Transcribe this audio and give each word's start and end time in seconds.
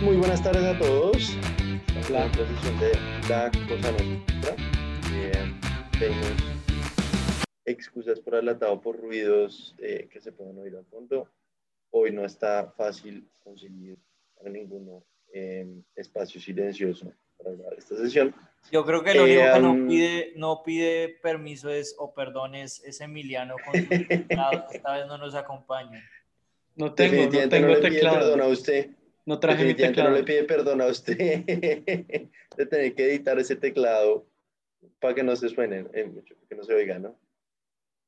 Muy 0.00 0.16
buenas 0.16 0.40
tardes 0.40 0.62
a 0.62 0.78
todos. 0.78 1.36
La 2.08 2.32
sesión 2.32 2.78
de 2.78 2.92
La 3.28 3.50
Cosa 3.50 3.90
Nuestra. 3.90 4.54
Eh, 5.12 5.54
tenemos 5.98 6.32
excusas 7.64 8.20
por 8.20 8.36
alatado 8.36 8.80
por 8.80 8.96
ruidos 8.96 9.74
eh, 9.78 10.08
que 10.08 10.20
se 10.20 10.30
pueden 10.30 10.56
oír 10.58 10.76
al 10.76 10.84
fondo. 10.84 11.28
Hoy 11.90 12.12
no 12.12 12.24
está 12.24 12.72
fácil 12.76 13.28
conseguir 13.42 13.98
a 14.46 14.48
ninguno 14.48 15.02
eh, 15.32 15.66
espacio 15.96 16.40
silencioso 16.40 17.12
para 17.36 17.56
esta 17.76 17.96
sesión. 17.96 18.32
Yo 18.70 18.84
creo 18.84 19.02
que 19.02 19.14
lo 19.14 19.24
único 19.24 19.52
que 19.52 19.60
no 19.60 19.88
pide, 19.88 20.32
no 20.36 20.62
pide 20.62 21.08
permiso 21.20 21.70
es, 21.70 21.96
o 21.98 22.14
perdón, 22.14 22.54
es, 22.54 23.00
Emiliano 23.00 23.56
con 23.64 23.74
su 23.74 23.88
teclado, 23.88 24.64
esta 24.72 24.92
vez 24.92 25.06
no 25.08 25.18
nos 25.18 25.34
acompaña. 25.34 26.08
No 26.76 26.94
tengo, 26.94 27.24
no 27.24 27.48
tengo 27.48 27.68
no 27.68 27.80
teclado. 27.80 28.18
Perdón 28.20 28.42
a 28.42 28.46
usted. 28.46 28.90
No 29.28 29.38
traje 29.38 29.62
mi 29.62 29.74
teclado. 29.74 30.08
No 30.08 30.16
le 30.16 30.24
pide 30.24 30.44
perdón 30.44 30.80
a 30.80 30.86
usted 30.86 31.44
de 32.56 32.66
tener 32.66 32.94
que 32.94 33.04
editar 33.04 33.38
ese 33.38 33.56
teclado 33.56 34.26
para 35.00 35.14
que 35.14 35.22
no 35.22 35.36
se 35.36 35.50
suene, 35.50 35.84
eh, 35.92 36.10
que 36.48 36.54
no 36.54 36.64
se 36.64 36.72
oiga, 36.72 36.98
¿no? 36.98 37.14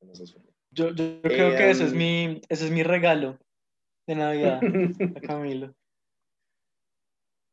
no 0.01 0.15
se 0.15 0.27
suene. 0.27 0.49
Yo, 0.71 0.95
yo 0.95 1.21
creo 1.21 1.51
que 1.51 1.69
ese 1.69 1.85
es, 1.85 1.93
em, 1.93 1.99
mi, 1.99 2.41
ese 2.49 2.65
es 2.65 2.71
mi 2.71 2.83
regalo 2.83 3.39
de 4.07 4.15
Navidad 4.15 4.63
a 5.17 5.21
Camilo. 5.21 5.75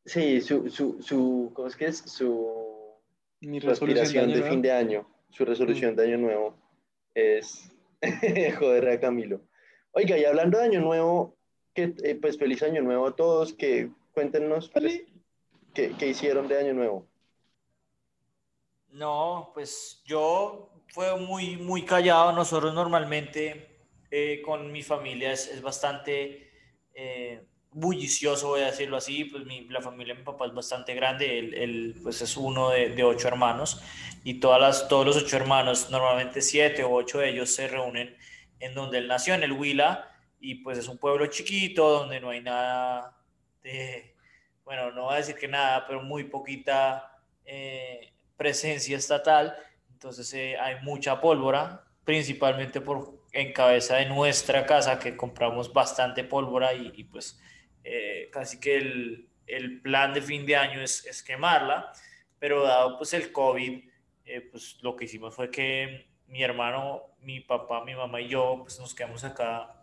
Sí, 0.06 0.40
su, 0.40 0.70
su, 0.70 1.02
su, 1.02 1.50
¿cómo 1.52 1.68
es 1.68 1.76
que 1.76 1.88
es? 1.88 1.98
Su, 1.98 2.96
Mi 3.42 3.58
aspiración 3.58 4.32
de, 4.32 4.44
fin 4.44 4.62
de 4.62 4.72
año, 4.72 5.06
su 5.28 5.44
resolución 5.44 5.94
de 5.94 6.04
año 6.04 6.16
nuevo 6.16 6.56
es 7.14 7.70
joder 8.58 8.88
a 8.88 8.98
Camilo. 8.98 9.42
Oiga, 9.90 10.16
y 10.16 10.24
hablando 10.24 10.56
de 10.56 10.64
año 10.64 10.80
nuevo, 10.80 11.37
que, 11.78 11.94
eh, 12.02 12.18
pues 12.20 12.36
feliz 12.36 12.60
año 12.64 12.82
nuevo 12.82 13.06
a 13.06 13.14
todos, 13.14 13.52
que 13.52 13.90
cuéntenos 14.12 14.68
pues, 14.68 15.02
qué, 15.72 15.94
qué 15.96 16.08
hicieron 16.08 16.48
de 16.48 16.58
año 16.58 16.74
nuevo. 16.74 17.06
No, 18.90 19.52
pues 19.54 20.02
yo 20.04 20.70
fue 20.88 21.16
muy, 21.20 21.56
muy 21.56 21.84
callado. 21.84 22.32
Nosotros 22.32 22.74
normalmente 22.74 23.78
eh, 24.10 24.42
con 24.44 24.72
mi 24.72 24.82
familia 24.82 25.32
es, 25.32 25.46
es 25.46 25.62
bastante 25.62 26.50
eh, 26.94 27.44
bullicioso, 27.70 28.48
voy 28.48 28.62
a 28.62 28.66
decirlo 28.66 28.96
así, 28.96 29.26
pues 29.26 29.44
mi, 29.44 29.68
la 29.68 29.80
familia 29.80 30.14
de 30.14 30.20
mi 30.20 30.24
papá 30.24 30.46
es 30.46 30.54
bastante 30.54 30.94
grande, 30.94 31.38
él, 31.38 31.94
pues 32.02 32.22
es 32.22 32.36
uno 32.36 32.70
de, 32.70 32.88
de, 32.88 33.04
ocho 33.04 33.28
hermanos. 33.28 33.80
Y 34.24 34.40
todas 34.40 34.60
las, 34.60 34.88
todos 34.88 35.06
los 35.06 35.16
ocho 35.16 35.36
hermanos, 35.36 35.90
normalmente 35.90 36.42
siete 36.42 36.82
o 36.82 36.92
ocho 36.92 37.20
de 37.20 37.28
ellos 37.28 37.54
se 37.54 37.68
reúnen 37.68 38.16
en 38.58 38.74
donde 38.74 38.98
él 38.98 39.06
nació, 39.06 39.34
en 39.34 39.44
el 39.44 39.52
Huila, 39.52 40.17
y 40.40 40.56
pues 40.56 40.78
es 40.78 40.88
un 40.88 40.98
pueblo 40.98 41.26
chiquito 41.26 41.90
donde 41.90 42.20
no 42.20 42.30
hay 42.30 42.40
nada 42.40 43.16
de, 43.62 44.14
bueno, 44.64 44.92
no 44.92 45.04
voy 45.04 45.14
a 45.14 45.18
decir 45.18 45.36
que 45.36 45.48
nada, 45.48 45.86
pero 45.86 46.02
muy 46.02 46.24
poquita 46.24 47.20
eh, 47.44 48.12
presencia 48.36 48.96
estatal, 48.96 49.56
entonces 49.90 50.32
eh, 50.34 50.56
hay 50.56 50.76
mucha 50.82 51.20
pólvora, 51.20 51.84
principalmente 52.04 52.80
por 52.80 53.18
en 53.32 53.52
cabeza 53.52 53.96
de 53.96 54.06
nuestra 54.06 54.64
casa 54.64 54.98
que 54.98 55.16
compramos 55.16 55.72
bastante 55.72 56.24
pólvora 56.24 56.72
y, 56.72 56.92
y 56.94 57.04
pues 57.04 57.40
eh, 57.84 58.28
casi 58.32 58.58
que 58.58 58.76
el, 58.76 59.28
el, 59.46 59.80
plan 59.80 60.14
de 60.14 60.22
fin 60.22 60.46
de 60.46 60.56
año 60.56 60.80
es, 60.80 61.04
es 61.06 61.22
quemarla, 61.22 61.92
pero 62.38 62.62
dado 62.62 62.96
pues 62.96 63.12
el 63.14 63.32
COVID, 63.32 63.84
eh, 64.24 64.40
pues 64.50 64.78
lo 64.82 64.96
que 64.96 65.04
hicimos 65.04 65.34
fue 65.34 65.50
que 65.50 66.08
mi 66.26 66.42
hermano, 66.42 67.02
mi 67.20 67.40
papá, 67.40 67.84
mi 67.84 67.94
mamá 67.94 68.20
y 68.20 68.28
yo 68.28 68.60
pues 68.62 68.78
nos 68.78 68.94
quedamos 68.94 69.24
acá 69.24 69.77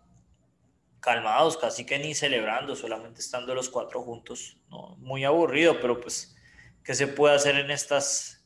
calmados, 1.06 1.56
casi 1.56 1.86
que 1.86 2.00
ni 2.00 2.16
celebrando, 2.16 2.76
solamente 2.76 3.22
estando 3.22 3.54
los 3.54 3.70
cuatro 3.70 4.02
juntos, 4.02 4.58
¿no? 4.72 4.96
muy 4.98 5.24
aburrido, 5.24 5.80
pero 5.80 6.02
pues, 6.02 6.36
¿qué 6.84 6.96
se 6.96 7.08
puede 7.08 7.36
hacer 7.36 7.56
en, 7.58 7.70
estas, 7.70 8.44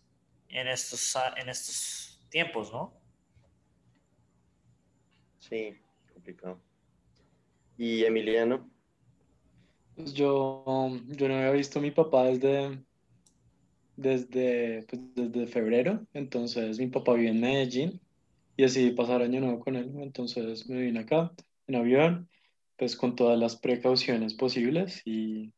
en, 0.50 0.68
estos, 0.68 1.18
en 1.38 1.48
estos 1.48 2.22
tiempos, 2.30 2.72
no? 2.74 2.94
Sí, 5.40 5.78
complicado. 6.14 6.60
¿Y 7.78 8.04
Emiliano? 8.04 8.70
Pues 9.96 10.14
yo, 10.14 10.66
yo 11.08 11.28
no 11.30 11.36
había 11.36 11.52
visto 11.52 11.80
a 11.80 11.82
mi 11.82 11.92
papá 11.92 12.26
desde, 12.26 12.84
desde, 13.96 14.84
pues, 14.84 15.02
desde 15.16 15.48
febrero, 15.48 16.06
entonces 16.14 16.78
mi 16.78 16.88
papá 16.88 17.14
vive 17.14 17.30
en 17.30 17.40
Medellín 17.40 18.02
y 18.58 18.64
decidí 18.64 18.92
pasar 18.92 19.22
año 19.22 19.40
nuevo 19.40 19.62
con 19.62 19.78
él, 19.78 19.94
entonces 20.02 20.68
me 20.68 20.82
vine 20.82 21.00
acá 21.00 21.32
en 21.68 21.76
avión, 21.76 22.30
pues 22.80 22.96
con 22.96 23.16
todas 23.16 23.38
las 23.38 23.58
precauciones 23.58 24.34
posibles 24.34 25.02
y, 25.06 25.54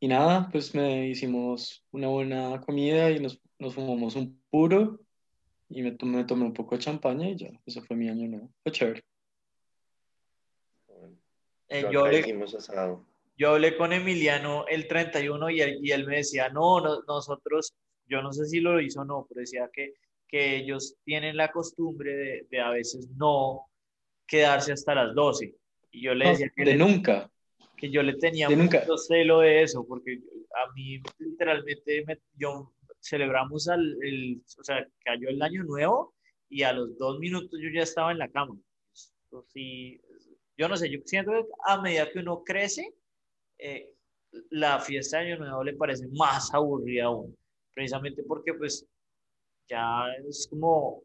y 0.00 0.08
nada, 0.08 0.48
pues 0.50 0.74
me 0.74 1.06
hicimos 1.06 1.84
una 1.92 2.08
buena 2.08 2.60
comida 2.62 3.10
y 3.10 3.20
nos, 3.20 3.40
nos 3.58 3.74
fumamos 3.74 4.16
un 4.16 4.42
puro 4.50 4.98
y 5.68 5.82
me 5.82 5.92
tomé, 5.92 6.24
tomé 6.24 6.44
un 6.44 6.54
poco 6.54 6.76
de 6.76 6.82
champaña 6.82 7.28
y 7.28 7.36
ya, 7.36 7.50
eso 7.66 7.82
fue 7.82 7.96
mi 7.96 8.08
año 8.08 8.26
nuevo, 8.26 8.50
fue 8.62 8.72
chévere. 8.72 9.04
Eh, 11.68 11.84
yo, 11.90 12.06
le, 12.06 12.24
yo 13.36 13.50
hablé 13.50 13.76
con 13.76 13.92
Emiliano 13.92 14.66
el 14.68 14.86
31 14.86 15.50
y 15.50 15.60
él, 15.60 15.78
y 15.82 15.90
él 15.90 16.06
me 16.06 16.18
decía, 16.18 16.48
no, 16.48 16.80
nosotros, 17.06 17.74
yo 18.08 18.22
no 18.22 18.32
sé 18.32 18.46
si 18.46 18.60
lo 18.60 18.80
hizo 18.80 19.00
o 19.02 19.04
no, 19.04 19.26
pero 19.28 19.40
decía 19.40 19.68
que, 19.72 19.94
que 20.28 20.56
ellos 20.56 20.96
tienen 21.04 21.36
la 21.36 21.50
costumbre 21.50 22.46
de, 22.48 22.60
a 22.60 22.70
veces 22.70 23.08
no 23.16 23.66
quedarse 24.26 24.72
hasta 24.72 24.94
las 24.94 25.14
12. 25.14 25.54
Y 25.96 26.02
yo 26.02 26.14
le 26.14 26.28
decía 26.28 26.52
que... 26.54 26.62
De 26.62 26.76
nunca. 26.76 27.30
Que 27.74 27.90
yo 27.90 28.02
le 28.02 28.14
tenía 28.16 28.50
mucho 28.50 28.98
celo 28.98 29.40
de 29.40 29.62
eso, 29.62 29.86
porque 29.86 30.18
a 30.54 30.72
mí 30.74 31.00
literalmente 31.18 32.04
me, 32.06 32.18
yo 32.34 32.74
celebramos 33.00 33.66
al, 33.68 33.96
el, 34.02 34.42
o 34.58 34.62
sea, 34.62 34.86
cayó 35.02 35.30
el 35.30 35.40
año 35.40 35.64
nuevo 35.64 36.14
y 36.50 36.64
a 36.64 36.74
los 36.74 36.98
dos 36.98 37.18
minutos 37.18 37.58
yo 37.62 37.70
ya 37.74 37.82
estaba 37.82 38.12
en 38.12 38.18
la 38.18 38.28
cama. 38.28 38.58
sí, 39.48 39.98
yo 40.58 40.68
no 40.68 40.76
sé, 40.76 40.90
yo 40.90 40.98
siento 41.06 41.32
que 41.32 41.44
a 41.64 41.80
medida 41.80 42.10
que 42.10 42.18
uno 42.18 42.42
crece, 42.44 42.94
eh, 43.58 43.90
la 44.50 44.78
fiesta 44.80 45.18
de 45.18 45.32
Año 45.32 45.38
Nuevo 45.38 45.64
le 45.64 45.76
parece 45.76 46.06
más 46.08 46.52
aburrida 46.52 47.04
aún, 47.04 47.34
precisamente 47.74 48.22
porque 48.22 48.52
pues 48.52 48.86
ya 49.66 50.04
es 50.28 50.46
como 50.50 51.04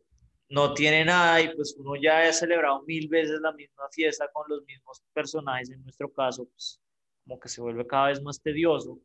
no 0.51 0.73
tiene 0.73 1.05
nada 1.05 1.41
y 1.41 1.55
pues 1.55 1.75
uno 1.79 1.95
ya 1.95 2.19
ha 2.19 2.33
celebrado 2.33 2.83
mil 2.83 3.07
veces 3.07 3.39
la 3.41 3.53
misma 3.53 3.87
fiesta 3.89 4.29
con 4.33 4.43
los 4.49 4.63
mismos 4.65 5.01
personajes, 5.13 5.71
en 5.71 5.81
nuestro 5.81 6.11
caso, 6.11 6.45
pues 6.45 6.79
como 7.23 7.39
que 7.39 7.47
se 7.47 7.61
vuelve 7.61 7.87
cada 7.87 8.07
vez 8.07 8.21
más 8.21 8.41
tedioso. 8.41 8.99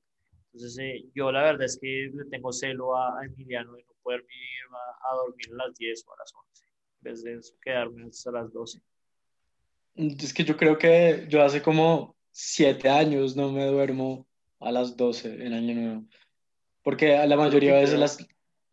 Entonces 0.52 0.78
eh, 0.80 1.04
yo 1.14 1.30
la 1.30 1.42
verdad 1.42 1.64
es 1.64 1.78
que 1.80 2.10
le 2.12 2.24
tengo 2.24 2.52
celo 2.52 2.96
a, 2.96 3.24
Emiliano 3.24 3.74
de 3.74 3.84
no 3.84 3.92
poder 4.02 4.22
vivir 4.22 4.64
a, 5.08 5.14
dormir 5.14 5.46
a 5.52 5.66
las 5.66 5.76
10 5.76 6.04
o 6.08 6.14
a 6.14 6.16
las 6.18 6.34
11, 6.34 6.64
en 6.64 7.02
vez 7.02 7.22
de 7.22 7.40
quedarme 7.62 8.06
hasta 8.06 8.32
las 8.32 8.52
12. 8.52 8.80
Es 9.94 10.34
que 10.34 10.44
yo 10.44 10.56
creo 10.56 10.76
que 10.76 11.26
yo 11.28 11.42
hace 11.42 11.62
como 11.62 12.16
siete 12.32 12.88
años 12.88 13.36
no 13.36 13.52
me 13.52 13.66
duermo 13.66 14.26
a 14.58 14.72
las 14.72 14.96
12 14.96 15.46
en 15.46 15.52
Año 15.52 15.74
Nuevo. 15.74 16.04
Porque 16.82 17.16
a 17.16 17.26
la 17.26 17.36
mayoría 17.36 17.74
de 17.74 17.80
veces 17.82 17.98
las, 17.98 18.18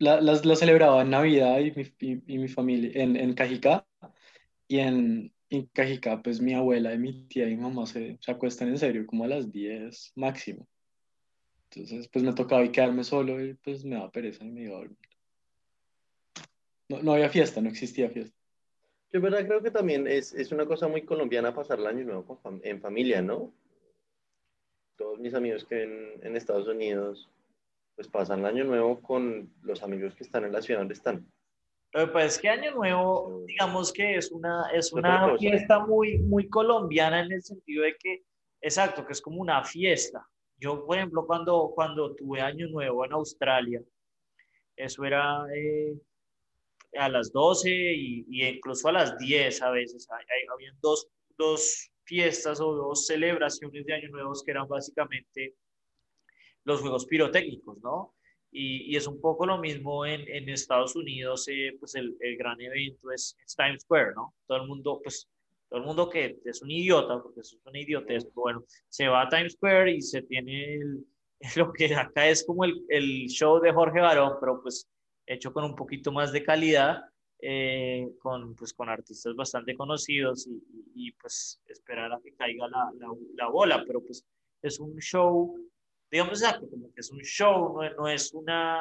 las, 0.04 0.44
las, 0.44 0.58
celebraba 0.58 1.02
en 1.02 1.10
Navidad 1.10 1.58
y 1.60 1.72
mi, 1.72 2.22
y, 2.26 2.38
mi 2.38 2.48
familia, 2.48 2.90
en, 2.94 3.16
en 3.16 3.34
Cajicá. 3.34 3.86
Y 4.68 4.78
en, 4.78 5.32
en 5.50 5.66
Cajicá, 5.66 6.22
pues 6.22 6.40
mi 6.40 6.54
abuela 6.54 6.94
y 6.94 6.98
mi 6.98 7.26
tía 7.26 7.48
y 7.48 7.56
mi 7.56 7.62
mamá 7.62 7.86
se, 7.86 8.18
se 8.20 8.30
acuestan 8.30 8.68
en 8.68 8.78
serio, 8.78 9.06
como 9.06 9.24
a 9.24 9.28
las 9.28 9.50
10 9.50 10.12
máximo. 10.16 10.66
Entonces, 11.70 12.08
pues 12.08 12.24
me 12.24 12.32
tocaba 12.32 12.70
quedarme 12.70 13.04
solo 13.04 13.44
y 13.44 13.54
pues 13.54 13.84
me 13.84 13.96
daba 13.96 14.10
pereza 14.10 14.44
y 14.44 14.50
me 14.50 14.62
iba 14.62 14.76
a 14.76 14.78
dormir. 14.78 14.98
No, 16.88 17.02
no 17.02 17.12
había 17.12 17.28
fiesta, 17.28 17.60
no 17.60 17.68
existía 17.68 18.10
fiesta. 18.10 18.36
Yo 19.12 19.20
verdad 19.20 19.46
creo 19.46 19.62
que 19.62 19.70
también 19.70 20.06
es, 20.06 20.34
es 20.34 20.52
una 20.52 20.66
cosa 20.66 20.88
muy 20.88 21.02
colombiana 21.02 21.54
pasar 21.54 21.78
el 21.78 21.86
año 21.86 22.04
nuevo 22.04 22.40
en 22.62 22.80
familia, 22.80 23.22
¿no? 23.22 23.54
Todos 24.96 25.18
mis 25.18 25.34
amigos 25.34 25.64
que 25.64 25.82
en, 25.82 26.20
en 26.22 26.36
Estados 26.36 26.68
Unidos 26.68 27.30
pues 27.94 28.08
pasan 28.08 28.40
el 28.40 28.46
año 28.46 28.64
nuevo 28.64 29.00
con 29.00 29.52
los 29.62 29.82
amigos 29.82 30.14
que 30.14 30.24
están 30.24 30.44
en 30.44 30.52
la 30.52 30.62
ciudad 30.62 30.80
donde 30.80 30.94
están. 30.94 31.26
Pues 32.12 32.40
que 32.40 32.48
Año 32.48 32.72
Nuevo, 32.72 33.44
digamos 33.46 33.92
que 33.92 34.16
es 34.16 34.32
una, 34.32 34.68
es 34.72 34.92
una 34.92 35.36
fiesta 35.38 35.78
muy, 35.78 36.18
muy 36.18 36.48
colombiana 36.48 37.20
en 37.20 37.30
el 37.30 37.42
sentido 37.42 37.84
de 37.84 37.94
que, 37.96 38.24
exacto, 38.60 39.06
que 39.06 39.12
es 39.12 39.20
como 39.20 39.40
una 39.40 39.62
fiesta. 39.62 40.26
Yo, 40.58 40.84
por 40.84 40.96
ejemplo, 40.96 41.24
cuando, 41.24 41.70
cuando 41.72 42.12
tuve 42.16 42.40
Año 42.40 42.66
Nuevo 42.66 43.04
en 43.04 43.12
Australia, 43.12 43.80
eso 44.74 45.04
era 45.04 45.44
eh, 45.54 45.94
a 46.98 47.08
las 47.08 47.30
12 47.30 47.70
y, 47.70 48.24
incluso 48.28 48.88
a 48.88 48.92
las 48.92 49.16
10 49.18 49.62
a 49.62 49.70
veces. 49.70 50.08
Hay, 50.10 50.66
dos, 50.82 51.06
dos 51.38 51.92
fiestas 52.02 52.60
o 52.60 52.74
dos 52.74 53.06
celebraciones 53.06 53.86
de 53.86 53.94
Año 53.94 54.08
Nuevo 54.08 54.32
que 54.44 54.50
eran 54.50 54.66
básicamente 54.66 55.54
los 56.64 56.80
juegos 56.80 57.06
pirotécnicos, 57.06 57.82
¿no? 57.82 58.14
Y, 58.50 58.92
y, 58.92 58.96
es 58.96 59.06
un 59.06 59.20
poco 59.20 59.46
lo 59.46 59.58
mismo 59.58 60.06
en, 60.06 60.28
en 60.28 60.48
Estados 60.48 60.94
Unidos, 60.94 61.48
eh, 61.48 61.76
pues 61.78 61.96
el, 61.96 62.16
el, 62.20 62.36
gran 62.36 62.60
evento 62.60 63.10
es, 63.10 63.36
Times 63.56 63.82
Square, 63.82 64.14
¿no? 64.14 64.34
Todo 64.46 64.58
el 64.58 64.68
mundo, 64.68 65.00
pues 65.02 65.28
todo 65.68 65.80
el 65.80 65.86
mundo 65.86 66.08
que 66.08 66.38
es 66.44 66.62
un 66.62 66.70
idiota, 66.70 67.20
porque 67.20 67.40
es 67.40 67.58
una 67.64 67.80
idiotez, 67.80 68.32
bueno, 68.32 68.64
se 68.88 69.08
va 69.08 69.22
a 69.22 69.28
Times 69.28 69.54
Square 69.54 69.90
y 69.90 70.02
se 70.02 70.22
tiene 70.22 70.78
lo 71.56 71.72
que 71.72 71.92
acá 71.94 72.28
es 72.28 72.44
como 72.44 72.64
el, 72.64 72.84
el, 72.88 73.26
show 73.26 73.60
de 73.60 73.72
Jorge 73.72 74.00
Barón, 74.00 74.34
pero 74.40 74.62
pues 74.62 74.88
hecho 75.26 75.52
con 75.52 75.64
un 75.64 75.74
poquito 75.74 76.12
más 76.12 76.32
de 76.32 76.44
calidad, 76.44 77.02
eh, 77.40 78.08
con, 78.20 78.54
pues, 78.54 78.72
con 78.72 78.88
artistas 78.88 79.34
bastante 79.34 79.76
conocidos 79.76 80.46
y, 80.46 80.62
y, 80.94 81.12
pues 81.12 81.60
esperar 81.66 82.12
a 82.12 82.20
que 82.20 82.34
caiga 82.34 82.68
la, 82.68 82.90
la, 82.98 83.08
la, 83.34 83.48
bola, 83.48 83.82
pero 83.86 84.00
pues 84.00 84.24
es 84.62 84.80
un 84.80 84.96
show, 84.98 85.54
digamos 86.14 86.40
exacto, 86.40 86.70
como 86.70 86.92
que 86.92 87.00
es 87.00 87.10
un 87.10 87.18
show, 87.22 87.74
no, 87.74 87.90
no 87.96 88.06
es 88.06 88.32
una, 88.34 88.80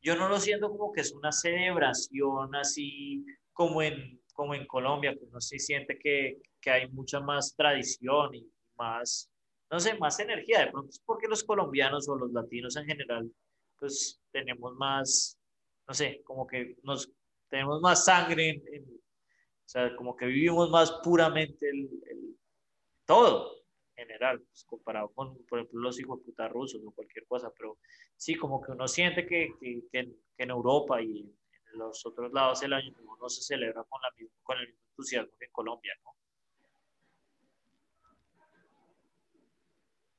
yo 0.00 0.14
no 0.14 0.28
lo 0.28 0.38
siento 0.38 0.70
como 0.70 0.92
que 0.92 1.00
es 1.00 1.12
una 1.12 1.32
celebración 1.32 2.54
así 2.54 3.26
como 3.52 3.82
en, 3.82 4.20
como 4.32 4.54
en 4.54 4.64
Colombia, 4.64 5.12
que 5.18 5.26
no 5.32 5.40
se 5.40 5.58
siente 5.58 5.98
que, 5.98 6.40
que 6.60 6.70
hay 6.70 6.88
mucha 6.90 7.18
más 7.18 7.52
tradición 7.56 8.32
y 8.36 8.48
más, 8.76 9.28
no 9.72 9.80
sé, 9.80 9.98
más 9.98 10.20
energía. 10.20 10.60
De 10.60 10.70
pronto 10.70 10.90
es 10.90 11.02
porque 11.04 11.26
los 11.26 11.42
colombianos 11.42 12.08
o 12.08 12.14
los 12.14 12.30
latinos 12.30 12.76
en 12.76 12.86
general, 12.86 13.28
pues 13.76 14.22
tenemos 14.30 14.72
más, 14.76 15.36
no 15.88 15.94
sé, 15.94 16.22
como 16.22 16.46
que 16.46 16.76
nos 16.84 17.10
tenemos 17.48 17.80
más 17.80 18.04
sangre, 18.04 18.62
o 18.84 19.68
sea, 19.68 19.96
como 19.96 20.14
que 20.14 20.26
vivimos 20.26 20.70
más 20.70 20.92
puramente 21.02 21.68
el, 21.68 21.90
todo 23.04 23.65
general, 23.96 24.40
pues, 24.40 24.64
comparado 24.64 25.08
con, 25.10 25.36
por 25.46 25.58
ejemplo, 25.58 25.80
los 25.80 25.98
hijos 25.98 26.20
de 26.20 26.26
puta 26.26 26.48
rusos 26.48 26.80
o 26.86 26.92
cualquier 26.92 27.26
cosa, 27.26 27.50
pero 27.56 27.78
sí, 28.16 28.36
como 28.36 28.60
que 28.60 28.72
uno 28.72 28.86
siente 28.86 29.26
que, 29.26 29.54
que, 29.60 29.82
que 29.90 30.14
en 30.38 30.50
Europa 30.50 31.00
y 31.02 31.34
los 31.74 32.04
otros 32.06 32.32
lados 32.32 32.60
del 32.60 32.72
año 32.72 32.92
no 33.20 33.28
se 33.28 33.42
celebra 33.42 33.84
con, 33.84 34.00
la, 34.02 34.08
con 34.42 34.58
el 34.58 34.66
mismo 34.68 34.82
entusiasmo 34.90 35.32
que 35.38 35.44
en 35.46 35.52
Colombia, 35.52 35.92
¿no? 36.04 36.14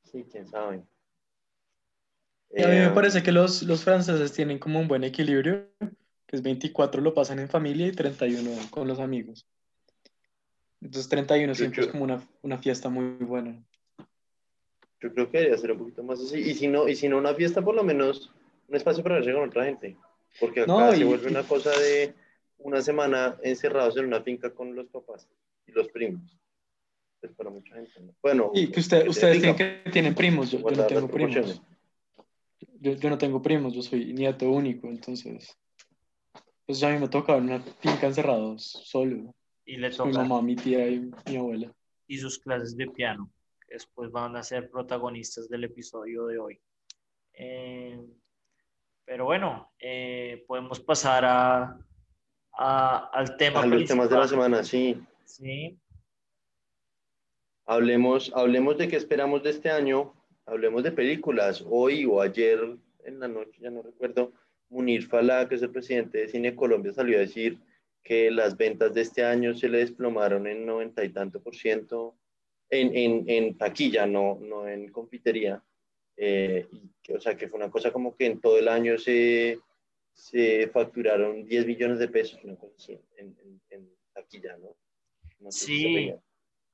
Sí, 0.04 0.26
quién 0.32 0.48
sabe. 0.48 0.78
a 0.78 2.68
mí 2.68 2.76
me 2.76 2.86
eh, 2.86 2.92
parece 2.94 3.22
que 3.24 3.32
los, 3.32 3.64
los 3.64 3.84
franceses 3.84 4.32
tienen 4.34 4.58
como 4.58 4.80
un 4.80 4.88
buen 4.88 5.04
equilibrio, 5.04 5.70
que 5.80 6.36
es 6.36 6.42
24 6.42 7.02
lo 7.02 7.14
pasan 7.14 7.40
en 7.40 7.50
familia 7.50 7.88
y 7.88 7.92
31 7.92 8.52
con 8.72 8.88
los 8.88 9.00
amigos. 9.00 9.46
Entonces 10.82 11.10
31 11.10 11.56
siempre 11.56 11.84
es 11.84 11.88
como 11.88 12.04
una, 12.04 12.22
una, 12.42 12.58
fiesta 12.58 12.90
muy 12.90 13.26
buena. 13.26 13.64
Yo 15.00 15.14
creo 15.14 15.30
que 15.30 15.38
debería 15.38 15.58
ser 15.58 15.72
un 15.72 15.80
poquito 15.80 16.04
más 16.04 16.20
así. 16.20 16.40
Y 16.40 16.54
si 16.54 16.68
no, 16.68 16.88
y 16.88 16.96
si 16.96 17.10
no 17.10 17.18
una 17.18 17.34
fiesta, 17.34 17.62
por 17.62 17.76
lo 17.76 17.84
menos 17.84 18.32
un 18.68 18.76
espacio 18.76 19.04
para 19.04 19.16
verse 19.16 19.34
con 19.34 19.50
otra 19.50 19.66
gente. 19.66 19.98
Porque 20.40 20.62
acá 20.62 20.96
se 20.96 21.04
vuelve 21.04 21.30
una 21.30 21.44
cosa 21.44 21.72
de 21.72 22.14
una 22.60 22.82
semana 22.82 23.38
encerrados 23.44 23.98
en 23.98 24.06
una 24.06 24.22
finca 24.22 24.54
con 24.54 24.76
los 24.76 24.88
papás 24.88 25.28
y 25.66 25.72
los 25.72 25.88
primos. 25.90 26.38
Es 27.22 27.32
para 27.32 27.50
mucha 27.50 27.76
gente. 27.76 28.14
Bueno, 28.22 28.52
y 28.54 28.68
que 28.68 28.80
usted, 28.80 29.08
ustedes 29.08 29.40
tienen 29.40 29.56
que 29.56 29.90
tienen 29.92 30.14
primos, 30.14 30.52
yo, 30.52 30.60
no 30.60 30.86
tengo 30.86 31.08
primos. 31.08 31.62
Yo, 32.80 32.94
yo, 32.94 33.10
no 33.10 33.18
tengo 33.18 33.42
primos, 33.42 33.74
yo 33.74 33.82
soy 33.82 34.14
nieto 34.14 34.50
único, 34.52 34.88
entonces. 34.88 35.58
Pues 36.66 36.84
a 36.84 36.90
mí 36.90 37.00
me 37.00 37.08
toca 37.08 37.36
una 37.36 37.60
finca 37.60 38.08
encerrados, 38.08 38.64
solo. 38.64 39.34
Y 39.68 39.76
le 39.76 39.92
toca. 39.92 40.10
Mi 40.10 40.16
mamá, 40.16 40.42
mi 40.42 40.56
tía 40.56 40.88
y 40.88 41.12
mi 41.28 41.36
abuela. 41.36 41.72
Y 42.08 42.18
sus 42.18 42.40
clases 42.40 42.78
de 42.78 42.88
piano, 42.88 43.30
que 43.60 43.74
después 43.74 44.10
van 44.12 44.38
a 44.38 44.42
ser 44.42 44.72
protagonistas 44.72 45.50
del 45.50 45.66
episodio 45.66 46.26
de 46.26 46.40
hoy. 46.40 46.60
Eh, 47.34 48.00
pero 49.04 49.26
bueno, 49.26 49.74
eh, 49.78 50.46
podemos 50.48 50.80
pasar 50.80 51.26
a, 51.26 51.78
a, 52.54 53.10
al 53.12 53.36
tema. 53.36 53.62
A 53.62 53.66
los 53.66 53.86
temas 53.86 54.10
de 54.10 54.18
la 54.18 54.28
semana, 54.28 54.64
sí. 54.64 54.98
Sí. 55.26 55.78
Hablemos, 57.66 58.32
hablemos 58.34 58.78
de 58.78 58.88
qué 58.88 58.96
esperamos 58.96 59.44
de 59.44 59.50
este 59.50 59.70
año, 59.70 60.14
hablemos 60.46 60.82
de 60.84 60.94
películas. 60.94 61.62
Hoy 61.70 62.06
o 62.06 62.22
ayer 62.22 62.78
en 63.04 63.20
la 63.20 63.28
noche, 63.28 63.60
ya 63.60 63.70
no 63.70 63.82
recuerdo, 63.82 64.32
Munir 64.70 65.06
Falá, 65.06 65.50
que 65.50 65.56
es 65.56 65.62
el 65.62 65.72
presidente 65.72 66.20
de 66.20 66.30
Cine 66.30 66.56
Colombia, 66.56 66.94
salió 66.94 67.18
a 67.18 67.22
decir 67.22 67.60
que 68.08 68.32
las 68.32 68.56
ventas 68.56 68.94
de 68.94 69.02
este 69.02 69.26
año 69.26 69.54
se 69.54 69.68
le 69.68 69.80
desplomaron 69.80 70.48
en 70.48 70.66
noventa 70.66 71.04
y 71.04 71.10
tanto 71.10 71.42
por 71.44 71.54
ciento 71.54 72.16
en, 72.70 72.96
en, 72.96 73.30
en 73.30 73.58
taquilla, 73.58 74.06
no, 74.06 74.40
no 74.40 74.66
en 74.66 74.90
confitería. 74.94 75.62
Eh, 76.16 76.66
y 76.72 77.12
o 77.14 77.20
sea, 77.20 77.36
que 77.36 77.50
fue 77.50 77.58
una 77.58 77.70
cosa 77.70 77.92
como 77.92 78.16
que 78.16 78.28
en 78.28 78.40
todo 78.40 78.58
el 78.60 78.70
año 78.70 78.98
se, 78.98 79.60
se 80.14 80.70
facturaron 80.70 81.46
10 81.46 81.68
millones 81.68 82.00
de 82.00 82.08
pesos, 82.08 82.40
una 82.46 82.56
cosa 82.56 82.76
así, 82.78 82.98
en, 83.18 83.36
en, 83.72 83.90
taquilla, 84.14 84.58
¿no? 84.58 85.52
sí, 85.52 86.14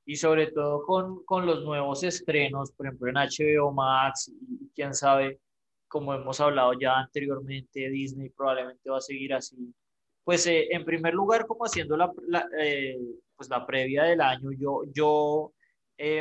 y 0.06 0.16
sobre 0.16 0.52
todo 0.52 0.84
con, 0.86 1.24
con, 1.24 1.46
los 1.46 1.64
nuevos 1.64 2.04
estrenos, 2.04 2.70
por 2.72 2.86
ejemplo 2.86 3.08
en 3.08 3.16
HBO 3.16 3.72
Max, 3.72 4.28
y 4.28 4.70
quién 4.74 4.94
sabe, 4.94 5.40
como 5.88 6.14
hemos 6.14 6.40
hablado 6.40 6.72
ya 6.80 6.96
anteriormente, 6.96 7.90
Disney 7.90 8.30
probablemente 8.30 8.88
va 8.88 8.98
a 8.98 9.00
seguir 9.00 9.34
así. 9.34 9.74
Pues 10.24 10.46
eh, 10.46 10.68
en 10.70 10.84
primer 10.84 11.14
lugar, 11.14 11.46
como 11.46 11.64
haciendo 11.64 11.96
la, 11.96 12.12
la 12.26 12.48
eh, 12.58 12.98
pues 13.36 13.48
la 13.50 13.66
previa 13.66 14.04
del 14.04 14.20
año, 14.20 14.50
yo, 14.52 14.82
yo 14.92 15.52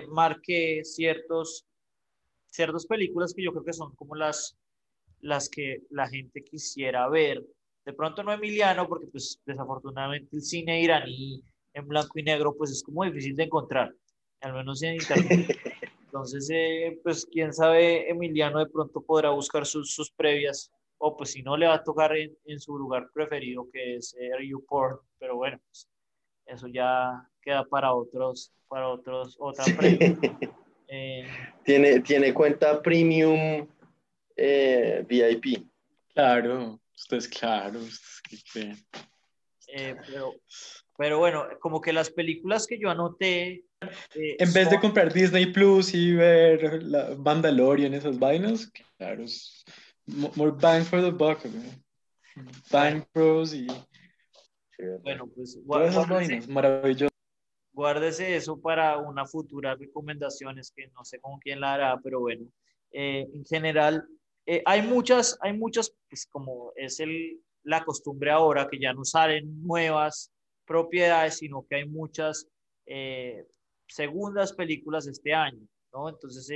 marqué 0.09 0.83
ciertos 0.83 1.65
ciertas 2.53 2.85
películas 2.85 3.33
que 3.33 3.43
yo 3.43 3.51
creo 3.51 3.63
que 3.63 3.73
son 3.73 3.95
como 3.95 4.15
las, 4.15 4.55
las 5.21 5.49
que 5.49 5.81
la 5.89 6.07
gente 6.07 6.43
quisiera 6.43 7.09
ver. 7.09 7.43
De 7.83 7.93
pronto 7.93 8.23
no 8.23 8.31
Emiliano, 8.31 8.87
porque 8.87 9.07
pues 9.07 9.41
desafortunadamente 9.45 10.35
el 10.35 10.41
cine 10.41 10.81
iraní 10.81 11.43
en 11.73 11.87
blanco 11.87 12.19
y 12.19 12.23
negro 12.23 12.55
pues 12.55 12.71
es 12.71 12.83
como 12.83 13.03
difícil 13.03 13.35
de 13.35 13.43
encontrar, 13.43 13.93
al 14.41 14.53
menos 14.53 14.81
en 14.83 14.95
internet. 14.95 15.47
Entonces, 16.05 16.47
eh, 16.53 16.99
pues 17.01 17.25
quién 17.25 17.51
sabe, 17.51 18.07
Emiliano 18.09 18.59
de 18.59 18.67
pronto 18.67 19.01
podrá 19.01 19.31
buscar 19.31 19.65
sus, 19.65 19.91
sus 19.91 20.11
previas, 20.11 20.71
o 21.05 21.17
pues 21.17 21.31
si 21.31 21.43
no 21.43 21.57
le 21.57 21.67
va 21.67 21.75
a 21.75 21.83
tocar 21.83 22.15
en, 22.15 22.33
en 22.45 22.61
su 22.61 22.77
lugar 22.77 23.09
preferido, 23.13 23.67
que 23.73 23.97
es 23.97 24.15
eh, 24.17 24.31
Port, 24.65 25.01
pero 25.19 25.35
bueno, 25.35 25.59
pues, 25.67 25.89
eso 26.45 26.67
ya 26.69 27.27
queda 27.41 27.65
para 27.65 27.93
otros, 27.93 28.53
para 28.69 28.87
otros, 28.87 29.35
otra 29.39 29.65
previa. 29.77 30.17
Eh, 30.95 31.25
tiene, 31.63 32.01
tiene 32.01 32.35
cuenta 32.35 32.79
premium 32.79 33.67
eh, 34.35 35.03
VIP. 35.09 35.65
Claro, 36.13 36.79
ustedes 36.95 37.27
claro. 37.29 37.79
Eh, 39.69 39.95
pero, 40.05 40.35
pero, 40.95 41.17
bueno, 41.17 41.47
como 41.59 41.81
que 41.81 41.93
las 41.93 42.11
películas 42.11 42.67
que 42.67 42.77
yo 42.77 42.91
anoté... 42.91 43.63
en 44.13 44.53
vez 44.53 44.69
de 44.69 44.79
comprar 44.79 45.11
Disney 45.11 45.47
Plus 45.47 45.95
y 45.95 46.13
ver 46.13 46.83
la 46.83 47.15
Mandalorian, 47.17 47.95
esas 47.95 48.19
vainas, 48.19 48.71
claro, 48.97 49.23
es 49.23 49.65
more 50.35 50.51
bang 50.51 50.83
for 50.83 51.01
the 51.01 51.11
buck. 51.11 51.39
Bang 52.71 53.05
Pros 53.11 53.53
y... 53.53 53.67
Bueno, 55.03 55.27
pues... 55.27 55.57
esas 55.85 56.09
vainas, 56.09 56.47
maravilloso 56.47 57.13
guárdese 57.73 58.35
eso 58.35 58.59
para 58.61 58.97
una 58.97 59.25
futura 59.25 59.75
recomendaciones 59.75 60.71
que 60.75 60.87
no 60.87 61.03
sé 61.03 61.19
con 61.19 61.39
quién 61.39 61.59
la 61.59 61.73
hará, 61.73 61.99
pero 62.01 62.19
bueno, 62.19 62.45
eh, 62.91 63.27
en 63.33 63.45
general 63.45 64.07
eh, 64.45 64.61
hay 64.65 64.83
muchas, 64.83 65.37
hay 65.41 65.57
muchas, 65.57 65.93
pues 66.07 66.27
como 66.27 66.71
es 66.75 66.99
el, 66.99 67.41
la 67.63 67.83
costumbre 67.83 68.29
ahora 68.29 68.67
que 68.69 68.79
ya 68.79 68.93
no 68.93 69.03
salen 69.03 69.61
nuevas 69.63 70.31
propiedades, 70.65 71.37
sino 71.37 71.65
que 71.67 71.77
hay 71.77 71.89
muchas 71.89 72.47
eh, 72.85 73.47
segundas 73.87 74.53
películas 74.53 75.07
este 75.07 75.33
año, 75.33 75.67
¿no? 75.91 76.09
Entonces 76.09 76.49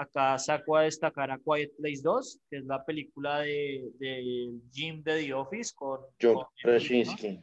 acá 0.00 0.38
saco 0.38 0.76
a 0.76 0.82
destacar 0.82 1.30
a 1.30 1.38
Quiet 1.38 1.76
Place 1.76 2.00
2, 2.02 2.40
que 2.48 2.56
es 2.58 2.64
la 2.64 2.84
película 2.84 3.40
de, 3.40 3.90
de 3.98 4.52
Jim 4.72 5.02
de 5.02 5.22
The 5.22 5.34
Office 5.34 5.72
con... 5.74 6.00
John 6.20 6.44
Krasinski. 6.62 7.40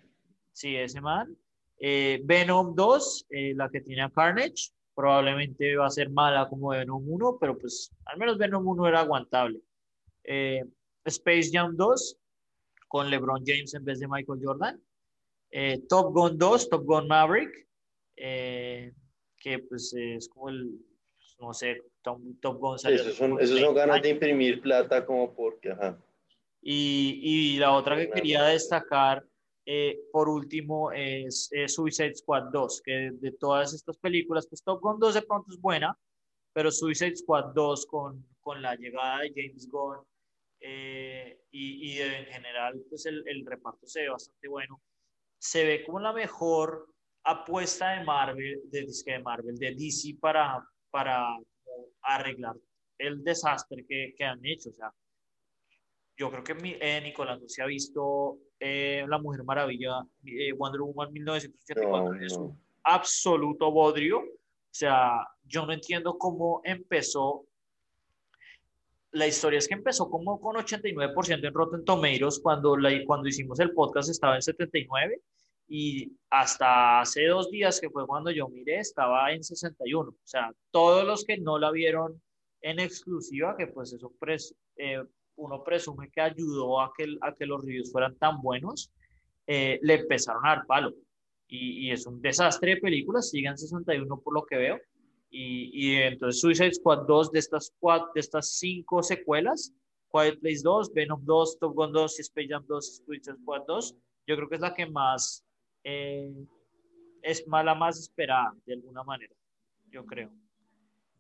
Sí, 0.53 0.75
ese 0.75 0.99
man. 0.99 1.37
Eh, 1.79 2.19
Venom 2.23 2.73
2, 2.73 3.27
eh, 3.29 3.53
la 3.55 3.69
que 3.69 3.81
tiene 3.81 4.01
a 4.01 4.09
Carnage, 4.09 4.71
probablemente 4.95 5.75
va 5.75 5.85
a 5.85 5.91
ser 5.91 6.09
mala 6.09 6.49
como 6.49 6.69
Venom 6.69 7.03
1, 7.07 7.37
pero 7.39 7.57
pues 7.57 7.91
al 8.05 8.17
menos 8.17 8.39
Venom 8.39 8.67
1 8.67 8.87
era 8.87 9.01
aguantable. 9.01 9.61
Eh, 10.23 10.63
Space 11.05 11.51
Jam 11.53 11.75
2, 11.77 12.17
con 12.87 13.09
LeBron 13.09 13.43
James 13.45 13.73
en 13.75 13.85
vez 13.85 13.99
de 13.99 14.07
Michael 14.07 14.39
Jordan. 14.43 14.81
Top 15.87 16.11
Gun 16.13 16.37
2, 16.37 16.69
Top 16.69 16.83
Gun 16.83 17.07
Maverick, 17.07 17.67
que 18.15 19.59
pues 19.69 19.93
es 19.95 20.27
como 20.27 20.49
el, 20.49 20.71
no 21.39 21.53
sé, 21.53 21.81
Top, 22.41 22.57
Gun 22.57 22.75
Esos 22.75 23.15
son, 23.15 23.39
esos 23.39 23.59
son 23.59 23.75
ganas 23.75 24.01
de 24.01 24.09
imprimir 24.09 24.61
plata 24.61 25.05
como 25.05 25.33
porque, 25.33 25.71
ajá. 25.71 25.97
Y, 26.61 27.19
y 27.21 27.57
la 27.57 27.71
otra 27.71 27.95
que 27.95 28.09
quería 28.09 28.43
destacar 28.43 29.23
eh, 29.69 29.99
por 30.13 30.29
último 30.29 30.93
es, 30.93 31.49
Suicide 31.67 32.15
Squad 32.15 32.51
2, 32.53 32.81
que 32.85 33.11
de, 33.11 33.33
todas 33.33 33.73
estas 33.73 33.97
películas, 33.97 34.47
pues 34.47 34.63
Top 34.63 34.79
Gun 34.81 34.97
2 34.97 35.15
de 35.15 35.21
pronto 35.23 35.51
es 35.51 35.59
buena, 35.59 35.97
pero 36.53 36.71
Suicide 36.71 37.17
Squad 37.17 37.53
2 37.53 37.85
con, 37.85 38.25
con 38.39 38.61
la 38.61 38.75
llegada 38.75 39.19
de 39.19 39.33
James 39.35 39.67
Gunn 39.69 39.97
eh, 40.61 41.37
y, 41.51 41.91
y, 41.91 42.01
en 42.01 42.25
general 42.27 42.81
pues 42.89 43.05
el, 43.07 43.27
el, 43.27 43.45
reparto 43.45 43.85
se 43.85 44.03
ve 44.03 44.09
bastante 44.09 44.47
bueno. 44.47 44.81
Se 45.37 45.65
ve 45.65 45.83
como 45.85 45.99
la 45.99 46.13
mejor 46.13 46.87
apuesta 47.25 47.89
de 47.91 48.05
Marvel, 48.05 48.61
de, 48.71 48.87
de 49.05 49.19
Marvel, 49.19 49.57
de 49.57 49.75
DC 49.75 50.15
para, 50.21 50.65
para 50.89 51.37
arreglar 52.15 52.55
el 52.97 53.23
desastre 53.23 53.85
que, 53.87 54.13
que 54.17 54.23
han 54.23 54.43
hecho. 54.45 54.69
O 54.69 54.73
sea, 54.73 54.91
yo 56.17 56.31
creo 56.31 56.43
que 56.43 56.77
eh, 56.81 57.01
Nicolás 57.01 57.39
se 57.45 57.61
ha 57.61 57.65
visto 57.65 58.39
eh, 58.59 59.05
La 59.07 59.19
Mujer 59.19 59.43
Maravilla, 59.43 60.01
eh, 60.25 60.51
Wonder 60.53 60.81
Woman 60.81 61.13
1984, 61.13 62.15
es 62.15 62.33
un 62.33 62.59
absoluto 62.83 63.71
bodrio. 63.71 64.19
O 64.19 64.73
sea, 64.77 65.27
yo 65.45 65.65
no 65.65 65.73
entiendo 65.73 66.17
cómo 66.17 66.61
empezó. 66.63 67.45
La 69.11 69.27
historia 69.27 69.59
es 69.59 69.67
que 69.67 69.75
empezó 69.75 70.09
como 70.09 70.39
con 70.39 70.55
89% 70.55 71.47
en 71.47 71.53
Rotten 71.53 71.85
Tomatoes 71.85 72.39
cuando, 72.39 72.75
la, 72.75 72.91
cuando 73.05 73.27
hicimos 73.27 73.59
el 73.59 73.71
podcast 73.71 74.09
estaba 74.09 74.35
en 74.35 74.41
79 74.41 75.21
y 75.67 76.13
hasta 76.29 77.01
hace 77.01 77.25
dos 77.25 77.51
días 77.51 77.79
que 77.81 77.89
fue 77.89 78.07
cuando 78.07 78.31
yo 78.31 78.47
miré 78.47 78.79
estaba 78.79 79.31
en 79.33 79.43
61. 79.43 80.09
O 80.09 80.15
sea, 80.23 80.51
todos 80.71 81.05
los 81.05 81.25
que 81.25 81.37
no 81.37 81.59
la 81.59 81.71
vieron 81.71 82.21
en 82.61 82.79
exclusiva, 82.79 83.55
que 83.57 83.67
pues 83.67 83.93
eso 83.93 84.11
pres, 84.19 84.55
eh, 84.77 85.03
uno 85.35 85.63
presume 85.63 86.09
que 86.09 86.21
ayudó 86.21 86.81
a 86.81 86.91
que, 86.97 87.05
a 87.21 87.33
que 87.33 87.45
los 87.45 87.61
reviews 87.61 87.91
fueran 87.91 88.15
tan 88.17 88.41
buenos, 88.41 88.91
eh, 89.45 89.79
le 89.81 89.95
empezaron 89.95 90.45
a 90.45 90.55
dar 90.55 90.65
palo. 90.65 90.93
Y, 91.49 91.87
y, 91.87 91.91
es 91.91 92.05
un 92.05 92.21
desastre 92.21 92.75
de 92.75 92.81
películas, 92.81 93.29
siguen 93.29 93.57
61 93.57 94.19
por 94.21 94.33
lo 94.33 94.45
que 94.45 94.57
veo. 94.57 94.79
Y, 95.29 95.69
y 95.73 95.95
entonces 95.95 96.41
Suicide 96.41 96.73
Squad 96.73 97.05
2 97.07 97.31
de 97.31 97.39
estas, 97.39 97.73
cuatro, 97.79 98.09
de 98.13 98.21
estas 98.21 98.57
cinco 98.57 99.03
secuelas, 99.03 99.73
Quiet 100.11 100.39
Place 100.39 100.61
2, 100.63 100.93
Venom 100.93 101.23
2, 101.23 101.59
Top 101.59 101.73
Gun 101.73 101.91
2, 101.91 102.19
Space 102.19 102.47
Jam 102.49 102.65
2, 102.67 103.03
Suicide 103.05 103.37
Squad 103.41 103.63
2, 103.67 103.95
yo 104.27 104.35
creo 104.35 104.49
que 104.49 104.55
es 104.55 104.61
la 104.61 104.73
que 104.73 104.85
más 104.85 105.46
eh, 105.83 106.33
es 107.21 107.45
la 107.47 107.75
más 107.75 107.99
esperada 107.99 108.53
de 108.65 108.73
alguna 108.73 109.03
manera, 109.03 109.33
yo 109.89 110.05
creo. 110.05 110.31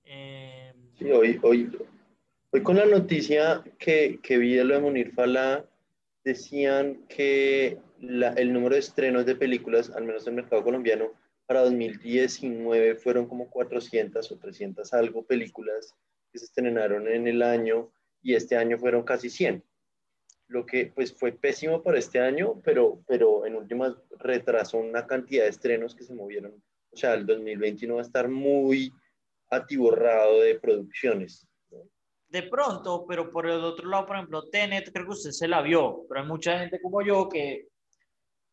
Eh, 0.05 0.73
sí, 0.97 1.11
hoy, 1.11 1.39
hoy, 1.43 1.69
hoy 2.51 2.63
con 2.63 2.77
la 2.77 2.85
noticia 2.85 3.63
que, 3.77 4.19
que 4.23 4.37
vi 4.37 4.55
de 4.55 4.63
lo 4.63 4.75
de 4.75 4.81
Munir 4.81 5.11
Fala, 5.11 5.65
decían 6.23 7.05
que 7.07 7.77
la, 7.99 8.29
el 8.33 8.53
número 8.53 8.75
de 8.75 8.79
estrenos 8.79 9.25
de 9.25 9.35
películas, 9.35 9.89
al 9.89 10.05
menos 10.05 10.23
en 10.27 10.33
el 10.33 10.41
mercado 10.41 10.63
colombiano, 10.63 11.11
para 11.45 11.61
2019 11.61 12.95
fueron 12.95 13.27
como 13.27 13.49
400 13.49 14.31
o 14.31 14.37
300 14.37 14.93
algo 14.93 15.25
películas 15.25 15.95
que 16.31 16.39
se 16.39 16.45
estrenaron 16.45 17.07
en 17.07 17.27
el 17.27 17.41
año 17.41 17.89
y 18.21 18.35
este 18.35 18.57
año 18.57 18.77
fueron 18.77 19.03
casi 19.03 19.29
100 19.29 19.63
lo 20.47 20.65
que 20.65 20.91
pues 20.93 21.13
fue 21.13 21.31
pésimo 21.31 21.83
para 21.83 21.99
este 21.99 22.19
año, 22.19 22.61
pero, 22.63 23.01
pero 23.07 23.45
en 23.45 23.55
últimas 23.55 23.95
retrasó 24.19 24.77
una 24.77 25.05
cantidad 25.05 25.43
de 25.43 25.49
estrenos 25.49 25.95
que 25.95 26.03
se 26.03 26.13
movieron. 26.13 26.63
O 26.91 26.97
sea, 26.97 27.13
el 27.13 27.25
2021 27.25 27.95
va 27.95 28.01
a 28.01 28.05
estar 28.05 28.29
muy 28.29 28.91
atiborrado 29.49 30.41
de 30.41 30.55
producciones. 30.59 31.47
De 32.29 32.43
pronto, 32.43 33.05
pero 33.07 33.31
por 33.31 33.45
el 33.45 33.63
otro 33.63 33.87
lado, 33.87 34.05
por 34.05 34.17
ejemplo, 34.17 34.43
Tenet, 34.49 34.91
creo 34.91 35.05
que 35.05 35.11
usted 35.11 35.31
se 35.31 35.47
la 35.47 35.61
vio, 35.61 36.05
pero 36.09 36.21
hay 36.21 36.27
mucha 36.27 36.59
gente 36.59 36.81
como 36.81 37.01
yo 37.01 37.29
que, 37.29 37.67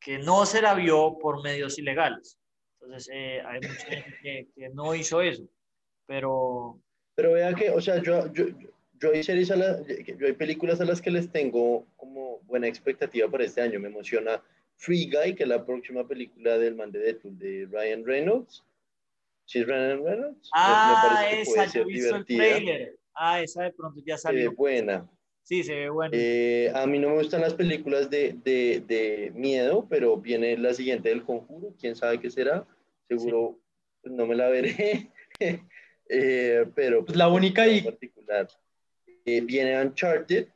que 0.00 0.18
no 0.18 0.46
se 0.46 0.62
la 0.62 0.74
vio 0.74 1.18
por 1.18 1.42
medios 1.42 1.78
ilegales. 1.78 2.38
Entonces, 2.80 3.10
eh, 3.12 3.42
hay 3.44 3.60
mucha 3.60 3.86
gente 3.86 4.18
que, 4.22 4.48
que, 4.54 4.68
no 4.70 4.94
hizo 4.94 5.20
eso, 5.22 5.44
pero... 6.06 6.78
Pero 7.16 7.32
vea 7.32 7.52
que, 7.54 7.70
o 7.70 7.80
sea, 7.80 8.00
yo, 8.00 8.32
yo, 8.32 8.48
yo 8.48 8.73
hay, 9.12 9.22
series 9.22 9.50
a 9.50 9.56
yo 9.86 10.26
hay 10.26 10.32
películas 10.32 10.80
a 10.80 10.84
las 10.84 11.00
que 11.00 11.10
les 11.10 11.30
tengo 11.30 11.86
como 11.96 12.40
buena 12.40 12.68
expectativa 12.68 13.28
para 13.30 13.44
este 13.44 13.60
año. 13.60 13.80
Me 13.80 13.88
emociona 13.88 14.42
Free 14.76 15.10
Guy, 15.10 15.34
que 15.34 15.44
es 15.44 15.48
la 15.48 15.64
próxima 15.64 16.06
película 16.06 16.58
del 16.58 16.74
man 16.74 16.92
de 16.92 17.00
Deadpool, 17.00 17.38
de 17.38 17.68
Ryan 17.70 18.04
Reynolds. 18.04 18.64
¿Sí 19.46 19.60
es 19.60 19.66
Ryan 19.66 20.04
Reynolds? 20.04 20.50
Ah, 20.54 21.26
esa, 21.30 21.66
yo 21.66 21.84
visto 21.84 22.16
el 22.16 22.24
trailer. 22.24 22.98
Ah, 23.14 23.40
esa 23.40 23.64
de 23.64 23.72
pronto 23.72 24.00
ya 24.04 24.16
salió. 24.16 24.42
Se 24.42 24.48
ve 24.48 24.54
buena. 24.54 25.10
Sí, 25.42 25.62
se 25.62 25.74
ve 25.74 25.90
buena. 25.90 26.16
Eh, 26.16 26.72
a 26.74 26.86
mí 26.86 26.98
no 26.98 27.10
me 27.10 27.16
gustan 27.16 27.42
las 27.42 27.54
películas 27.54 28.08
de, 28.08 28.34
de, 28.44 28.82
de, 28.86 29.30
miedo, 29.34 29.86
pero 29.88 30.16
viene 30.16 30.56
la 30.56 30.72
siguiente 30.72 31.10
del 31.10 31.22
Conjuro. 31.22 31.74
¿Quién 31.78 31.94
sabe 31.94 32.18
qué 32.18 32.30
será? 32.30 32.66
Seguro 33.08 33.60
pues, 34.02 34.14
no 34.14 34.26
me 34.26 34.34
la 34.34 34.48
veré. 34.48 35.10
eh, 36.08 36.66
pero 36.74 37.04
pues 37.04 37.16
la 37.16 37.28
única 37.28 37.68
y 37.68 37.82
particular. 37.82 38.48
Eh, 39.24 39.40
viene 39.40 39.80
Uncharted, 39.80 40.48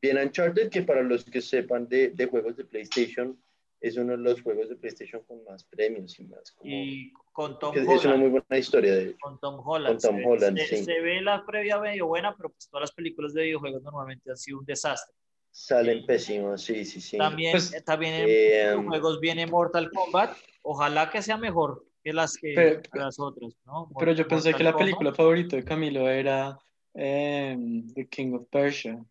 viene 0.00 0.24
Uncharted 0.24 0.68
que 0.68 0.82
para 0.82 1.02
los 1.02 1.24
que 1.24 1.40
sepan 1.40 1.88
de, 1.88 2.10
de, 2.10 2.26
juegos 2.26 2.56
de 2.56 2.64
PlayStation 2.64 3.38
es 3.80 3.96
uno 3.96 4.12
de 4.12 4.18
los 4.18 4.40
juegos 4.42 4.68
de 4.68 4.76
PlayStation 4.76 5.22
con 5.26 5.42
más 5.44 5.64
premios 5.64 6.18
y 6.20 6.24
más 6.24 6.52
como, 6.52 6.70
y 6.70 7.12
con 7.32 7.58
Tom 7.58 7.74
Holland. 7.74 7.90
Es 7.90 8.04
una 8.04 8.16
muy 8.16 8.28
buena 8.28 8.58
historia 8.58 8.94
de 8.94 9.16
Con 9.18 9.40
Tom 9.40 9.60
Holland. 9.64 10.00
Con 10.00 10.10
Tom 10.10 10.24
Holland 10.24 10.58
se, 10.58 10.76
sí. 10.76 10.84
se, 10.84 11.00
ve 11.00 11.20
la 11.20 11.44
previa 11.44 11.80
medio 11.80 12.06
buena, 12.06 12.34
pero 12.36 12.50
pues 12.50 12.68
todas 12.68 12.82
las 12.82 12.92
películas 12.92 13.34
de 13.34 13.42
videojuegos 13.42 13.82
normalmente 13.82 14.30
han 14.30 14.36
sido 14.36 14.60
un 14.60 14.64
desastre. 14.64 15.14
Salen 15.50 16.00
sí. 16.00 16.06
pésimos, 16.06 16.62
sí, 16.62 16.84
sí, 16.84 17.00
sí. 17.00 17.18
También, 17.18 17.52
pues, 17.52 17.84
también 17.84 18.14
en 18.14 18.26
eh, 18.28 18.84
juegos 18.86 19.20
viene 19.20 19.46
Mortal 19.46 19.90
Kombat. 19.90 20.36
Ojalá 20.62 21.10
que 21.10 21.20
sea 21.20 21.36
mejor 21.36 21.84
que 22.04 22.12
las, 22.12 22.36
que, 22.36 22.52
pero, 22.54 22.82
que 22.82 22.98
las 22.98 23.18
otras, 23.18 23.52
¿no? 23.66 23.90
Pero 23.98 24.12
yo 24.12 24.28
pensé 24.28 24.50
Mortal 24.50 24.58
que 24.58 24.64
la 24.64 24.76
película 24.76 25.10
Kombat. 25.10 25.16
favorita 25.16 25.56
de 25.56 25.64
Camilo 25.64 26.08
era 26.08 26.56
Um, 26.94 27.88
the 27.94 28.04
King 28.04 28.34
of 28.34 28.50
Persia. 28.50 29.04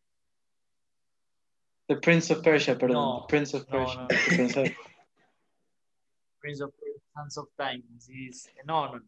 The 1.89 1.95
Prince 1.95 2.29
of 2.31 2.43
Persia, 2.43 2.75
perdón. 2.75 2.93
No, 2.93 3.19
the 3.21 3.27
Prince 3.27 3.53
of 3.53 3.67
Persia. 3.67 3.97
No, 3.97 4.07
no. 4.07 4.07
Prince 4.37 4.57
of... 4.57 4.67
Prince 6.39 6.61
of 6.61 6.71
Hands 7.15 7.37
of 7.37 7.47
Time. 7.57 7.83
Sí, 7.97 8.29
no, 8.65 8.93
no, 8.93 9.01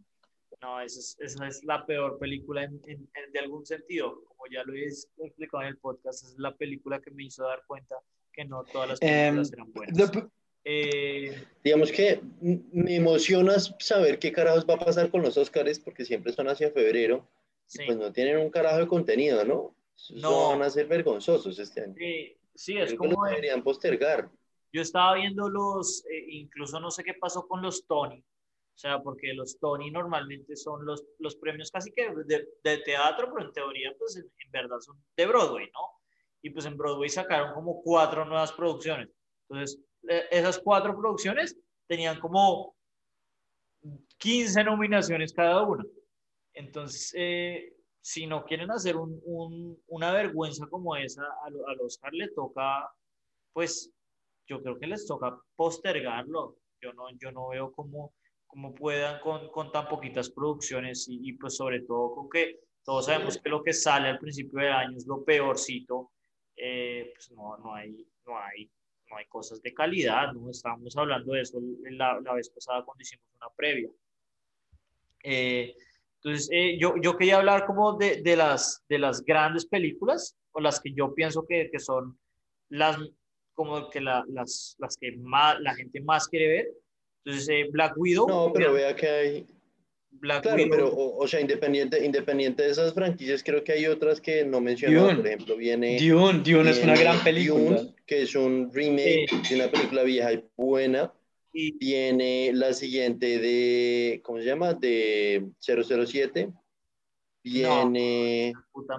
no, 0.61 0.81
esa 0.81 0.99
es, 0.99 1.17
esa 1.19 1.47
es 1.47 1.63
la 1.63 1.85
peor 1.85 2.19
película 2.19 2.63
en, 2.63 2.81
en, 2.85 3.09
en, 3.13 3.31
de 3.31 3.39
algún 3.39 3.65
sentido. 3.65 4.23
Como 4.27 4.45
ya 4.51 4.63
lo 4.63 4.73
he 4.73 4.87
explicado 4.87 5.63
en 5.63 5.69
el 5.69 5.77
podcast, 5.77 6.23
es 6.23 6.35
la 6.37 6.55
película 6.55 6.99
que 6.99 7.11
me 7.11 7.23
hizo 7.23 7.43
dar 7.43 7.63
cuenta 7.67 7.95
que 8.31 8.45
no 8.45 8.63
todas 8.63 8.89
las 8.89 8.99
películas 8.99 9.49
um, 9.49 9.53
eran 9.53 9.73
buenas. 9.73 10.11
The... 10.11 10.27
Eh, 10.65 11.45
Digamos 11.63 11.91
que 11.91 12.21
me 12.41 12.95
emociona 12.95 13.59
saber 13.59 14.17
qué 14.17 14.31
carajos 14.31 14.65
va 14.67 14.75
a 14.75 14.79
pasar 14.79 15.11
con 15.11 15.21
los 15.21 15.37
Oscars 15.37 15.79
porque 15.79 16.05
siempre 16.05 16.31
son 16.31 16.47
hacia 16.47 16.71
febrero 16.71 17.27
sí. 17.67 17.83
pues 17.85 17.97
no 17.97 18.11
tienen 18.11 18.37
un 18.37 18.49
carajo 18.49 18.77
de 18.79 18.87
contenido, 18.87 19.43
¿no? 19.45 19.75
No. 20.15 20.49
van 20.49 20.63
a 20.63 20.69
ser 20.69 20.87
vergonzosos 20.87 21.57
este 21.59 21.81
año. 21.81 21.95
Sí, 21.97 22.37
sí 22.55 22.77
es 22.77 22.89
Creo 22.89 22.97
como... 22.97 23.23
lo 23.23 23.29
deberían 23.29 23.63
postergar. 23.63 24.29
Yo 24.71 24.81
estaba 24.81 25.15
viendo 25.15 25.49
los, 25.49 26.03
eh, 26.07 26.25
incluso 26.29 26.79
no 26.79 26.89
sé 26.89 27.03
qué 27.03 27.13
pasó 27.13 27.47
con 27.47 27.61
los 27.61 27.85
Tony, 27.85 28.19
o 28.19 28.77
sea, 28.77 28.99
porque 29.01 29.33
los 29.33 29.59
Tony 29.59 29.91
normalmente 29.91 30.55
son 30.55 30.83
los, 30.83 31.03
los 31.19 31.35
premios 31.35 31.69
casi 31.69 31.91
que 31.91 32.09
de, 32.25 32.47
de 32.63 32.77
teatro, 32.79 33.31
pero 33.31 33.47
en 33.47 33.53
teoría, 33.53 33.93
pues 33.99 34.17
en, 34.17 34.23
en, 34.23 34.51
verdad 34.51 34.79
son 34.79 34.97
de 35.15 35.25
Broadway, 35.27 35.67
¿no? 35.67 36.01
Y 36.41 36.49
pues 36.49 36.65
en 36.65 36.75
Broadway 36.75 37.07
sacaron 37.07 37.53
como 37.53 37.83
cuatro 37.83 38.25
nuevas 38.25 38.51
producciones. 38.51 39.09
Entonces, 39.47 39.79
eh, 40.09 40.25
esas 40.31 40.57
cuatro 40.57 40.97
producciones 40.97 41.55
tenían 41.87 42.19
como 42.19 42.75
15 44.17 44.63
nominaciones 44.63 45.33
cada 45.33 45.61
una. 45.61 45.83
Entonces, 46.53 47.13
eh, 47.17 47.73
si 48.01 48.27
no 48.27 48.43
quieren 48.45 48.69
hacer 48.71 48.95
un, 48.95 49.19
un, 49.23 49.81
una 49.87 50.11
vergüenza 50.11 50.67
como 50.67 50.95
esa, 50.95 51.23
a, 51.23 51.47
a 51.47 51.73
los 51.75 51.95
Oscar 51.95 52.13
le 52.13 52.29
toca, 52.29 52.91
pues 53.53 53.91
yo 54.47 54.61
creo 54.61 54.77
que 54.77 54.87
les 54.87 55.05
toca 55.07 55.39
postergarlo. 55.55 56.57
Yo 56.81 56.93
no, 56.93 57.09
yo 57.17 57.31
no 57.31 57.49
veo 57.49 57.71
cómo, 57.71 58.13
cómo 58.45 58.73
puedan 58.75 59.21
con, 59.21 59.49
con 59.49 59.71
tan 59.71 59.87
poquitas 59.87 60.29
producciones 60.29 61.07
y, 61.07 61.29
y, 61.29 61.33
pues 61.33 61.55
sobre 61.55 61.81
todo 61.81 62.13
con 62.13 62.29
que 62.29 62.59
todos 62.83 63.05
sabemos 63.05 63.37
que 63.37 63.49
lo 63.49 63.63
que 63.63 63.71
sale 63.71 64.09
al 64.09 64.19
principio 64.19 64.59
del 64.59 64.73
año 64.73 64.97
es 64.97 65.07
lo 65.07 65.23
peorcito, 65.23 66.11
eh, 66.57 67.11
pues 67.15 67.31
no, 67.31 67.57
no, 67.57 67.73
hay, 67.73 68.05
no, 68.25 68.37
hay, 68.37 68.69
no 69.09 69.15
hay 69.17 69.25
cosas 69.27 69.61
de 69.61 69.73
calidad, 69.73 70.33
¿no? 70.33 70.49
Estábamos 70.49 70.95
hablando 70.97 71.33
de 71.33 71.41
eso 71.41 71.59
la, 71.91 72.19
la 72.19 72.33
vez 72.33 72.49
pasada 72.49 72.83
cuando 72.83 73.01
hicimos 73.01 73.25
una 73.35 73.49
previa. 73.55 73.89
Eh, 75.23 75.73
entonces, 76.23 76.49
eh, 76.53 76.77
yo, 76.79 76.95
yo 77.01 77.17
quería 77.17 77.37
hablar 77.37 77.65
como 77.65 77.97
de, 77.97 78.21
de, 78.21 78.37
las, 78.37 78.81
de 78.87 78.97
las 78.97 79.23
grandes 79.25 79.65
películas, 79.65 80.37
o 80.53 80.61
las 80.61 80.79
que 80.79 80.93
yo 80.93 81.13
pienso 81.13 81.45
que, 81.45 81.69
que 81.69 81.79
son 81.79 82.17
las, 82.69 82.97
como 83.53 83.89
que 83.89 83.99
la, 83.99 84.23
las, 84.29 84.75
las 84.79 84.95
que 84.95 85.17
más, 85.17 85.59
la 85.59 85.75
gente 85.75 85.99
más 86.01 86.27
quiere 86.29 86.47
ver. 86.47 86.67
Entonces, 87.25 87.49
eh, 87.49 87.67
Black 87.71 87.97
Widow. 87.97 88.27
No, 88.27 88.51
pero 88.53 88.73
vea 88.73 88.95
que 88.95 89.07
hay... 89.07 89.47
Black 90.11 90.43
claro, 90.43 90.57
Widow. 90.57 90.69
pero, 90.71 90.87
o, 90.89 91.23
o, 91.23 91.27
sea, 91.27 91.41
independiente, 91.41 92.05
independiente 92.05 92.63
de 92.63 92.69
esas 92.69 92.93
franquicias, 92.93 93.43
creo 93.43 93.63
que 93.63 93.73
hay 93.73 93.87
otras 93.87 94.21
que 94.21 94.45
no 94.45 94.61
mencioné. 94.61 95.15
Por 95.15 95.27
ejemplo, 95.27 95.57
viene... 95.57 95.97
Dune, 95.99 96.39
Dune 96.39 96.69
es 96.69 96.83
una 96.83 96.95
gran 96.95 97.21
película. 97.23 97.79
Dune, 97.81 97.95
que 98.05 98.21
es 98.21 98.33
un 98.35 98.71
remake 98.71 99.27
Sí. 99.27 99.55
de 99.55 99.55
una 99.61 99.71
película 99.71 100.03
vieja 100.03 100.31
y 100.31 100.45
buena. 100.55 101.11
Y 101.53 101.77
Viene 101.77 102.51
la 102.53 102.73
siguiente 102.73 103.37
de, 103.39 104.21
¿cómo 104.23 104.39
se 104.39 104.45
llama? 104.45 104.73
De 104.73 105.45
007. 105.59 106.51
Viene 107.43 108.53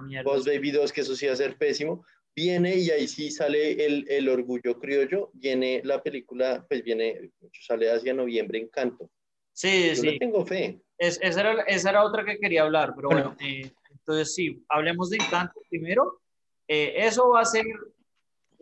mierda. 0.07 0.31
Boss 0.31 0.45
Baby 0.47 0.71
2, 0.71 0.93
que 0.93 1.01
eso 1.01 1.17
sí 1.17 1.27
va 1.27 1.33
a 1.33 1.37
ser 1.37 1.57
pésimo. 1.57 2.05
viene 2.37 2.77
y 2.77 2.91
ahí 2.91 3.07
sí 3.09 3.31
sale 3.31 3.85
el, 3.85 4.05
el 4.09 4.29
orgullo 4.29 4.79
criollo, 4.79 5.31
viene 5.35 5.81
la 5.85 6.03
película, 6.03 6.65
pues 6.69 6.83
viene, 6.83 7.31
sale 7.61 7.91
hacia 7.91 8.13
noviembre 8.13 8.59
Encanto. 8.59 9.09
Sí, 9.53 9.89
Yo 9.91 9.95
sí. 9.95 10.07
le 10.11 10.19
tengo 10.19 10.45
fe. 10.45 10.81
Es- 10.99 11.19
esa, 11.23 11.41
era, 11.41 11.63
esa 11.63 11.91
era 11.91 12.05
otra 12.05 12.25
que 12.25 12.39
quería 12.39 12.63
hablar, 12.63 12.93
pero 12.97 13.09
bueno, 13.09 13.37
eh, 13.41 13.71
entonces 13.91 14.35
sí, 14.35 14.63
hablemos 14.69 15.11
de 15.11 15.17
Encanto 15.19 15.61
primero. 15.71 16.21
Eh, 16.67 16.95
eso 16.97 17.29
va 17.31 17.41
a 17.43 17.45
ser, 17.45 17.65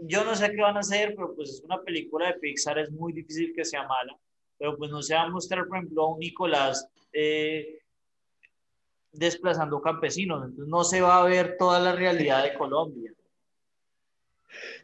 yo 0.07 0.25
no 0.25 0.35
sé 0.35 0.51
qué 0.51 0.61
van 0.61 0.77
a 0.77 0.81
hacer, 0.81 1.15
pero 1.15 1.35
pues 1.35 1.51
es 1.51 1.63
una 1.63 1.81
película 1.83 2.29
de 2.29 2.39
Pixar, 2.41 2.79
es 2.79 2.91
muy 2.91 3.13
difícil 3.13 3.53
que 3.55 3.65
sea 3.65 3.87
mala, 3.87 4.17
pero 4.59 4.77
pues 4.77 4.91
no 4.91 5.03
se 5.03 5.15
va 5.15 5.23
a 5.23 5.31
mostrar, 5.31 5.67
por 5.67 5.77
ejemplo, 5.77 6.03
a 6.03 6.15
un 6.15 6.19
Nicolás 6.19 6.89
eh, 7.13 7.81
desplazando 9.13 9.81
campesinos, 9.81 10.45
entonces 10.45 10.69
no 10.69 10.85
se 10.85 11.01
va 11.01 11.21
a 11.21 11.25
ver 11.25 11.57
toda 11.59 11.79
la 11.81 11.93
realidad 11.93 12.43
de 12.43 12.55
Colombia. 12.55 13.13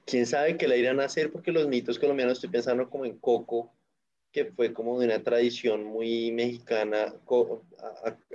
quién 0.05 0.27
sabe 0.27 0.57
qué 0.57 0.69
la 0.69 0.77
irán 0.77 1.01
a 1.01 1.05
hacer, 1.05 1.33
porque 1.33 1.53
los 1.53 1.69
mitos 1.69 1.99
colombianos, 1.99 2.35
estoy 2.35 2.51
pensando 2.51 2.89
como 2.89 3.05
en 3.05 3.19
Coco, 3.19 3.73
que 4.33 4.47
fue 4.47 4.73
como 4.73 4.99
de 5.01 5.07
una 5.07 5.23
tradición 5.23 5.85
muy 5.85 6.31
mexicana, 6.33 7.15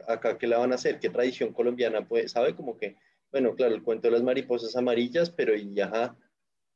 acá 0.08 0.38
qué 0.38 0.48
la 0.48 0.58
van 0.58 0.72
a 0.72 0.76
hacer, 0.76 1.00
qué 1.00 1.10
tradición 1.10 1.54
colombiana, 1.54 2.08
pues, 2.08 2.32
sabe 2.32 2.56
como 2.56 2.78
que, 2.78 2.96
bueno, 3.32 3.56
claro, 3.56 3.74
el 3.74 3.84
cuento 3.84 4.08
de 4.08 4.14
las 4.14 4.24
mariposas 4.24 4.76
amarillas, 4.76 5.30
pero 5.30 5.56
y 5.56 5.80
ajá, 5.80 6.16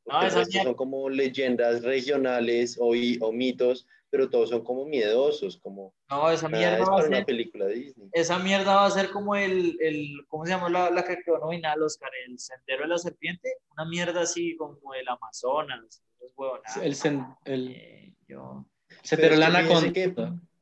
No, 0.08 0.20
resto 0.20 0.40
mierda- 0.40 0.62
son 0.64 0.74
como 0.74 1.08
leyendas 1.08 1.82
regionales 1.82 2.76
o, 2.80 2.94
i- 2.94 3.18
o 3.20 3.30
mitos, 3.32 3.86
pero 4.10 4.28
todos 4.30 4.48
son 4.50 4.64
como 4.64 4.84
miedosos, 4.86 5.58
como 5.58 5.92
No, 6.10 6.30
esa 6.30 6.48
mierda 6.48 6.78
es 6.78 6.80
va 6.88 6.92
a 6.94 6.96
para 6.96 7.08
una 7.08 7.16
ser, 7.18 7.26
película 7.26 7.66
de 7.66 7.74
Disney. 7.74 8.08
esa 8.12 8.38
mierda 8.38 8.74
va 8.76 8.86
a 8.86 8.90
ser 8.90 9.10
como 9.10 9.36
el, 9.36 9.76
el 9.80 10.24
¿cómo 10.28 10.44
se 10.46 10.52
llama 10.52 10.68
la, 10.70 10.90
la 10.90 11.04
que 11.04 11.18
quedó 11.22 11.38
nominada 11.38 11.74
al 11.74 11.82
Oscar? 11.82 12.10
El 12.26 12.38
Sendero 12.38 12.82
de 12.82 12.88
la 12.88 12.98
Serpiente, 12.98 13.56
una 13.72 13.84
mierda 13.84 14.22
así 14.22 14.56
como 14.56 14.94
el 14.94 15.06
Amazonas, 15.08 16.02
esas 16.18 16.32
huevonadas. 16.36 16.76
El, 16.78 16.94
sen- 16.94 17.36
el, 17.44 17.68
Eh, 17.70 18.12
yo... 18.26 18.64
Setero 19.02 19.28
Pero 19.28 19.40
la 19.40 19.46
anaconda. 19.48 19.92
que- 19.92 20.14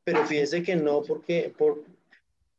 pero 0.03 0.25
fíjese 0.25 0.61
que 0.63 0.75
no, 0.75 1.01
porque 1.01 1.53
por, 1.57 1.83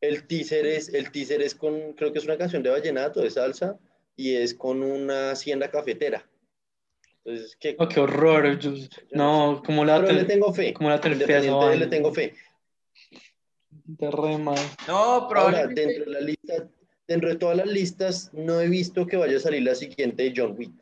el 0.01 0.27
teaser 0.27 0.67
es, 0.67 0.89
el 0.93 1.11
teaser 1.13 1.41
es 1.43 1.55
con, 1.55 1.93
creo 1.95 2.13
que 2.13 2.19
es 2.19 2.25
una 2.25 2.37
canción 2.39 2.63
de 2.63 2.71
vallenato, 2.71 3.21
de 3.21 3.31
salsa, 3.31 3.79
y 4.17 4.35
es 4.35 4.55
con 4.55 4.83
una 4.83 5.31
hacienda 5.31 5.71
cafetera. 5.71 6.28
Entonces, 7.25 7.57
¿qué? 7.61 7.77
Oh, 7.79 7.89
qué 7.89 8.01
horror. 8.01 8.59
yo- 8.59 8.73
no, 9.13 9.63
como 9.65 9.85
la 9.85 10.01
Pero 10.01 10.13
le 10.13 10.25
tengo 10.25 10.53
fe. 10.53 10.73
como 10.73 10.89
la 10.89 11.01
tercera 11.01 11.73
él, 11.73 11.81
le 11.81 11.87
tengo 11.87 12.13
fe. 12.13 12.35
de 13.71 14.11
re 14.11 14.39
mal. 14.39 14.59
No, 14.87 14.95
Ahora, 14.95 15.29
probablemente... 15.29 15.81
dentro 15.87 16.05
de 16.05 16.11
la 16.11 16.21
lista, 16.21 16.69
dentro 17.07 17.29
de 17.31 17.37
todas 17.37 17.57
las 17.57 17.67
listas, 17.67 18.31
no 18.35 18.61
he 18.61 18.69
visto 18.69 19.07
que 19.07 19.17
vaya 19.17 19.37
a 19.37 19.41
salir 19.41 19.63
la 19.63 19.75
siguiente 19.75 20.23
de 20.25 20.33
John 20.37 20.55
Wick. 20.59 20.73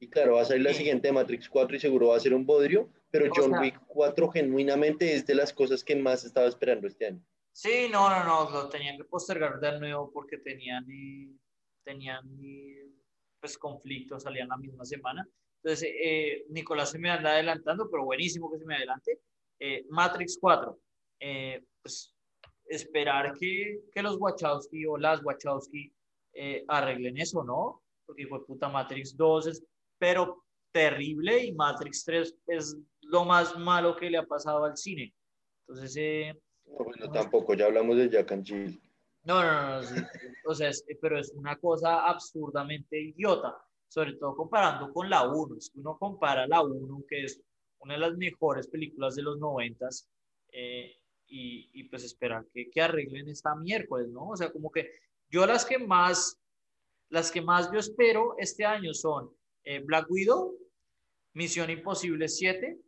Y 0.00 0.08
claro, 0.08 0.34
va 0.34 0.42
a 0.42 0.44
salir 0.44 0.62
la 0.64 0.74
siguiente 0.74 1.08
de 1.08 1.12
Matrix 1.12 1.48
4 1.48 1.76
y 1.76 1.80
seguro 1.80 2.08
va 2.08 2.16
a 2.16 2.20
ser 2.20 2.34
un 2.34 2.44
bodrio, 2.44 2.90
pero 3.10 3.26
O 3.26 3.34
John 3.34 3.50
sea- 3.50 3.60
Wick 3.60 3.80
4 3.86 4.28
genuinamente 4.30 5.14
es 5.14 5.24
de 5.26 5.34
las 5.36 5.52
cosas 5.52 5.84
que 5.84 5.94
más 5.94 6.24
estaba 6.24 6.46
esperando 6.48 6.86
este 6.88 7.06
año. 7.06 7.24
Sí, 7.52 7.86
no, 7.90 8.08
no, 8.10 8.24
no, 8.24 8.50
lo 8.50 8.68
tenían 8.68 8.96
que 8.96 9.04
postergar 9.04 9.60
de 9.60 9.78
nuevo 9.78 10.10
porque 10.12 10.38
tenían, 10.38 10.84
eh, 10.90 11.28
tenían 11.84 12.24
eh, 12.42 12.88
pues 13.40 13.56
conflictos, 13.58 14.22
salían 14.24 14.48
la 14.48 14.56
misma 14.56 14.84
semana. 14.84 15.28
Entonces, 15.62 15.88
eh, 16.02 16.44
Nicolás 16.48 16.90
se 16.90 16.98
me 16.98 17.08
anda 17.10 17.30
adelantando, 17.32 17.88
pero 17.90 18.04
buenísimo 18.04 18.50
que 18.50 18.58
se 18.58 18.64
me 18.66 18.74
adelante. 18.76 19.20
Eh, 19.60 19.84
Matrix 19.90 20.38
4, 20.40 20.76
eh, 21.20 21.62
pues 21.82 22.14
esperar 22.66 23.32
que, 23.38 23.80
que 23.92 24.02
los 24.02 24.16
Wachowski 24.18 24.84
o 24.86 24.96
las 24.96 25.22
Wachowski 25.22 25.92
eh, 26.34 26.64
arreglen 26.66 27.18
eso, 27.18 27.44
¿no? 27.44 27.82
Porque 28.06 28.26
fue 28.26 28.44
puta 28.44 28.68
Matrix 28.68 29.16
2 29.16 29.46
es 29.46 29.64
pero 29.98 30.42
terrible 30.72 31.44
y 31.44 31.52
Matrix 31.52 32.04
3 32.04 32.34
es 32.48 32.76
lo 33.02 33.24
más 33.24 33.56
malo 33.56 33.94
que 33.96 34.10
le 34.10 34.18
ha 34.18 34.26
pasado 34.26 34.64
al 34.64 34.76
cine. 34.76 35.14
Entonces, 35.68 35.94
eh, 35.96 36.34
No, 36.66 36.84
bueno, 36.84 37.08
tampoco, 37.12 37.54
ya 37.54 37.66
hablamos 37.66 37.96
de 37.98 38.08
Jack 38.08 38.32
and 38.32 38.44
Jill. 38.44 38.82
no, 39.24 39.42
no, 39.44 39.52
no, 39.52 39.76
no, 39.76 39.82
sí. 39.84 39.94
o 40.46 40.54
sea, 40.54 40.70
es- 40.70 40.84
pero 41.00 41.20
es 41.20 41.32
una 41.36 41.56
cosa 41.56 42.04
absurdamente 42.08 43.00
idiota, 43.00 43.56
sobre 43.92 44.14
todo 44.14 44.34
comparando 44.34 44.90
con 44.90 45.10
la 45.10 45.28
1. 45.28 45.58
Es 45.58 45.68
que 45.68 45.80
uno 45.80 45.98
compara 45.98 46.46
la 46.46 46.62
1, 46.62 47.04
que 47.06 47.24
es 47.24 47.38
una 47.80 47.92
de 47.92 48.00
las 48.00 48.16
mejores 48.16 48.66
películas 48.66 49.16
de 49.16 49.22
los 49.22 49.38
noventas, 49.38 50.08
eh, 50.50 50.96
y, 51.26 51.68
y 51.74 51.84
pues 51.84 52.02
esperar 52.02 52.46
que, 52.54 52.70
que 52.70 52.80
arreglen 52.80 53.28
esta 53.28 53.54
miércoles, 53.54 54.08
¿no? 54.08 54.30
O 54.30 54.36
sea, 54.36 54.50
como 54.50 54.70
que 54.70 54.90
yo 55.28 55.44
las 55.46 55.66
que 55.66 55.78
más, 55.78 56.40
las 57.10 57.30
que 57.30 57.42
más 57.42 57.70
yo 57.70 57.78
espero 57.78 58.34
este 58.38 58.64
año 58.64 58.94
son 58.94 59.30
eh, 59.62 59.80
Black 59.80 60.10
Widow, 60.10 60.56
Misión 61.34 61.68
Imposible 61.68 62.28
7, 62.28 62.78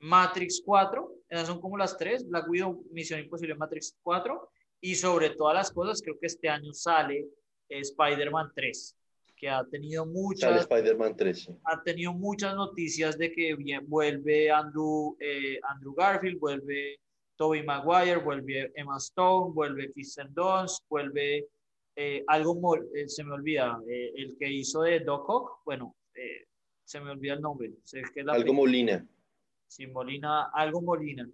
Matrix 0.00 0.62
4, 0.64 1.14
esas 1.28 1.46
son 1.46 1.60
como 1.60 1.76
las 1.76 1.96
tres, 1.96 2.28
Black 2.28 2.48
Widow, 2.48 2.84
Misión 2.90 3.20
Imposible, 3.20 3.54
Matrix 3.54 3.96
4, 4.02 4.50
y 4.80 4.96
sobre 4.96 5.30
todas 5.30 5.54
las 5.54 5.70
cosas, 5.70 6.02
creo 6.02 6.18
que 6.18 6.26
este 6.26 6.48
año 6.48 6.72
sale 6.72 7.28
eh, 7.68 7.80
Spider-Man 7.80 8.50
3, 8.52 8.96
que 9.36 9.48
ha 9.48 9.64
tenido 9.64 10.06
muchas, 10.06 10.62
Spider-Man 10.62 11.16
3. 11.16 11.38
sí. 11.38 11.56
ha 11.64 11.82
tenido 11.82 12.12
muchas 12.12 12.54
noticias 12.54 13.18
de 13.18 13.32
que 13.32 13.54
bien, 13.54 13.84
vuelve 13.88 14.50
Andrew, 14.50 15.16
eh, 15.20 15.58
Andrew 15.68 15.94
Garfield, 15.94 16.38
vuelve 16.38 17.00
Tobey 17.36 17.62
Maguire, 17.64 18.16
vuelve 18.16 18.72
Emma 18.74 18.96
Stone, 18.98 19.52
vuelve 19.52 19.92
Kristen 19.92 20.32
Dunst, 20.32 20.84
vuelve 20.88 21.48
eh, 21.96 22.24
algo, 22.26 22.76
eh, 22.94 23.08
se 23.08 23.24
me 23.24 23.32
olvida, 23.32 23.80
eh, 23.88 24.12
el 24.16 24.36
que 24.38 24.50
hizo 24.50 24.82
de 24.82 25.00
Doc 25.00 25.28
Ock, 25.28 25.62
bueno, 25.64 25.96
eh, 26.14 26.46
se 26.84 27.00
me 27.00 27.10
olvida 27.10 27.34
el 27.34 27.40
nombre, 27.40 27.72
sé 27.82 28.02
que 28.12 28.20
es 28.20 28.26
la 28.26 28.34
Algo 28.34 28.52
Molina. 28.52 29.04
Sí, 29.66 29.86
Molina, 29.86 30.50
algo 30.52 30.80
Molina. 30.82 31.28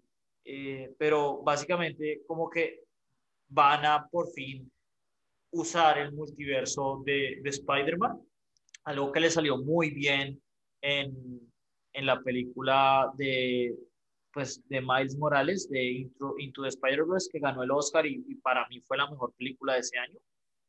Eh, 0.44 0.94
pero 0.96 1.42
básicamente 1.42 2.22
como 2.26 2.48
que 2.48 2.84
van 3.48 3.84
a 3.84 4.08
por 4.08 4.30
fin 4.32 4.70
usar 5.52 5.98
el 5.98 6.12
multiverso 6.12 7.02
de, 7.04 7.40
de 7.42 7.50
Spider-Man, 7.50 8.20
algo 8.84 9.12
que 9.12 9.20
le 9.20 9.30
salió 9.30 9.58
muy 9.58 9.90
bien 9.90 10.40
en, 10.82 11.12
en 11.92 12.06
la 12.06 12.20
película 12.22 13.10
de, 13.16 13.74
pues, 14.32 14.62
de 14.68 14.80
Miles 14.80 15.16
Morales, 15.16 15.68
de 15.68 15.82
Into, 15.82 16.34
Into 16.38 16.62
the 16.62 16.68
Spider-Verse, 16.68 17.30
que 17.32 17.40
ganó 17.40 17.62
el 17.62 17.70
Oscar 17.70 18.06
y, 18.06 18.24
y 18.28 18.34
para 18.36 18.66
mí 18.68 18.80
fue 18.80 18.96
la 18.96 19.10
mejor 19.10 19.32
película 19.34 19.74
de 19.74 19.80
ese 19.80 19.98
año. 19.98 20.18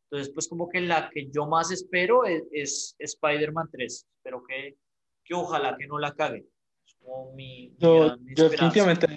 Entonces, 0.09 0.33
pues 0.33 0.47
como 0.49 0.67
que 0.67 0.81
la 0.81 1.09
que 1.09 1.29
yo 1.29 1.45
más 1.45 1.71
espero 1.71 2.25
es, 2.25 2.43
es 2.51 2.95
Spider-Man 2.99 3.69
3. 3.71 4.07
Espero 4.17 4.43
que, 4.43 4.75
que 5.23 5.33
ojalá 5.33 5.77
que 5.77 5.87
no 5.87 5.97
la 5.99 6.13
cague. 6.13 6.45
Es 6.85 6.95
como 6.99 7.33
mi, 7.33 7.69
mi 7.69 7.77
Yo, 7.79 8.17
yo 8.35 8.49
definitivamente. 8.49 9.07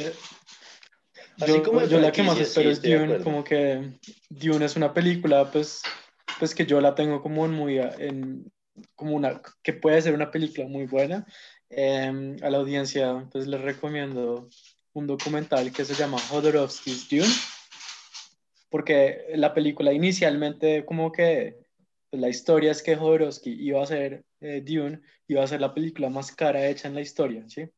Así 1.41 1.53
Yo, 1.53 1.63
como 1.63 1.85
yo 1.85 1.99
la 1.99 2.13
que 2.13 2.23
más 2.23 2.39
espero 2.39 2.71
sí, 2.71 2.73
es 2.73 2.83
Dune, 2.83 3.23
como 3.23 3.43
que 3.43 3.99
Dune 4.31 4.65
es 4.65 4.77
una 4.77 4.95
película, 4.95 5.51
pues, 5.51 5.83
pues 6.39 6.55
que 6.55 6.65
yo 6.67 6.81
la 6.81 6.95
tengo 6.95 7.23
como 7.23 7.45
en 7.45 7.53
muy, 7.53 7.79
a- 7.79 7.95
en, 7.99 8.53
como 8.95 9.15
una, 9.17 9.41
que 9.63 9.73
puede 9.73 10.01
ser 10.01 10.15
una 10.15 10.31
película 10.31 10.67
muy 10.69 10.87
buena. 10.87 11.27
Eh, 11.71 12.37
a 12.43 12.51
la 12.51 12.59
audiencia, 12.59 13.27
pues 13.33 13.47
les 13.49 13.61
recomiendo 13.61 14.49
un 14.93 15.07
documental 15.09 15.73
que 15.73 15.85
se 15.85 15.95
llama 15.95 16.19
Jodorowsky's 16.19 17.09
Dune, 17.09 17.35
porque 18.71 19.25
la 19.35 19.53
película 19.55 19.93
inicialmente 19.93 20.85
como 20.85 21.11
que 21.11 21.57
pues, 22.11 22.21
la 22.21 22.29
historia 22.29 22.71
es 22.71 22.83
que 22.83 22.95
Jodorowsky 22.95 23.51
iba 23.51 23.81
a 23.81 23.85
hacer 23.85 24.25
eh, 24.41 24.63
Dune, 24.65 25.01
iba 25.27 25.43
a 25.43 25.47
ser 25.49 25.61
la 25.61 25.75
película 25.75 26.11
más 26.11 26.31
cara 26.31 26.67
hecha 26.69 26.87
en 26.87 26.95
la 26.95 27.01
historia, 27.01 27.45
¿sí? 27.49 27.69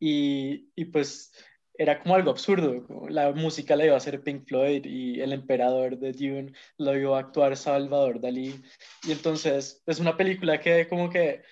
Y, 0.00 0.68
y 0.76 0.84
pues 0.86 1.32
era 1.78 2.00
como 2.00 2.16
algo 2.16 2.30
absurdo, 2.32 2.84
como 2.86 3.08
la 3.08 3.32
música 3.32 3.76
la 3.76 3.86
iba 3.86 3.94
a 3.94 3.98
hacer 3.98 4.22
Pink 4.22 4.46
Floyd 4.46 4.84
y 4.84 5.20
el 5.20 5.32
emperador 5.32 5.96
de 5.98 6.12
Dune 6.12 6.52
lo 6.76 6.96
iba 6.98 7.16
a 7.16 7.20
actuar 7.20 7.56
Salvador 7.56 8.20
Dalí. 8.20 8.60
Y 9.04 9.12
entonces 9.12 9.82
es 9.86 10.00
una 10.00 10.16
película 10.16 10.60
que 10.60 10.88
como 10.88 11.08
que 11.08 11.42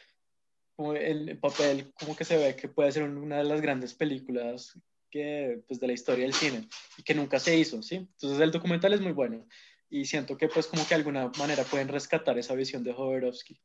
como 0.77 0.95
el 0.95 1.39
papel 1.39 1.93
como 1.95 2.17
que 2.17 2.25
se 2.25 2.37
ve 2.37 2.57
que 2.57 2.69
puede 2.69 2.93
ser 2.93 3.05
una 3.05 3.39
de 3.39 3.45
las 3.45 3.61
grandes 3.63 3.95
películas 3.95 4.79
que, 5.11 5.63
pues, 5.69 5.81
de 5.81 5.87
la 5.87 5.93
historia 5.95 6.25
del 6.25 6.35
cine 6.35 6.69
y 6.99 7.03
que 7.03 7.15
nunca 7.15 7.39
se 7.39 7.57
hizo, 7.57 7.83
¿sí? 7.83 7.97
Entonces 7.97 8.41
el 8.41 8.51
documental 8.51 8.93
es 8.95 9.01
muy 9.01 9.13
bueno 9.13 9.47
y 9.89 10.05
siento 10.07 10.37
que 10.37 10.49
pues 10.49 10.67
como 10.67 10.83
que 10.83 10.91
de 10.91 10.97
alguna 10.97 11.31
manera 11.39 11.63
pueden 11.65 11.89
rescatar 11.89 12.37
esa 12.39 12.55
visión 12.55 12.83
de 12.85 12.93
Jodorowsky. 12.93 13.59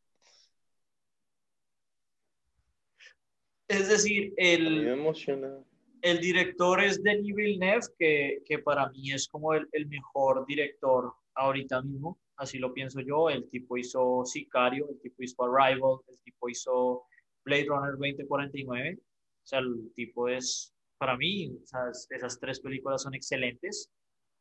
Es 3.68 3.90
decir, 3.90 4.34
A 4.38 4.70
mí 4.70 4.78
me 4.78 4.86
el, 4.86 4.88
emociona. 4.90 5.66
El 6.02 6.20
director 6.20 6.82
es 6.84 7.02
Denis 7.04 7.36
Villeneuve, 7.36 7.86
que, 7.98 8.42
que 8.46 8.60
para 8.60 8.90
mí 8.90 9.12
es 9.12 9.28
como 9.28 9.54
el, 9.54 9.68
el 9.72 9.88
mejor 9.88 10.46
director 10.46 11.14
ahorita 11.36 11.82
mismo, 11.82 12.20
así 12.38 12.58
lo 12.60 12.74
pienso 12.74 13.00
yo. 13.02 13.30
El 13.30 13.50
tipo 13.50 13.78
hizo 13.78 14.24
Sicario, 14.26 14.88
el 14.90 15.00
tipo 15.02 15.24
hizo 15.24 15.44
Arrival, 15.44 16.00
el 16.08 16.22
tipo 16.22 16.50
hizo 16.50 17.04
Blade 17.46 17.66
Runner 17.68 17.92
2049. 17.92 18.98
O 19.00 19.48
sea, 19.48 19.60
el 19.60 19.92
tipo 19.96 20.28
es, 20.28 20.74
para 20.98 21.18
mí, 21.18 21.58
o 21.64 21.66
sea, 21.66 21.90
es- 21.92 22.08
esas 22.12 22.40
tres 22.40 22.60
películas 22.60 23.02
son 23.04 23.14
excelentes. 23.14 23.90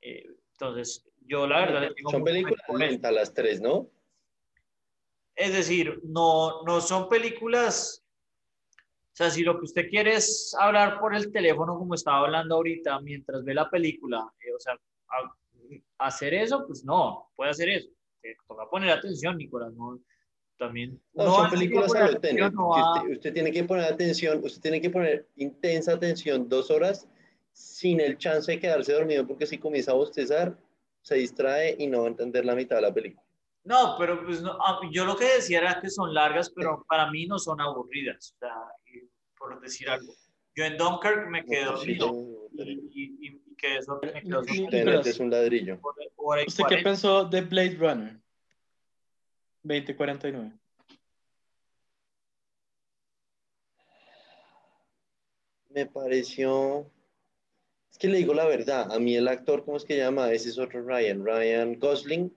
Eh, 0.03 0.25
entonces, 0.53 1.05
yo 1.27 1.47
la 1.47 1.61
verdad 1.61 1.93
tengo 1.95 2.11
Son 2.11 2.25
películas 2.25 2.61
lentas 2.75 3.13
las 3.13 3.33
tres, 3.35 3.61
¿no? 3.61 3.89
es 5.37 5.55
decir, 5.55 6.01
no, 6.05 6.63
no 6.65 6.81
son 6.83 7.09
películas, 7.09 8.00
o 9.13 9.17
sea, 9.17 9.31
si 9.31 9.43
lo 9.43 9.59
que 9.59 9.65
usted 9.65 9.89
quiere 9.89 10.15
es 10.15 10.55
hablar 10.59 11.01
por 11.01 11.15
el 11.15 11.33
teléfono 11.33 11.77
como 11.77 11.95
estaba 11.95 12.21
hablando 12.21 12.55
ahorita 12.55 13.01
mientras 13.01 13.45
ve 13.45 13.55
la 13.55 13.69
película, 13.69 14.25
eh, 14.41 14.53
o 14.55 14.61
sea, 14.61 14.79
hacer 15.99 16.35
eso, 16.35 16.65
pues 16.67 16.85
no, 16.85 17.31
puede 17.37 17.51
hacer 17.51 17.69
eso. 17.69 17.89
toca 18.47 18.69
poner 18.71 18.91
atención, 18.91 19.37
Nicolás, 19.37 19.73
no, 19.75 19.99
también. 20.59 21.01
No, 21.13 21.35
son 21.35 21.51
películas 21.51 21.95
a 21.95 22.05
usted, 22.07 23.11
usted, 23.11 23.33
tiene 23.33 23.51
que 23.51 23.65
poner 23.65 23.85
atención, 23.85 24.41
usted 24.45 24.61
tiene 24.61 24.81
que 24.81 24.91
poner 24.91 25.27
intensa 25.37 25.93
atención 25.93 26.49
dos 26.49 26.71
horas 26.71 27.09
sin 27.53 28.01
el 28.01 28.17
chance 28.17 28.53
de 28.53 28.61
quedarse 28.61 28.93
dormido, 28.93 29.27
porque 29.27 29.47
si 29.47 29.59
comienza 29.59 29.91
a 29.91 29.95
bostezar, 29.95 30.57
se 31.03 31.17
distrae 31.17 31.77
y 31.79 31.87
no 31.87 32.01
va 32.01 32.05
a 32.05 32.11
entender 32.11 32.45
la 32.45 32.55
mitad 32.55 32.77
de 32.77 32.83
la 32.83 32.95
película. 32.95 33.23
No, 33.65 33.97
pero 33.99 34.25
pues 34.25 34.41
no, 34.41 34.53
ah, 34.53 34.81
yo 34.91 35.05
lo 35.05 35.17
que 35.17 35.35
decía 35.35 35.59
era 35.59 35.81
que 35.81 35.91
son 35.91 36.15
largas, 36.15 36.51
pero 36.51 36.85
para 36.89 37.11
mí 37.11 37.27
no 37.27 37.39
son 37.39 37.61
aburridas, 37.61 38.35
o 38.37 38.39
sea, 38.39 38.55
por 39.41 39.59
decir 39.61 39.89
algo. 39.89 40.15
Yo 40.55 40.65
en 40.65 40.77
Dunkirk 40.77 41.29
me 41.29 41.45
quedé 41.45 41.65
dormido 41.65 42.49
y, 42.53 43.27
y, 43.27 43.55
que 43.57 43.79
eso 43.79 43.99
me 44.03 44.13
quedó 44.23 44.43
dormido. 44.43 45.01
es 45.01 45.19
un 45.19 45.31
ladrillo. 45.31 45.81
¿Usted 46.47 46.65
qué 46.69 46.77
pensó 46.79 47.25
de 47.25 47.41
Blade 47.41 47.77
Runner 47.77 48.21
2049? 49.63 50.53
Me 55.71 55.87
pareció 55.87 56.91
es 57.91 57.99
que 57.99 58.09
le 58.09 58.19
digo 58.19 58.35
la 58.35 58.47
verdad, 58.47 58.93
a 58.93 58.99
mí 58.99 59.17
el 59.17 59.29
actor, 59.29 59.65
¿cómo 59.65 59.77
es 59.77 59.85
que 59.85 59.97
llama? 59.97 60.33
Ese 60.33 60.51
es 60.51 60.59
otro 60.59 60.83
Ryan, 60.83 61.25
Ryan 61.25 61.79
Gosling, 61.79 62.33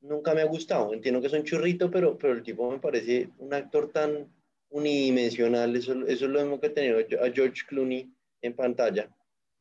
nunca 0.00 0.34
me 0.34 0.42
ha 0.42 0.46
gustado. 0.46 0.92
Entiendo 0.92 1.20
que 1.20 1.28
es 1.28 1.32
un 1.32 1.44
churrito, 1.44 1.90
pero, 1.90 2.18
pero 2.18 2.32
el 2.34 2.42
tipo 2.42 2.70
me 2.70 2.78
parece 2.78 3.30
un 3.38 3.54
actor 3.54 3.90
tan 3.90 4.28
unidimensional. 4.72 5.76
Eso, 5.76 5.92
eso 6.06 6.24
es 6.24 6.30
lo 6.30 6.40
mismo 6.40 6.60
que 6.60 6.70
tenido 6.70 6.98
a 6.98 7.30
George 7.30 7.62
Clooney 7.68 8.12
en 8.42 8.54
pantalla. 8.54 9.08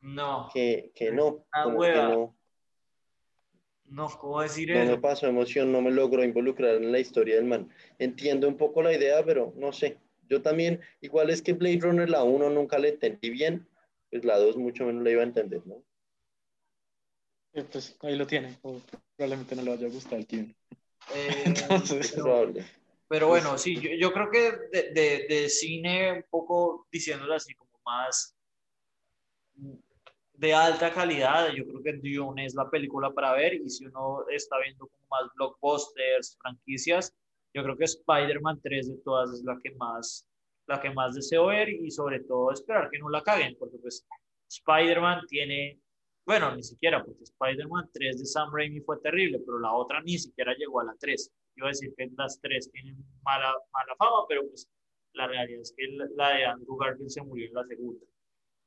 No. 0.02 0.50
Que, 0.54 0.92
que 0.96 1.12
no. 1.12 1.46
Como 1.64 1.82
que 1.82 1.94
no. 1.94 2.36
No, 3.86 4.08
¿cómo 4.20 4.42
decir 4.42 4.70
no 4.70 4.76
eso? 4.76 4.86
No 4.86 4.92
me 4.92 5.02
pasó 5.02 5.28
emoción, 5.28 5.72
no 5.72 5.82
me 5.82 5.92
logro 5.92 6.24
involucrar 6.24 6.76
en 6.76 6.92
la 6.92 7.00
historia 7.00 7.36
del 7.36 7.46
man. 7.46 7.70
Entiendo 8.00 8.48
un 8.48 8.58
poco 8.58 8.82
la 8.82 8.94
idea, 8.94 9.24
pero 9.24 9.54
no 9.58 9.74
sé. 9.74 9.98
Yo 10.30 10.42
también, 10.42 10.80
igual 11.02 11.30
es 11.30 11.42
que 11.42 11.54
Blade 11.54 11.80
Runner 11.82 12.10
la 12.10 12.24
1 12.24 12.50
nunca 12.52 12.80
le 12.80 12.90
entendí 12.90 13.30
bien 13.30 13.68
pues 14.12 14.26
la 14.26 14.38
2 14.38 14.58
mucho 14.58 14.86
menos 14.86 15.04
la 15.04 15.12
iba 15.12 15.22
a 15.22 15.26
entender, 15.26 15.66
¿no? 15.66 15.84
pues 17.70 17.98
ahí 18.02 18.16
lo 18.16 18.26
tiene, 18.26 18.58
probablemente 19.18 19.56
no 19.56 19.64
le 19.64 19.72
vaya 19.72 19.88
a 19.88 19.90
gustar 19.90 20.20
el 20.20 20.28
tío. 20.28 20.46
Eh, 21.14 21.44
Entonces, 21.46 22.12
pero, 22.12 22.24
probable. 22.24 22.66
Pero 23.12 23.28
bueno, 23.28 23.58
sí, 23.58 23.76
yo, 23.76 23.90
yo 24.00 24.14
creo 24.14 24.32
que 24.32 24.54
de, 24.72 24.94
de, 24.94 25.26
de, 25.28 25.50
cine, 25.50 26.14
un 26.14 26.26
poco 26.30 26.88
diciéndolo 26.90 27.34
así, 27.34 27.54
como 27.56 27.78
más 27.84 28.38
de 30.34 30.54
alta 30.54 30.94
calidad, 30.94 31.50
yo 31.52 31.66
creo 31.66 31.84
que 31.84 31.94
Dune 31.98 32.46
es 32.46 32.56
la 32.56 32.70
película 32.70 33.12
para 33.12 33.34
ver, 33.34 33.56
y 33.56 33.70
si 33.70 33.86
uno 33.86 34.24
está 34.30 34.58
viendo 34.60 34.88
como 34.88 35.06
más 35.10 35.30
blockbusters, 35.36 36.38
franquicias, 36.42 37.14
yo 37.54 37.64
creo 37.64 37.76
que 37.76 37.84
Spider-Man 37.84 38.62
3 38.64 38.88
de 38.92 38.98
todas 39.04 39.34
es 39.34 39.44
la 39.44 39.60
que 39.62 39.72
más 39.72 40.26
la 40.68 40.80
que 40.80 40.92
más 40.92 41.14
deseo 41.14 41.48
ver 41.48 41.68
y 41.68 41.92
sobre 41.92 42.22
todo 42.22 42.54
esperar 42.54 42.90
que 42.90 43.00
no 43.00 43.10
la 43.10 43.22
caguen, 43.22 43.58
porque 43.60 43.78
pues 43.78 44.08
Spider-Man 44.48 45.26
tiene, 45.28 45.82
bueno, 46.26 46.56
ni 46.56 46.64
siquiera, 46.64 47.04
porque 47.04 47.26
Spider-Man 47.26 47.90
3 47.92 48.20
de 48.20 48.26
Sam 48.26 48.52
Raimi 48.56 48.80
fue 48.80 49.02
terrible, 49.02 49.40
pero 49.46 49.60
la 49.60 49.74
otra 49.74 50.02
ni 50.02 50.18
siquiera 50.18 50.56
llegó 50.58 50.80
a 50.80 50.86
la 50.86 50.96
3. 50.98 51.30
Iba 51.56 51.68
a 51.68 51.70
decir 51.70 51.94
que 51.98 52.10
las 52.18 52.40
3 52.42 52.72
tienen 52.72 52.98
mala, 53.24 53.54
mala 53.74 53.96
fama, 53.98 54.26
pero 54.28 54.48
pues 54.48 54.70
la 55.14 55.28
realidad 55.28 55.62
es 55.62 55.74
que 55.76 55.84
la 56.16 56.36
de 56.36 56.46
Andrew 56.46 56.78
Garfield 56.78 57.10
se 57.10 57.22
murió 57.22 57.48
en 57.48 57.54
la 57.54 57.66
segunda. 57.66 58.06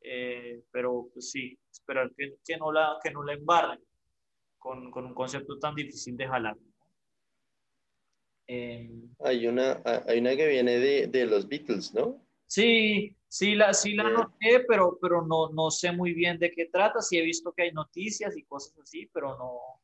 Eh, 0.01 0.63
pero 0.71 1.09
pues 1.13 1.31
sí, 1.31 1.59
esperar 1.73 2.11
que, 2.17 2.35
que, 2.45 2.57
no 2.59 2.71
la, 2.71 2.99
que 3.03 3.11
no 3.11 3.23
la 3.23 3.33
embarren 3.33 3.81
con, 4.59 4.91
con 4.91 5.07
un 5.07 5.15
concepto 5.15 5.59
tan 5.59 5.75
difícil 5.75 6.17
de 6.17 6.27
jalar. 6.27 6.57
Em, 8.47 9.09
hay, 9.21 9.47
una, 9.47 9.81
hay 10.07 10.19
una 10.19 10.37
que 10.37 10.47
viene 10.49 10.79
de, 10.79 11.07
de, 11.07 11.27
los 11.27 11.49
Beatles, 11.49 11.95
¿no? 11.95 12.23
Sí, 12.47 13.17
sí 13.29 13.55
la, 13.55 13.73
sí 13.73 13.95
la 13.95 14.11
noté, 14.11 14.65
pero, 14.69 14.99
pero 15.01 15.23
no, 15.27 15.49
no 15.51 15.71
sé 15.71 15.93
muy 15.93 16.13
bien 16.13 16.39
de 16.39 16.51
qué 16.51 16.67
trata. 16.67 17.01
Sí 17.01 17.17
he 17.17 17.23
visto 17.23 17.53
que 17.53 17.63
hay 17.63 17.73
noticias 17.73 18.37
y 18.37 18.45
cosas 18.45 18.79
así, 18.79 19.07
pero 19.13 19.37
no. 19.39 19.83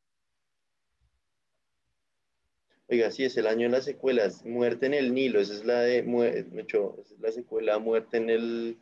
Oiga, 2.90 3.10
sí, 3.12 3.24
es 3.24 3.36
el 3.36 3.46
año 3.46 3.68
de 3.68 3.76
las 3.76 3.84
secuelas. 3.84 4.44
Muerte 4.44 4.86
en 4.86 4.94
el 4.94 5.14
Nilo, 5.14 5.38
esa 5.38 5.54
es 5.54 5.64
la 5.64 5.80
de, 5.80 6.02
mucho, 6.02 6.96
esa 7.00 7.14
es 7.14 7.20
la 7.20 7.30
secuela 7.30 7.78
Muerte 7.78 8.16
en 8.16 8.28
el, 8.28 8.78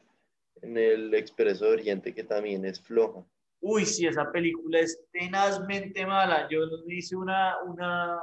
en 0.62 0.78
el 0.78 1.12
Expreso 1.12 1.66
de 1.66 1.72
Oriente, 1.72 2.14
que 2.14 2.24
también 2.24 2.64
es 2.64 2.80
floja. 2.80 3.22
Uy, 3.60 3.84
sí, 3.84 4.06
esa 4.06 4.32
película 4.32 4.80
es 4.80 4.98
tenazmente 5.12 6.06
mala. 6.06 6.48
Yo 6.48 6.60
hice 6.86 7.16
una, 7.16 7.56
una, 7.66 8.18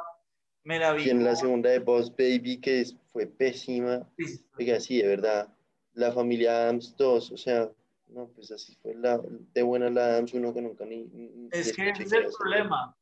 me 0.63 0.79
la 0.79 0.93
vi. 0.93 1.03
Y 1.03 1.09
en 1.11 1.23
la 1.23 1.35
segunda 1.35 1.69
de 1.69 1.77
Boss 1.77 2.09
Baby, 2.09 2.59
que 2.59 2.83
fue 3.13 3.27
pésima. 3.27 4.09
Oiga, 4.57 4.79
sí, 4.79 5.03
de 5.03 5.07
verdad. 5.07 5.53
La 5.93 6.11
familia 6.11 6.63
Adams 6.63 6.95
2, 6.97 7.31
o 7.31 7.37
sea, 7.37 7.69
no, 8.07 8.27
pues 8.29 8.51
así 8.51 8.75
fue 8.81 8.95
la, 8.95 9.21
de 9.53 9.61
buena 9.61 9.91
la 9.91 10.05
Adams 10.05 10.33
1 10.33 10.51
que 10.51 10.61
nunca 10.61 10.83
ni. 10.85 11.07
Es 11.51 11.73
que 11.73 11.89
ese 11.89 12.03
es 12.03 12.11
el 12.13 12.25
problema. 12.39 12.97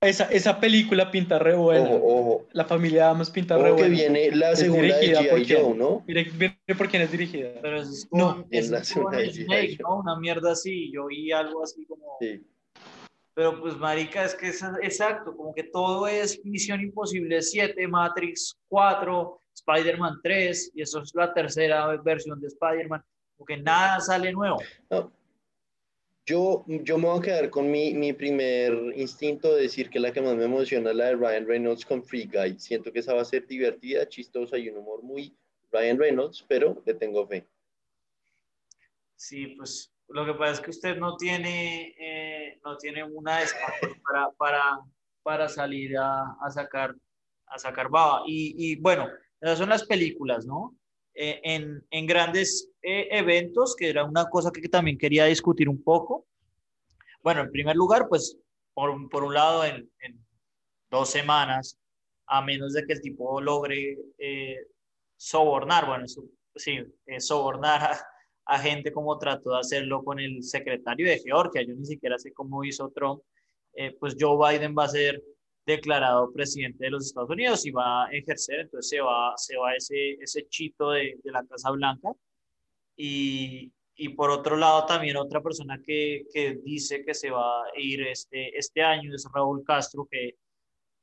Esa, 0.00 0.24
esa 0.24 0.60
película 0.60 1.10
pinta 1.10 1.38
re 1.38 1.54
buena. 1.54 1.88
Ojo, 1.88 2.06
ojo. 2.06 2.46
La 2.52 2.64
familia 2.64 3.06
Adams 3.06 3.30
pinta 3.30 3.56
re 3.56 3.72
buena. 3.72 3.76
que 3.76 3.88
viene 3.88 4.30
la 4.32 4.54
segunda 4.54 4.96
de 4.98 5.16
G.I. 5.16 5.54
Joe, 5.54 5.74
¿no? 5.74 6.04
Mire, 6.06 6.30
mire, 6.38 6.58
por 6.76 6.88
quién 6.88 7.02
es 7.02 7.10
dirigida. 7.10 7.50
Pero 7.62 7.80
es 7.80 8.06
no, 8.12 8.46
es, 8.50 8.70
la 8.70 8.84
segunda 8.84 9.18
de 9.18 9.32
G.I. 9.32 9.78
¿no? 9.78 10.00
Una 10.00 10.18
mierda 10.18 10.52
así. 10.52 10.92
Yo 10.92 11.06
vi 11.06 11.32
algo 11.32 11.62
así 11.62 11.86
como. 11.86 12.18
Sí. 12.20 12.42
Pero 13.34 13.60
pues, 13.60 13.76
marica, 13.76 14.24
es 14.24 14.34
que 14.34 14.48
es 14.48 14.62
exacto, 14.82 15.36
como 15.36 15.52
que 15.54 15.64
todo 15.64 16.06
es 16.06 16.40
Misión 16.44 16.80
Imposible 16.80 17.42
7, 17.42 17.88
Matrix 17.88 18.56
4, 18.68 19.40
Spider-Man 19.54 20.20
3, 20.22 20.72
y 20.74 20.82
eso 20.82 21.02
es 21.02 21.12
la 21.14 21.34
tercera 21.34 21.96
versión 21.96 22.40
de 22.40 22.46
Spider-Man, 22.46 23.02
porque 23.36 23.56
nada 23.56 24.00
sale 24.00 24.32
nuevo. 24.32 24.58
Yo, 26.26 26.64
yo 26.66 26.96
me 26.96 27.08
voy 27.08 27.18
a 27.18 27.22
quedar 27.22 27.50
con 27.50 27.70
mi, 27.70 27.92
mi, 27.92 28.14
primer 28.14 28.72
instinto 28.96 29.54
de 29.54 29.62
decir 29.62 29.90
que 29.90 30.00
la 30.00 30.10
que 30.10 30.22
más 30.22 30.34
me 30.36 30.44
emociona 30.44 30.90
es 30.90 30.96
la 30.96 31.06
de 31.06 31.16
Ryan 31.16 31.46
Reynolds 31.46 31.84
con 31.84 32.02
Free 32.02 32.30
Guy. 32.32 32.58
Siento 32.58 32.90
que 32.90 33.00
esa 33.00 33.12
va 33.12 33.20
a 33.20 33.26
ser 33.26 33.46
divertida, 33.46 34.08
chistosa 34.08 34.56
y 34.56 34.70
un 34.70 34.78
humor 34.78 35.02
muy 35.02 35.36
Ryan 35.70 35.98
Reynolds, 35.98 36.42
pero 36.48 36.82
le 36.86 36.94
tengo 36.94 37.26
fe. 37.26 37.46
Sí, 39.16 39.48
pues 39.48 39.92
lo 40.08 40.24
que 40.24 40.32
pasa 40.34 40.52
es 40.52 40.60
que 40.60 40.70
usted 40.70 40.96
no 40.96 41.16
tiene, 41.16 41.94
eh, 41.98 42.58
no 42.64 42.78
tiene 42.78 43.04
una 43.04 43.40
para, 44.08 44.30
para, 44.30 44.80
para 45.22 45.48
salir 45.48 45.96
a, 45.98 46.36
a, 46.40 46.50
sacar, 46.50 46.94
a 47.46 47.58
sacar 47.58 47.90
baba. 47.90 48.22
Y, 48.26 48.54
y, 48.56 48.76
bueno, 48.76 49.08
esas 49.40 49.58
son 49.58 49.68
las 49.68 49.84
películas, 49.84 50.46
¿no? 50.46 50.74
Eh, 51.14 51.40
en, 51.44 52.06
grandes 52.06 52.70
eh, 52.82 53.08
eventos, 53.10 53.76
que 53.76 53.88
era 53.88 54.04
una 54.04 54.28
cosa 54.28 54.50
que 54.50 54.68
también 54.68 54.98
quería 54.98 55.26
discutir 55.26 55.68
un 55.68 55.82
poco. 55.82 56.26
Bueno, 57.22 57.42
en 57.42 57.50
primer 57.50 57.76
lugar, 57.76 58.08
pues, 58.08 58.36
por, 58.74 58.90
un 58.90 59.34
lado, 59.34 59.64
en, 59.64 59.88
dos 60.90 61.10
semanas, 61.10 61.78
a 62.26 62.42
menos 62.42 62.72
de 62.72 62.84
que 62.84 62.94
el 62.94 63.00
tipo 63.00 63.40
logre 63.40 63.96
sobornar, 65.16 65.86
bueno, 65.86 66.06
sí, 66.56 66.78
sobornar 67.18 67.82
a, 67.82 68.06
a 68.46 68.58
gente 68.58 68.92
como 68.92 69.18
trató 69.18 69.52
de 69.52 69.60
hacerlo 69.60 70.04
con 70.04 70.20
el 70.20 70.42
secretario 70.42 71.06
de 71.08 71.18
Georgia. 71.18 71.62
Yo 71.62 71.74
ni 71.74 71.86
siquiera 71.86 72.18
sé 72.18 72.32
cómo 72.32 72.64
hizo 72.64 72.90
Trump. 72.90 73.22
Eh, 73.74 73.96
pues 73.98 74.16
Joe 74.18 74.36
Biden 74.36 74.74
va 74.76 74.84
a 74.84 74.88
ser 74.88 75.22
declarado 75.66 76.32
presidente 76.32 76.84
de 76.84 76.90
los 76.90 77.06
Estados 77.06 77.30
Unidos 77.30 77.64
y 77.66 77.70
va 77.70 78.06
a 78.06 78.10
ejercer, 78.10 78.60
entonces 78.60 78.90
se 78.90 79.00
va, 79.00 79.32
se 79.36 79.56
va 79.56 79.74
ese, 79.74 80.12
ese 80.20 80.46
chito 80.48 80.90
de, 80.90 81.18
de 81.22 81.32
la 81.32 81.44
Casa 81.46 81.70
Blanca. 81.70 82.12
Y, 82.96 83.72
y, 83.96 84.10
por 84.10 84.30
otro 84.30 84.56
lado, 84.56 84.86
también 84.86 85.16
otra 85.16 85.42
persona 85.42 85.80
que, 85.84 86.26
que, 86.32 86.56
dice 86.62 87.04
que 87.04 87.14
se 87.14 87.30
va 87.30 87.62
a 87.62 87.66
ir 87.76 88.02
este, 88.02 88.56
este 88.56 88.82
año 88.82 89.14
es 89.14 89.26
Raúl 89.32 89.64
Castro, 89.64 90.06
que 90.10 90.36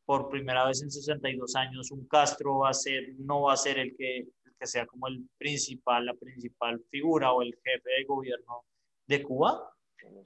por 0.06 0.30
primera 0.30 0.66
vez 0.66 0.82
en 0.82 0.92
62 0.92 1.56
años 1.56 1.92
un 1.92 2.08
Castro 2.08 2.60
va 2.60 2.70
a 2.70 2.74
ser, 2.74 3.14
no 3.18 3.44
va 3.44 3.54
a 3.54 3.58
ser 3.58 3.80
el 3.80 3.96
que, 3.96 4.28
que 4.60 4.68
sea 4.68 4.86
como 4.86 5.08
el 5.08 5.28
principal, 5.38 6.06
la 6.06 6.14
principal 6.14 6.82
figura 6.90 7.32
o 7.32 7.42
el 7.42 7.54
jefe 7.64 7.90
de 7.98 8.04
gobierno 8.06 8.66
de 9.08 9.24
Cuba. 9.24 9.72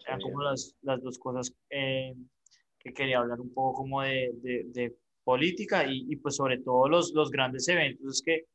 Eran 0.08 0.22
como 0.22 0.42
las, 0.42 0.76
las 0.82 1.02
dos 1.02 1.20
cosas 1.20 1.54
eh, 1.70 2.16
que 2.86 2.94
quería 2.94 3.18
hablar 3.18 3.42
un 3.42 3.52
poco 3.52 3.82
como 3.82 4.04
de, 4.04 4.32
de, 4.42 4.96
política 5.24 5.84
y, 5.88 6.06
y, 6.08 6.18
pues 6.18 6.36
sobre 6.36 6.60
todo 6.60 6.88
los, 6.88 7.12
los 7.16 7.32
grandes 7.32 7.68
eventos. 7.68 8.18
Es 8.18 8.22
que, 8.22 8.46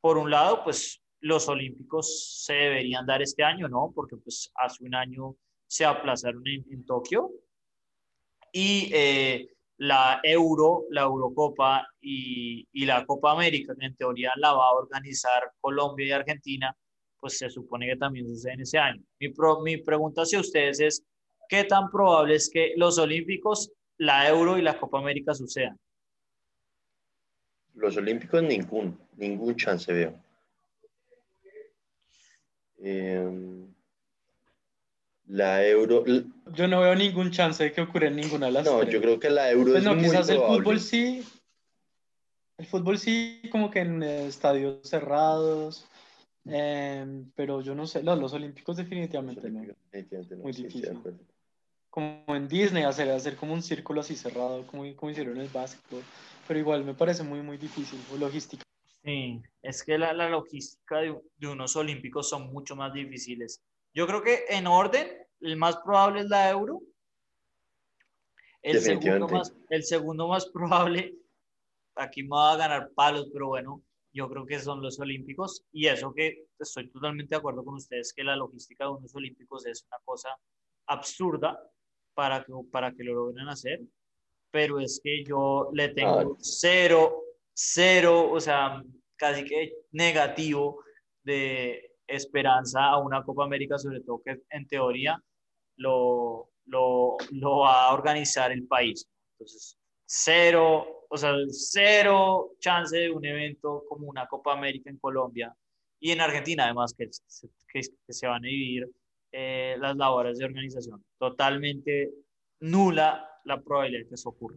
por 0.00 0.16
un 0.16 0.30
lado, 0.30 0.64
pues 0.64 1.02
los 1.20 1.46
Olímpicos 1.46 2.42
se 2.42 2.54
deberían 2.54 3.04
dar 3.04 3.20
este 3.20 3.44
año, 3.44 3.68
¿no? 3.68 3.92
Porque 3.94 4.16
pues 4.16 4.50
hace 4.54 4.82
un 4.82 4.94
año 4.94 5.36
se 5.66 5.84
aplazaron 5.84 6.42
en, 6.46 6.64
en 6.70 6.86
Tokio 6.86 7.30
y, 8.50 8.90
eh, 8.94 9.50
la 9.76 10.20
Euro, 10.22 10.84
la 10.88 11.02
Eurocopa 11.02 11.86
y, 12.00 12.66
y, 12.72 12.86
la 12.86 13.04
Copa 13.04 13.32
América, 13.32 13.74
que 13.78 13.84
en 13.84 13.94
teoría 13.94 14.32
la 14.36 14.54
va 14.54 14.68
a 14.68 14.72
organizar 14.72 15.52
Colombia 15.60 16.06
y 16.06 16.12
Argentina, 16.12 16.74
pues 17.20 17.36
se 17.36 17.50
supone 17.50 17.86
que 17.86 17.96
también 17.96 18.26
sucede 18.26 18.54
en 18.54 18.60
ese 18.62 18.78
año. 18.78 19.02
Mi, 19.20 19.28
mi 19.62 19.76
pregunta 19.82 20.22
hacia 20.22 20.40
ustedes 20.40 20.80
es, 20.80 21.04
¿qué 21.48 21.64
tan 21.64 21.90
probable 21.90 22.34
es 22.34 22.50
que 22.50 22.74
los 22.76 22.98
Olímpicos, 22.98 23.72
la 23.98 24.28
Euro 24.28 24.58
y 24.58 24.62
la 24.62 24.78
Copa 24.78 24.98
América 24.98 25.34
sucedan? 25.34 25.78
Los 27.74 27.96
Olímpicos 27.96 28.42
ningún, 28.42 28.98
ningún 29.16 29.56
chance 29.56 29.92
veo. 29.92 30.18
Eh, 32.78 33.66
la 35.28 35.66
Euro. 35.66 36.04
Yo 36.52 36.68
no 36.68 36.80
veo 36.80 36.94
ningún 36.94 37.30
chance 37.30 37.64
de 37.64 37.72
que 37.72 37.80
ocurra 37.80 38.08
en 38.08 38.16
ninguna 38.16 38.46
de 38.46 38.52
las 38.52 38.64
No, 38.64 38.82
yo 38.84 39.00
creo 39.00 39.18
que 39.18 39.30
la 39.30 39.50
Euro 39.50 39.72
pues 39.72 39.78
es 39.78 39.84
no, 39.84 39.96
quizás 39.96 40.28
el 40.28 40.38
fútbol 40.38 40.80
sí. 40.80 41.24
El 42.58 42.66
fútbol 42.66 42.98
sí, 42.98 43.42
como 43.50 43.70
que 43.70 43.80
en 43.80 44.02
estadios 44.02 44.88
cerrados. 44.88 45.86
Em, 46.44 47.30
pero 47.34 47.60
yo 47.60 47.74
no 47.74 47.86
sé, 47.86 48.02
los, 48.02 48.18
los 48.18 48.32
Olímpicos 48.32 48.76
definitivamente 48.76 49.50
no. 49.50 49.64
Muy 50.42 50.52
difícil. 50.52 51.02
Como 51.96 52.36
en 52.36 52.46
Disney, 52.46 52.84
hacer, 52.84 53.10
hacer 53.10 53.36
como 53.36 53.54
un 53.54 53.62
círculo 53.62 54.02
así 54.02 54.14
cerrado, 54.14 54.66
como, 54.66 54.84
como 54.96 55.10
hicieron 55.10 55.36
en 55.36 55.42
el 55.42 55.48
básico. 55.48 56.02
Pero 56.46 56.60
igual 56.60 56.84
me 56.84 56.94
parece 56.94 57.22
muy, 57.22 57.40
muy 57.40 57.56
difícil. 57.56 57.98
logística. 58.20 58.62
Sí, 59.02 59.40
es 59.62 59.82
que 59.82 59.96
la, 59.96 60.12
la 60.12 60.28
logística 60.28 60.98
de, 60.98 61.18
de 61.38 61.48
unos 61.48 61.74
Olímpicos 61.74 62.28
son 62.28 62.52
mucho 62.52 62.76
más 62.76 62.92
difíciles 62.92 63.62
yo 63.96 64.06
creo 64.06 64.22
que 64.22 64.44
en 64.50 64.66
orden, 64.66 65.08
el 65.40 65.56
más 65.56 65.78
probable 65.78 66.20
es 66.20 66.26
la 66.26 66.50
euro. 66.50 66.82
El 68.60 68.78
segundo, 68.80 69.26
más, 69.26 69.54
el 69.70 69.84
segundo 69.84 70.28
más 70.28 70.44
probable, 70.52 71.16
aquí 71.94 72.22
me 72.22 72.36
va 72.36 72.52
a 72.52 72.56
ganar 72.56 72.90
palos, 72.94 73.30
pero 73.32 73.48
bueno, 73.48 73.82
yo 74.12 74.28
creo 74.28 74.44
que 74.44 74.58
son 74.58 74.82
los 74.82 75.00
olímpicos. 75.00 75.64
Y 75.72 75.86
eso 75.86 76.12
que 76.12 76.44
estoy 76.58 76.90
totalmente 76.90 77.30
de 77.30 77.38
acuerdo 77.38 77.64
con 77.64 77.76
ustedes, 77.76 78.12
que 78.12 78.22
la 78.22 78.36
logística 78.36 78.84
de 78.84 78.90
unos 78.90 79.14
olímpicos 79.14 79.64
es 79.64 79.86
una 79.86 79.96
cosa 80.04 80.28
absurda 80.88 81.58
para 82.16 82.42
que, 82.42 82.52
para 82.72 82.92
que 82.92 83.04
lo 83.04 83.14
logren 83.14 83.48
hacer. 83.48 83.80
Pero 84.50 84.80
es 84.80 85.00
que 85.04 85.22
yo 85.22 85.70
le 85.74 85.90
tengo 85.90 86.36
cero, 86.40 87.22
cero, 87.52 88.30
o 88.32 88.40
sea, 88.40 88.82
casi 89.16 89.44
que 89.44 89.72
negativo 89.92 90.82
de, 91.22 91.92
esperanza 92.08 92.84
a 92.84 92.98
una 92.98 93.24
Copa 93.24 93.44
América, 93.44 93.78
sobre 93.78 94.00
todo 94.00 94.22
que 94.24 94.40
en 94.50 94.66
teoría 94.68 95.20
lo, 95.76 96.50
lo, 96.66 97.16
lo 97.32 97.58
va 97.58 97.88
a 97.88 97.94
organizar 97.94 98.52
el 98.52 98.66
país. 98.66 99.08
Entonces, 99.32 99.76
cero, 100.04 101.06
o 101.10 101.16
sea, 101.16 101.34
cero 101.50 102.52
chance 102.60 102.96
de 102.96 103.10
un 103.10 103.24
evento 103.24 103.84
como 103.88 104.06
una 104.06 104.26
Copa 104.26 104.52
América 104.52 104.88
en 104.88 104.98
Colombia 104.98 105.54
y 105.98 106.12
en 106.12 106.20
Argentina, 106.20 106.64
además, 106.64 106.94
que, 106.96 107.08
que, 107.72 107.82
se 108.12 108.26
van 108.26 108.44
a 108.44 108.48
dividir 108.48 108.88
eh, 109.38 109.76
las 109.78 109.94
labores 109.98 110.38
de 110.38 110.46
organización. 110.46 111.04
Totalmente 111.18 112.10
nula 112.60 113.28
la 113.44 113.60
probabilidad 113.60 114.04
de 114.04 114.08
que 114.08 114.14
eso 114.14 114.30
ocurra. 114.30 114.56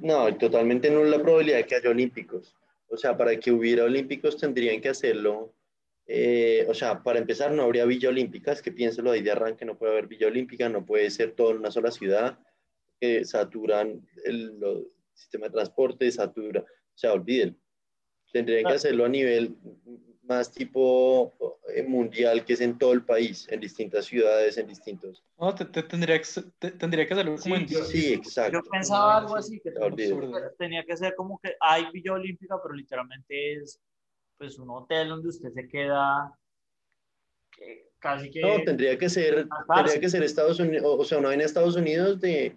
No, 0.00 0.34
totalmente 0.38 0.90
nula 0.90 1.18
la 1.18 1.22
probabilidad 1.22 1.58
de 1.58 1.66
que 1.66 1.74
haya 1.74 1.90
olímpicos. 1.90 2.56
O 2.88 2.96
sea, 2.96 3.14
para 3.14 3.38
que 3.38 3.52
hubiera 3.52 3.84
olímpicos 3.84 4.38
tendrían 4.38 4.80
que 4.80 4.88
hacerlo. 4.88 5.54
Eh, 6.06 6.64
o 6.66 6.72
sea, 6.72 7.02
para 7.02 7.18
empezar, 7.18 7.52
no 7.52 7.62
habría 7.62 7.84
Villa 7.84 8.08
Olímpica, 8.08 8.52
es 8.52 8.62
que 8.62 8.72
piénselo 8.72 9.10
ahí 9.10 9.20
de 9.20 9.32
arranque, 9.32 9.66
no 9.66 9.76
puede 9.76 9.92
haber 9.92 10.06
Villa 10.06 10.28
Olímpica, 10.28 10.66
no 10.70 10.86
puede 10.86 11.10
ser 11.10 11.32
todo 11.32 11.50
en 11.50 11.58
una 11.58 11.70
sola 11.70 11.90
ciudad, 11.90 12.38
que 12.98 13.26
saturan 13.26 14.00
el, 14.24 14.58
sistema 15.12 15.46
de 15.46 15.52
transporte, 15.52 16.10
satura, 16.10 16.62
o 16.62 16.98
sea, 16.98 17.12
olvídenlo. 17.12 17.56
Tendrían 18.32 18.64
que 18.64 18.72
hacerlo 18.72 19.04
a 19.04 19.08
nivel 19.10 19.56
más 20.30 20.52
tipo 20.52 21.34
eh, 21.74 21.82
mundial, 21.82 22.44
que 22.44 22.52
es 22.52 22.60
en 22.60 22.78
todo 22.78 22.92
el 22.92 23.02
país, 23.02 23.48
en 23.50 23.58
distintas 23.58 24.04
ciudades, 24.04 24.56
en 24.58 24.68
distintos. 24.68 25.24
No, 25.36 25.52
te, 25.52 25.64
tendría, 25.64 26.20
que, 26.20 26.70
tendría 26.70 27.04
que 27.06 27.14
hacerlo 27.14 27.36
como 27.36 27.56
sí, 27.56 28.12
exacto. 28.14 28.52
Yo 28.52 28.70
pensaba 28.70 29.18
algo 29.18 29.34
así, 29.34 29.58
que 29.58 29.72
tenía 30.56 30.84
que 30.84 30.96
ser 30.96 31.16
como 31.16 31.40
que 31.42 31.56
hay 31.60 31.90
Villa 31.92 32.12
Olímpica, 32.12 32.54
pero 32.62 32.74
literalmente 32.74 33.54
es 33.54 33.80
pues 34.38 34.56
un 34.60 34.70
hotel 34.70 35.08
donde 35.08 35.28
usted 35.28 35.50
se 35.52 35.68
queda 35.68 36.32
casi 37.98 38.30
que... 38.30 38.40
No, 38.40 38.62
tendría 38.64 38.96
que 38.96 39.10
ser, 39.10 39.48
tendría 39.74 40.00
que 40.00 40.08
ser 40.08 40.22
Estados 40.22 40.60
Unidos, 40.60 40.84
o 40.86 41.04
sea, 41.04 41.20
no 41.20 41.32
en 41.32 41.40
Estados 41.40 41.74
Unidos 41.74 42.20
de 42.20 42.56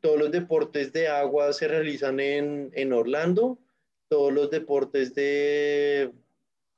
todos 0.00 0.20
los 0.20 0.30
deportes 0.30 0.92
de 0.92 1.08
agua 1.08 1.52
se 1.52 1.66
realizan 1.66 2.20
en, 2.20 2.70
en 2.74 2.92
Orlando, 2.92 3.58
todos 4.08 4.32
los 4.32 4.50
deportes 4.50 5.14
de 5.16 6.12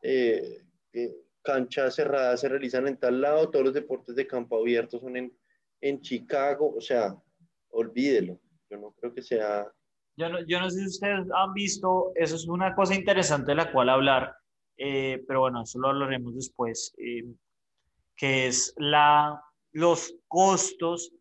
eh, 0.02 0.62
eh, 0.92 1.16
canchas 1.42 1.94
cerradas 1.94 2.40
se 2.40 2.48
realizan 2.48 2.86
en 2.86 2.98
tal 2.98 3.20
lado, 3.20 3.50
todos 3.50 3.66
los 3.66 3.74
deportes 3.74 4.14
de 4.14 4.26
campo 4.26 4.58
abierto 4.58 4.98
son 4.98 5.16
en, 5.16 5.32
en 5.80 6.00
Chicago, 6.00 6.74
o 6.76 6.80
sea, 6.80 7.14
olvídelo, 7.70 8.38
yo 8.70 8.78
no 8.78 8.92
creo 8.92 9.14
que 9.14 9.22
sea... 9.22 9.66
Yo 10.16 10.28
no, 10.28 10.44
yo 10.46 10.60
no 10.60 10.68
sé 10.68 10.80
si 10.80 10.86
ustedes 10.86 11.26
han 11.34 11.52
visto, 11.54 12.12
eso 12.14 12.36
es 12.36 12.46
una 12.46 12.74
cosa 12.74 12.94
interesante 12.94 13.52
de 13.52 13.56
la 13.56 13.72
cual 13.72 13.88
hablar, 13.88 14.34
eh, 14.76 15.22
pero 15.26 15.40
bueno, 15.40 15.62
eso 15.62 15.78
lo 15.78 15.88
hablaremos 15.88 16.34
después, 16.34 16.94
que 18.16 18.46
es 18.46 18.74
la, 18.76 19.42
los 19.72 20.14
costos 20.28 21.12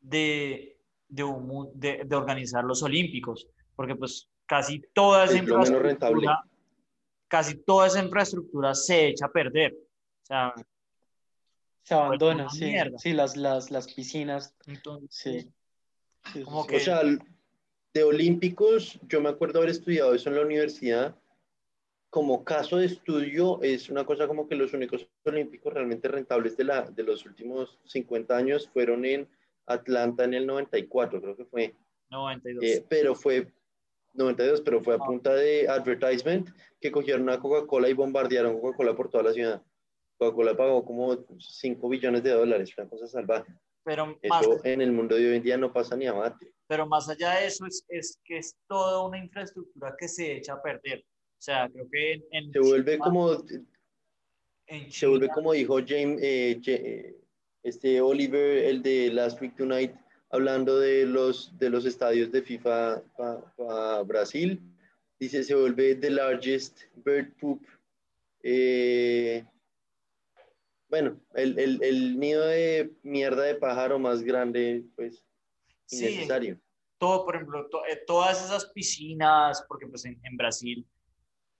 de, 0.00 0.76
de, 1.08 1.24
de, 1.74 2.04
de, 2.04 2.16
organizar 2.16 2.64
los 2.64 2.82
Olímpicos, 2.82 3.46
porque 3.76 3.94
pues 3.94 4.28
casi 4.46 4.82
toda 4.92 5.24
esa 5.24 5.38
infraestructura 5.38 6.42
casi 7.32 7.54
toda 7.54 7.86
esa 7.86 8.04
infraestructura 8.04 8.74
se 8.74 9.08
echa 9.08 9.24
a 9.24 9.32
perder. 9.32 9.72
O 9.72 10.26
sea, 10.26 10.54
se 11.82 11.94
abandona, 11.94 12.50
sí. 12.50 12.74
Sí, 12.98 13.14
las, 13.14 13.38
las, 13.38 13.70
las 13.70 13.90
piscinas. 13.90 14.54
sí. 15.08 15.50
Como 16.44 16.66
que... 16.66 16.76
O 16.76 16.80
sea, 16.80 17.00
de 17.94 18.04
olímpicos, 18.04 19.00
yo 19.08 19.22
me 19.22 19.30
acuerdo 19.30 19.60
haber 19.60 19.70
estudiado 19.70 20.14
eso 20.14 20.28
en 20.28 20.36
la 20.36 20.42
universidad. 20.42 21.16
Como 22.10 22.44
caso 22.44 22.76
de 22.76 22.84
estudio, 22.84 23.62
es 23.62 23.88
una 23.88 24.04
cosa 24.04 24.28
como 24.28 24.46
que 24.46 24.54
los 24.54 24.74
únicos 24.74 25.08
olímpicos 25.24 25.72
realmente 25.72 26.08
rentables 26.08 26.54
de, 26.58 26.64
la, 26.64 26.82
de 26.82 27.02
los 27.02 27.24
últimos 27.24 27.78
50 27.86 28.36
años 28.36 28.68
fueron 28.68 29.06
en 29.06 29.26
Atlanta 29.64 30.24
en 30.24 30.34
el 30.34 30.46
94, 30.46 31.22
creo 31.22 31.34
que 31.34 31.46
fue. 31.46 31.74
92. 32.10 32.62
Eh, 32.62 32.84
pero 32.86 33.14
fue 33.14 33.50
92, 34.14 34.60
pero 34.62 34.82
fue 34.82 34.94
a 34.94 34.98
ah. 35.00 35.04
punta 35.04 35.34
de 35.34 35.68
advertisement 35.68 36.48
que 36.80 36.90
cogieron 36.90 37.22
una 37.22 37.40
Coca-Cola 37.40 37.88
y 37.88 37.92
bombardearon 37.94 38.60
Coca-Cola 38.60 38.94
por 38.94 39.08
toda 39.10 39.24
la 39.24 39.32
ciudad. 39.32 39.62
Coca-Cola 40.18 40.56
pagó 40.56 40.84
como 40.84 41.16
5 41.38 41.88
billones 41.88 42.22
de 42.22 42.30
dólares, 42.30 42.72
una 42.76 42.88
cosa 42.88 43.06
salvaje. 43.06 43.52
Pero 43.84 44.18
eso 44.22 44.60
en 44.64 44.80
el 44.80 44.92
mundo 44.92 45.16
de 45.16 45.28
hoy 45.28 45.36
en 45.36 45.42
día 45.42 45.56
no 45.56 45.72
pasa 45.72 45.96
ni 45.96 46.06
a 46.06 46.14
mate. 46.14 46.52
Pero 46.68 46.86
más 46.86 47.08
allá 47.08 47.34
de 47.34 47.46
eso, 47.46 47.66
es, 47.66 47.84
es 47.88 48.20
que 48.24 48.38
es 48.38 48.56
toda 48.68 49.04
una 49.04 49.18
infraestructura 49.18 49.94
que 49.98 50.08
se 50.08 50.36
echa 50.36 50.54
a 50.54 50.62
perder. 50.62 51.00
O 51.00 51.44
sea, 51.44 51.68
creo 51.68 51.88
que 51.90 52.22
en, 52.30 52.52
se 52.52 52.60
vuelve 52.60 52.98
como 52.98 53.36
se 54.88 55.06
vuelve 55.06 55.28
como 55.28 55.52
dijo 55.52 55.78
James 55.86 56.22
eh, 56.22 56.60
eh, 56.66 57.16
este 57.62 58.00
Oliver 58.00 58.58
el 58.58 58.82
de 58.82 59.10
Last 59.12 59.40
Week 59.40 59.54
Tonight 59.56 59.92
hablando 60.32 60.80
de 60.80 61.06
los, 61.06 61.56
de 61.58 61.70
los 61.70 61.84
estadios 61.84 62.32
de 62.32 62.42
FIFA 62.42 63.02
para 63.56 64.02
Brasil. 64.02 64.60
Dice, 65.20 65.44
se 65.44 65.54
vuelve 65.54 65.94
the 65.94 66.10
largest 66.10 66.80
bird 67.04 67.32
poop. 67.38 67.62
Eh, 68.42 69.44
bueno, 70.88 71.20
el, 71.34 71.58
el, 71.58 71.82
el, 71.82 72.18
nido 72.18 72.44
de 72.46 72.92
mierda 73.02 73.42
de 73.44 73.54
pájaro 73.54 73.98
más 73.98 74.22
grande, 74.22 74.84
pues, 74.96 75.22
innecesario. 75.90 76.58
todo, 76.98 77.24
por 77.24 77.36
ejemplo, 77.36 77.68
eh, 77.88 78.00
todas 78.06 78.44
esas 78.44 78.66
piscinas, 78.72 79.64
porque 79.68 79.86
pues 79.86 80.04
en, 80.06 80.18
en, 80.24 80.36
Brasil, 80.36 80.86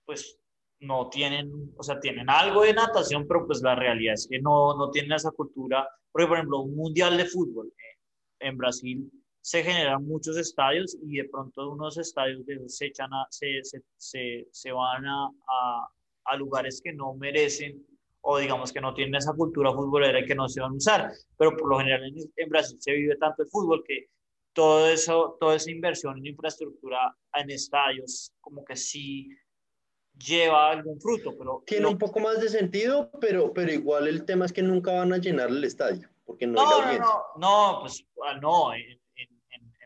pues 0.05 0.37
no 0.79 1.09
tienen, 1.09 1.73
o 1.77 1.83
sea, 1.83 1.99
tienen 1.99 2.29
algo 2.29 2.63
de 2.63 2.73
natación, 2.73 3.25
pero 3.27 3.45
pues 3.45 3.61
la 3.61 3.75
realidad 3.75 4.15
es 4.15 4.27
que 4.29 4.41
no, 4.41 4.75
no 4.75 4.89
tienen 4.91 5.13
esa 5.13 5.31
cultura. 5.31 5.87
Porque, 6.11 6.27
por 6.27 6.37
ejemplo, 6.37 6.59
un 6.59 6.75
mundial 6.75 7.17
de 7.17 7.25
fútbol, 7.25 7.73
en 8.43 8.57
Brasil 8.57 9.11
se 9.43 9.61
generan 9.61 10.05
muchos 10.05 10.37
estadios 10.37 10.97
y 11.03 11.17
de 11.17 11.27
pronto 11.29 11.69
unos 11.69 11.97
estadios 11.97 12.45
se, 12.67 12.85
echan 12.85 13.09
se, 13.29 13.59
se, 13.97 14.47
se, 14.49 14.71
van 14.71 15.05
a, 15.05 15.27
a, 16.25 16.37
lugares 16.37 16.79
que 16.81 16.93
no 16.93 17.13
merecen 17.15 17.85
o 18.21 18.37
digamos 18.37 18.71
que 18.71 18.79
no 18.79 18.93
tienen 18.93 19.15
esa 19.15 19.33
cultura 19.33 19.73
futbolera 19.73 20.21
y 20.21 20.25
que 20.25 20.33
no 20.33 20.47
se 20.47 20.61
van 20.61 20.71
a 20.71 20.75
usar. 20.75 21.11
Pero 21.37 21.57
por 21.57 21.69
lo 21.69 21.77
general 21.79 22.03
en, 22.05 22.49
Brasil 22.49 22.77
se 22.79 22.93
vive 22.93 23.17
tanto 23.17 23.43
el 23.43 23.49
fútbol 23.49 23.83
que 23.85 24.07
todo 24.53 24.87
eso, 24.87 25.35
toda 25.41 25.57
esa 25.57 25.71
inversión 25.71 26.17
en 26.17 26.27
infraestructura 26.27 27.13
en 27.33 27.49
estadios 27.49 28.31
como 28.39 28.63
que 28.63 28.77
sí 28.77 29.27
lleva 30.17 30.71
algún 30.71 31.01
fruto. 31.01 31.35
Pero 31.37 31.63
Tiene 31.67 31.87
un 31.87 31.97
poco 31.97 32.21
más 32.21 32.39
de 32.39 32.47
sentido, 32.47 33.11
pero, 33.19 33.51
pero 33.51 33.73
igual 33.73 34.07
el 34.07 34.23
tema 34.23 34.45
es 34.45 34.53
que 34.53 34.63
nunca 34.63 34.93
van 34.93 35.11
a 35.11 35.17
llenar 35.17 35.49
el 35.49 35.65
estadio 35.65 36.12
porque 36.25 36.47
no, 36.47 36.63
no, 36.63 36.85
no, 36.85 36.99
no, 36.99 37.23
no, 37.37 37.79
pues 37.81 38.05
ah, 38.25 38.37
no, 38.41 38.73
en, 38.73 38.99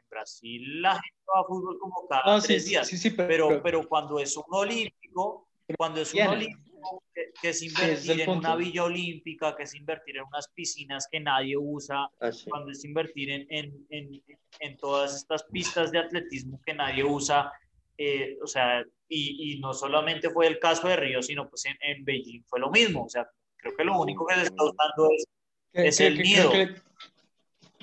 Brasil 0.10 0.82
la 0.82 0.94
gente 0.94 1.24
va 1.36 1.42
a 1.42 1.44
fútbol 1.44 1.78
como 1.80 2.08
cada 2.08 2.40
tres 2.40 2.66
días. 2.66 2.90
pero, 3.16 3.62
pero, 3.62 3.88
cuando 3.88 4.20
es 4.20 4.36
un 4.38 4.46
olímpico, 4.50 5.50
cuando 5.78 6.02
es 6.02 6.14
un 6.14 6.22
olímpico, 6.22 7.04
que, 7.42 7.50
es 7.50 7.62
invertir 7.62 8.22
en 8.22 8.30
una 8.30 8.56
villa 8.56 8.86
olímpica, 8.86 9.56
que 9.56 9.64
es 9.64 9.76
invertir 9.76 10.18
en 10.18 10.24
unas 10.24 10.48
piscinas 10.50 11.08
que 11.12 11.20
nadie 11.20 11.58
usa, 11.58 12.10
ah, 12.22 12.30
cuando 12.48 12.72
es 12.72 12.84
invertir 12.86 13.30
en, 13.32 13.48
en, 13.50 13.86
en, 13.90 14.22
en, 14.60 14.78
todas 14.78 15.16
estas 15.16 15.44
pistas 15.44 15.92
de 15.92 16.00
atletismo 16.00 16.62
que 16.66 16.74
nadie 16.74 17.04
usa, 17.04 17.52
eh, 17.98 18.38
o 18.42 18.48
sea, 18.48 18.84
y, 19.10 19.54
y, 19.54 19.60
no 19.60 19.74
solamente 19.74 20.30
fue 20.30 20.48
el 20.48 20.60
caso 20.60 20.88
de 20.88 20.96
Río, 20.96 21.22
sino 21.22 21.50
pues 21.50 21.64
en, 21.66 22.06
Beijing 22.06 22.44
fue 22.46 22.60
lo 22.60 22.70
mismo, 22.70 23.06
o 23.06 23.10
sea, 23.10 23.28
creo 23.56 23.76
que 23.76 23.84
lo 23.84 24.00
único 24.00 24.26
que 24.26 24.36
se 24.36 24.44
está 24.44 24.64
usando 24.64 25.10
es, 25.16 25.26
es 25.78 26.00
el 26.00 26.18
miedo 26.18 26.52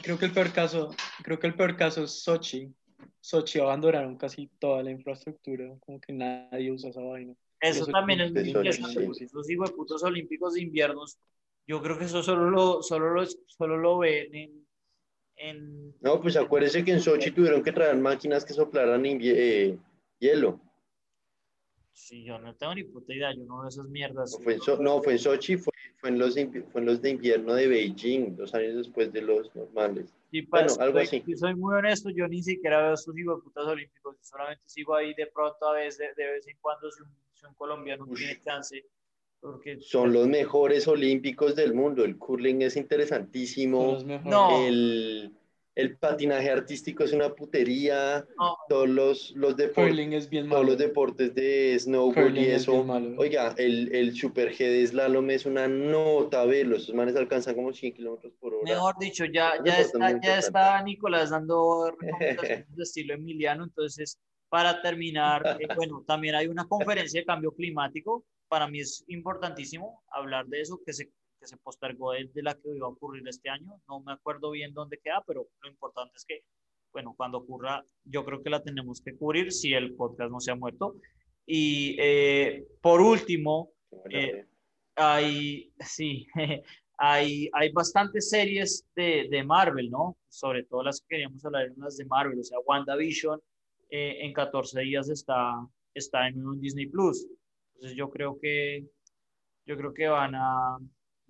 creo 0.04 0.18
que 0.18 0.26
el 0.26 0.32
peor 0.32 0.52
caso, 0.52 0.94
creo 1.22 1.38
que 1.38 1.46
el 1.46 1.54
peor 1.54 1.76
caso 1.76 2.04
es 2.04 2.22
Sochi. 2.22 2.70
Sochi 3.20 3.58
abandonaron 3.58 4.16
casi 4.18 4.48
toda 4.58 4.82
la 4.82 4.90
infraestructura, 4.90 5.74
como 5.80 5.98
que 5.98 6.12
nadie 6.12 6.70
usa 6.70 6.90
esa 6.90 7.00
vaina. 7.00 7.34
Eso 7.58 7.86
también 7.86 8.20
es 8.20 8.32
muy 8.32 8.48
interesante. 8.48 9.02
Esos 9.24 9.50
hijos 9.50 9.70
de 9.70 9.76
putos 9.76 10.02
olímpicos 10.02 10.54
de 10.54 10.60
inviernos, 10.60 11.18
yo 11.66 11.80
creo 11.80 11.98
que 11.98 12.04
eso 12.04 12.22
solo 12.22 12.50
lo, 12.50 12.82
solo 12.82 13.14
lo, 13.14 13.24
solo 13.46 13.78
lo 13.78 13.98
ven 13.98 14.34
en, 14.34 14.66
en... 15.36 15.94
No, 16.02 16.20
pues 16.20 16.36
acuérdense 16.36 16.84
que 16.84 16.92
en 16.92 17.00
Sochi 17.00 17.30
tuvieron 17.30 17.62
que 17.62 17.72
traer 17.72 17.96
máquinas 17.96 18.44
que 18.44 18.52
soplaran 18.52 19.02
eh, 19.06 19.78
hielo. 20.18 20.60
Sí, 21.94 22.24
yo 22.24 22.38
no 22.38 22.54
tengo 22.56 22.74
ni 22.74 22.84
puta 22.84 23.14
idea, 23.14 23.32
yo 23.34 23.44
no 23.44 23.60
veo 23.60 23.68
esas 23.68 23.88
mierdas. 23.88 24.32
No, 24.32 24.44
fue 24.44 24.54
en, 24.54 24.84
no, 24.84 25.02
fue 25.02 25.12
en 25.14 25.18
Sochi, 25.18 25.56
fue, 25.56 25.72
fue, 26.04 26.10
en 26.10 26.18
los, 26.18 26.34
fue 26.34 26.80
en 26.82 26.84
los 26.84 27.00
de 27.00 27.10
invierno 27.10 27.54
de 27.54 27.66
Beijing, 27.66 28.36
dos 28.36 28.54
años 28.54 28.76
después 28.76 29.10
de 29.10 29.22
los 29.22 29.54
normales. 29.56 30.12
Sí, 30.30 30.42
bueno, 30.42 30.66
pues, 30.66 30.78
algo 30.78 30.98
así. 30.98 31.24
Yo 31.26 31.34
soy 31.34 31.54
muy 31.54 31.74
honesto, 31.74 32.10
yo 32.10 32.28
ni 32.28 32.42
siquiera 32.42 32.82
veo 32.82 32.92
estos 32.92 33.14
putas 33.42 33.64
olímpicos, 33.64 34.16
solamente 34.20 34.62
sigo 34.66 34.94
ahí 34.94 35.14
de 35.14 35.28
pronto 35.28 35.66
a 35.66 35.72
veces, 35.72 35.96
de, 36.14 36.22
de 36.22 36.32
vez 36.32 36.46
en 36.46 36.58
cuando 36.60 36.90
si 36.90 37.02
un, 37.02 37.08
si 37.32 37.46
un 37.46 37.54
colombiano 37.54 38.04
Uy. 38.06 38.16
tiene 38.18 38.38
chance. 38.44 38.84
Porque, 39.40 39.80
Son 39.80 40.12
los 40.12 40.28
mejores 40.28 40.86
olímpicos 40.88 41.56
del 41.56 41.72
mundo, 41.72 42.04
el 42.04 42.18
curling 42.18 42.60
es 42.60 42.76
interesantísimo, 42.76 43.96
no. 44.24 44.66
el 44.66 45.32
el 45.76 45.96
patinaje 45.96 46.50
artístico 46.50 47.02
es 47.02 47.12
una 47.12 47.34
putería, 47.34 48.24
todos 48.68 48.88
los, 48.88 49.32
los, 49.32 49.56
deportes, 49.56 50.28
todos 50.48 50.66
los 50.66 50.78
deportes 50.78 51.34
de 51.34 51.76
snowboard 51.78 52.36
y 52.36 52.46
eso. 52.46 52.86
Oiga, 53.18 53.54
el, 53.58 53.92
el 53.94 54.14
super 54.14 54.52
G 54.52 54.58
de 54.58 54.86
slalom 54.86 55.30
es 55.30 55.46
una 55.46 55.66
nota, 55.66 56.44
verlo, 56.44 56.76
esos 56.76 56.94
manes 56.94 57.16
alcanzan 57.16 57.56
como 57.56 57.72
100 57.72 57.92
kilómetros 57.92 58.32
por 58.38 58.54
hora. 58.54 58.62
Mejor 58.64 58.94
dicho, 59.00 59.24
ya, 59.24 59.54
ya, 59.64 59.80
está, 59.80 60.20
ya 60.20 60.38
está 60.38 60.82
Nicolás 60.82 61.30
dando 61.30 61.90
recomendaciones 61.90 62.66
de 62.76 62.82
estilo 62.82 63.14
emiliano, 63.14 63.64
entonces 63.64 64.20
para 64.48 64.80
terminar, 64.80 65.58
eh, 65.58 65.66
bueno, 65.76 66.04
también 66.06 66.36
hay 66.36 66.46
una 66.46 66.68
conferencia 66.68 67.20
de 67.20 67.26
cambio 67.26 67.50
climático, 67.52 68.24
para 68.46 68.68
mí 68.68 68.78
es 68.78 69.04
importantísimo 69.08 70.04
hablar 70.08 70.46
de 70.46 70.60
eso, 70.60 70.80
que 70.86 70.92
se 70.92 71.10
se 71.46 71.56
postergó 71.56 72.12
de, 72.12 72.30
la 72.42 72.54
que 72.54 72.74
iba 72.74 72.86
a 72.86 72.90
ocurrir 72.90 73.26
este 73.28 73.50
año. 73.50 73.80
No 73.88 74.00
me 74.00 74.12
acuerdo 74.12 74.50
bien 74.50 74.72
dónde 74.72 74.98
queda, 74.98 75.22
pero 75.26 75.46
lo 75.62 75.68
importante 75.68 76.12
es 76.16 76.24
que, 76.24 76.44
bueno, 76.92 77.14
cuando 77.16 77.38
ocurra, 77.38 77.84
yo 78.04 78.24
creo 78.24 78.42
que 78.42 78.50
la 78.50 78.62
tenemos 78.62 79.00
que 79.00 79.16
cubrir 79.16 79.52
si 79.52 79.72
el 79.72 79.94
podcast 79.94 80.30
no 80.30 80.40
se 80.40 80.50
ha 80.50 80.56
muerto. 80.56 80.96
Y 81.46 81.96
eh, 81.98 82.66
por 82.80 83.00
último, 83.00 83.70
eh, 84.10 84.46
hay, 84.96 85.72
sí, 85.80 86.26
hay, 86.98 87.50
hay 87.52 87.72
bastantes 87.72 88.30
series 88.30 88.86
de, 88.94 89.28
de, 89.30 89.44
Marvel, 89.44 89.90
¿no? 89.90 90.16
Sobre 90.28 90.64
todo 90.64 90.82
las 90.82 91.00
que 91.00 91.06
queríamos 91.08 91.44
hablar, 91.44 91.72
las 91.76 91.96
de 91.96 92.04
Marvel, 92.06 92.38
o 92.38 92.44
sea, 92.44 92.58
WandaVision 92.60 93.40
eh, 93.90 94.18
en 94.20 94.32
14 94.32 94.80
días 94.80 95.08
está, 95.10 95.54
está 95.92 96.28
en, 96.28 96.36
en 96.36 96.60
Disney 96.60 96.86
Plus. 96.86 97.26
Entonces 97.74 97.96
yo 97.96 98.08
creo 98.10 98.38
que 98.40 98.86
yo 99.66 99.76
creo 99.76 99.94
que 99.94 100.08
van 100.08 100.34
a, 100.34 100.78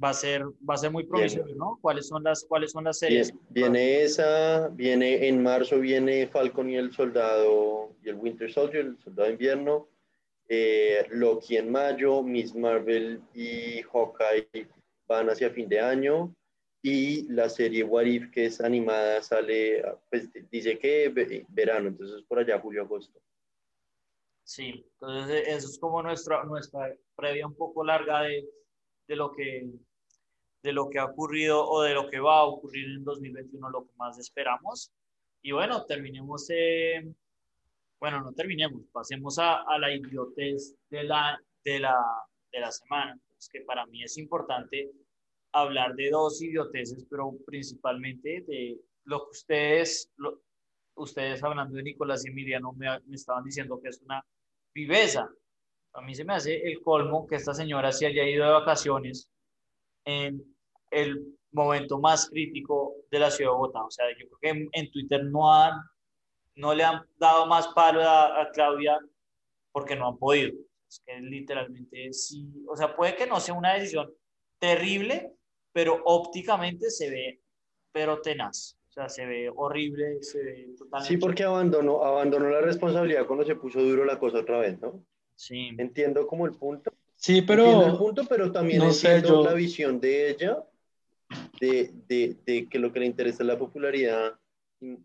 va 0.05 0.11
a 0.11 0.15
ser, 0.15 0.45
va 0.69 0.75
a 0.75 0.77
ser 0.77 0.91
muy 0.91 1.05
provisorio, 1.05 1.55
¿no? 1.57 1.79
¿Cuáles 1.81 2.09
son 2.09 2.23
las, 2.23 2.45
cuáles 2.45 2.73
son 2.73 2.85
las 2.85 2.99
series? 2.99 3.33
Viene 3.49 4.03
esa, 4.03 4.69
viene 4.69 5.27
en 5.29 5.43
marzo, 5.43 5.81
viene 5.81 6.27
Falcon 6.27 6.69
y 6.69 6.77
el 6.77 6.93
Soldado, 6.93 7.97
y 8.03 8.11
el 8.11 8.17
Winter 8.17 8.53
Soldier, 8.53 8.85
el 8.85 8.99
Soldado 8.99 9.29
de 9.29 9.33
Invierno, 9.33 9.89
eh, 10.49 11.07
Loki 11.11 11.57
en 11.57 11.73
mayo, 11.73 12.23
Miss 12.23 12.55
Marvel 12.55 13.23
y 13.33 13.81
Hawkeye 13.83 14.69
van 15.09 15.31
hacia 15.31 15.49
fin 15.51 15.69
de 15.71 15.81
año, 15.81 16.35
y 16.83 17.27
la 17.33 17.49
serie 17.49 17.83
What 17.83 18.05
If, 18.05 18.31
que 18.31 18.45
es 18.47 18.61
animada, 18.61 19.23
sale, 19.23 19.83
pues 20.11 20.29
dice 20.51 20.79
que 20.79 21.11
verano, 21.49 21.89
entonces 21.89 22.23
por 22.29 22.41
allá 22.41 22.61
julio-agosto. 22.61 23.19
Sí, 24.43 24.85
entonces 25.01 25.45
eso 25.47 25.69
es 25.69 25.79
como 25.79 26.03
nuestra, 26.03 26.45
nuestra 26.45 26.95
previa 27.17 27.47
un 27.47 27.55
poco 27.55 27.83
larga 27.83 28.21
de 28.25 28.45
de 29.07 29.17
lo 29.17 29.33
que 29.33 29.67
de 30.65 30.73
lo 30.73 30.89
que 30.89 30.99
ha 30.99 31.05
ocurrido 31.05 31.63
o 31.63 31.83
de 31.83 31.93
lo 31.93 32.09
que 32.09 32.19
va 32.19 32.39
a 32.39 32.45
ocurrir 32.45 32.87
en 32.87 33.05
2021, 33.05 33.69
lo 33.69 33.85
que 33.85 33.93
más 33.99 34.19
esperamos. 34.19 34.91
Y 35.43 35.53
bueno, 35.53 35.85
terminemos, 35.85 36.49
eh, 36.49 37.07
bueno, 38.01 38.23
no 38.23 38.33
terminemos, 38.33 38.81
pasemos 38.91 39.39
a, 39.39 39.61
a, 39.61 39.79
la 39.79 39.95
idiotez 39.95 40.75
de 40.89 41.05
la, 41.05 41.39
de 41.63 41.81
la, 41.81 41.95
de 42.51 42.61
la 42.61 42.73
semana. 42.73 43.21
Es 43.39 43.47
que 43.53 43.61
para 43.61 43.85
mí 43.85 44.03
es 44.03 44.17
importante 44.17 44.91
hablar 45.53 45.95
de 45.97 46.09
dos 46.09 46.41
idioteces, 46.41 47.05
pero 47.11 47.35
principalmente 47.45 48.43
de 48.47 48.81
lo 49.05 49.27
que 49.27 49.31
ustedes, 49.33 50.11
ustedes 50.95 51.45
hablando 51.45 51.77
de 51.77 51.83
Nicolás 51.83 52.25
y 52.25 52.31
Emiliano 52.31 52.73
me, 52.73 52.87
me 53.01 53.17
estaban 53.17 53.45
diciendo 53.45 53.79
que 53.83 53.91
es 53.91 54.01
una 54.01 54.25
viveza. 54.75 55.29
A 55.93 56.01
mí 56.01 56.15
se 56.15 56.25
me 56.25 56.33
hace 56.33 56.57
el 56.67 56.81
colmo 56.81 57.27
que 57.27 57.37
esta 57.37 57.53
señora 57.53 57.93
se 57.93 58.07
haya 58.07 58.27
ido 58.27 58.47
de 58.47 58.53
vacaciones 58.53 59.29
en 60.07 60.54
el 60.91 61.37
momento 61.55 61.99
más 61.99 62.29
crítico 62.29 62.95
de 63.11 63.19
la 63.19 63.31
ciudad 63.31 63.51
de 63.51 63.57
Bogotá. 63.57 63.85
O 63.85 63.91
sea, 63.91 64.07
yo 64.19 64.27
creo 64.29 64.39
que 64.41 64.69
en, 64.73 64.91
Twitter 64.91 65.25
no, 65.25 65.53
han, 65.53 65.75
no 66.57 66.75
le 66.75 66.85
han 66.85 67.03
dado 67.17 67.47
más 67.47 67.69
palo 67.69 68.03
a, 68.03 68.49
Claudia 68.53 68.99
porque 69.73 69.97
no 69.97 70.09
han 70.09 70.19
podido. 70.19 70.53
Es 70.89 71.03
que 71.07 71.21
literalmente 71.21 72.13
sí, 72.13 72.47
o 72.69 72.77
sea, 72.77 72.95
puede 72.95 73.17
que 73.17 73.27
no 73.27 73.41
sea 73.41 73.55
una 73.55 73.75
decisión 73.75 74.13
terrible, 74.59 75.33
pero 75.73 76.03
ópticamente 76.05 76.91
se 76.91 77.11
ve, 77.11 77.41
pero 77.93 78.21
tenaz. 78.21 78.77
O 78.89 78.93
sea, 78.93 79.09
se 79.09 79.27
ve 79.27 79.51
horrible, 79.53 80.23
se 80.23 80.43
ve 80.43 80.69
totalmente... 80.79 81.15
Sí, 81.15 81.17
porque 81.17 81.43
abandonó, 81.43 82.05
abandonó 82.05 82.49
la 82.49 82.61
responsabilidad 82.61 83.27
cuando 83.27 83.45
se 83.45 83.57
puso 83.57 83.81
duro 83.81 84.05
la 84.05 84.21
cosa 84.21 84.39
otra 84.39 84.59
vez, 84.59 84.81
¿no? 84.81 85.05
Sí. 85.35 85.71
Entiendo 85.79 86.29
como 86.29 86.47
el 86.47 86.53
punto. 86.53 86.93
Sí, 87.17 87.43
pero... 87.43 87.65
Entiendo 87.65 87.87
el 87.87 87.99
punto, 87.99 88.23
pero 88.29 88.53
también 88.53 88.79
no 88.79 88.91
entiendo 88.91 89.43
la 89.43 89.55
visión 89.55 89.99
de 89.99 90.31
ella, 90.31 90.65
de, 91.61 91.91
de, 92.09 92.37
de, 92.45 92.69
que 92.69 92.79
lo 92.79 92.93
que 92.93 93.01
le 93.01 93.07
interesa 93.07 93.43
es 93.43 93.47
la 93.47 93.59
popularidad, 93.59 94.39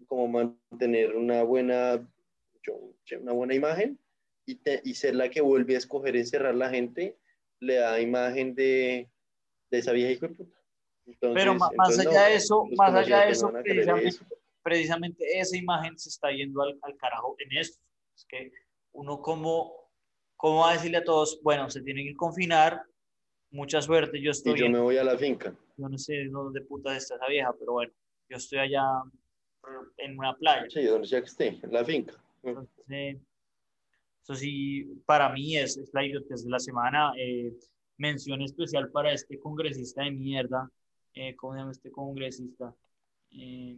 como 0.08 0.28
mantener 0.28 1.16
una 1.16 1.44
buena, 1.44 2.08
una 3.20 3.32
buena 3.32 3.54
imagen 3.56 4.00
y, 4.46 4.60
y 4.84 4.94
ser 4.94 5.16
la 5.16 5.30
que 5.30 5.42
vuelve 5.42 5.76
a 5.76 5.78
escoger 5.78 6.16
encerrar 6.16 6.56
la 6.56 6.70
gente, 6.70 7.18
le 7.60 7.76
da 7.76 8.00
imagen 8.00 8.56
de, 8.56 9.10
de 9.70 9.78
esa 9.78 9.92
vieja 9.92 10.12
hijo 10.12 10.28
de 10.28 10.36
puta. 10.36 10.58
pero 11.34 11.56
más, 11.56 12.00
allá 12.00 12.26
de 12.26 12.36
eso, 12.36 12.66
más 12.78 12.94
allá 12.94 13.26
de 13.26 13.32
eso, 13.32 13.52
precisamente, 13.52 14.20
precisamente, 14.64 15.40
esa 15.40 15.58
imagen 15.58 15.98
se 15.98 16.10
está 16.10 16.32
yendo 16.32 16.62
al, 16.62 16.78
al 16.82 16.98
carajo 16.98 17.36
en 17.40 17.58
esto. 17.58 17.82
Es 18.16 18.26
que 18.26 18.52
uno 18.92 19.22
como 19.22 19.80
¿Cómo 20.40 20.60
va 20.60 20.70
a 20.70 20.74
decirle 20.74 21.00
a 21.00 21.04
todos, 21.04 21.42
bueno, 21.44 21.70
se 21.70 21.82
tienen 21.82 22.08
que 22.08 22.16
confinar, 22.16 22.82
mucha 23.52 23.82
suerte, 23.82 24.22
yo 24.22 24.32
estoy... 24.32 24.54
Y 24.54 24.60
yo 24.60 24.70
me 24.70 24.80
voy 24.80 24.96
a 24.96 25.04
la 25.04 25.18
finca. 25.18 25.54
Yo 25.80 25.88
no 25.88 25.98
sé 25.98 26.26
dónde 26.30 26.62
puta 26.62 26.96
está 26.96 27.16
esa 27.16 27.28
vieja, 27.28 27.54
pero 27.58 27.74
bueno, 27.74 27.94
yo 28.30 28.38
estoy 28.38 28.60
allá 28.60 28.84
en 29.98 30.18
una 30.18 30.36
playa. 30.36 30.66
Sí, 30.70 30.84
donde 30.84 31.08
sea 31.08 31.22
que 31.22 31.28
esté, 31.28 31.60
en 31.64 31.72
la 31.72 31.86
finca. 31.86 32.14
Entonces, 32.44 33.18
eso 34.24 34.36
sí, 34.36 35.02
para 35.06 35.30
mí 35.30 35.58
es, 35.58 35.78
es 35.78 35.90
la 35.94 36.06
idiotez 36.06 36.44
de 36.44 36.50
la 36.50 36.60
semana. 36.60 37.14
Eh, 37.18 37.54
mención 37.98 38.42
especial 38.42 38.92
para 38.92 39.14
este 39.14 39.40
congresista 39.40 40.04
de 40.04 40.12
mierda, 40.12 40.70
eh, 41.14 41.36
¿cómo 41.36 41.54
se 41.54 41.60
llama 41.60 41.72
este 41.72 41.92
congresista? 41.92 42.76
Eh, 43.32 43.78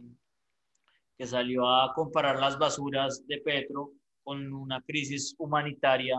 que 1.16 1.26
salió 1.26 1.68
a 1.68 1.92
comparar 1.94 2.38
las 2.40 2.58
basuras 2.58 3.24
de 3.26 3.38
Petro 3.38 3.92
con 4.22 4.52
una 4.52 4.80
crisis 4.82 5.34
humanitaria 5.38 6.16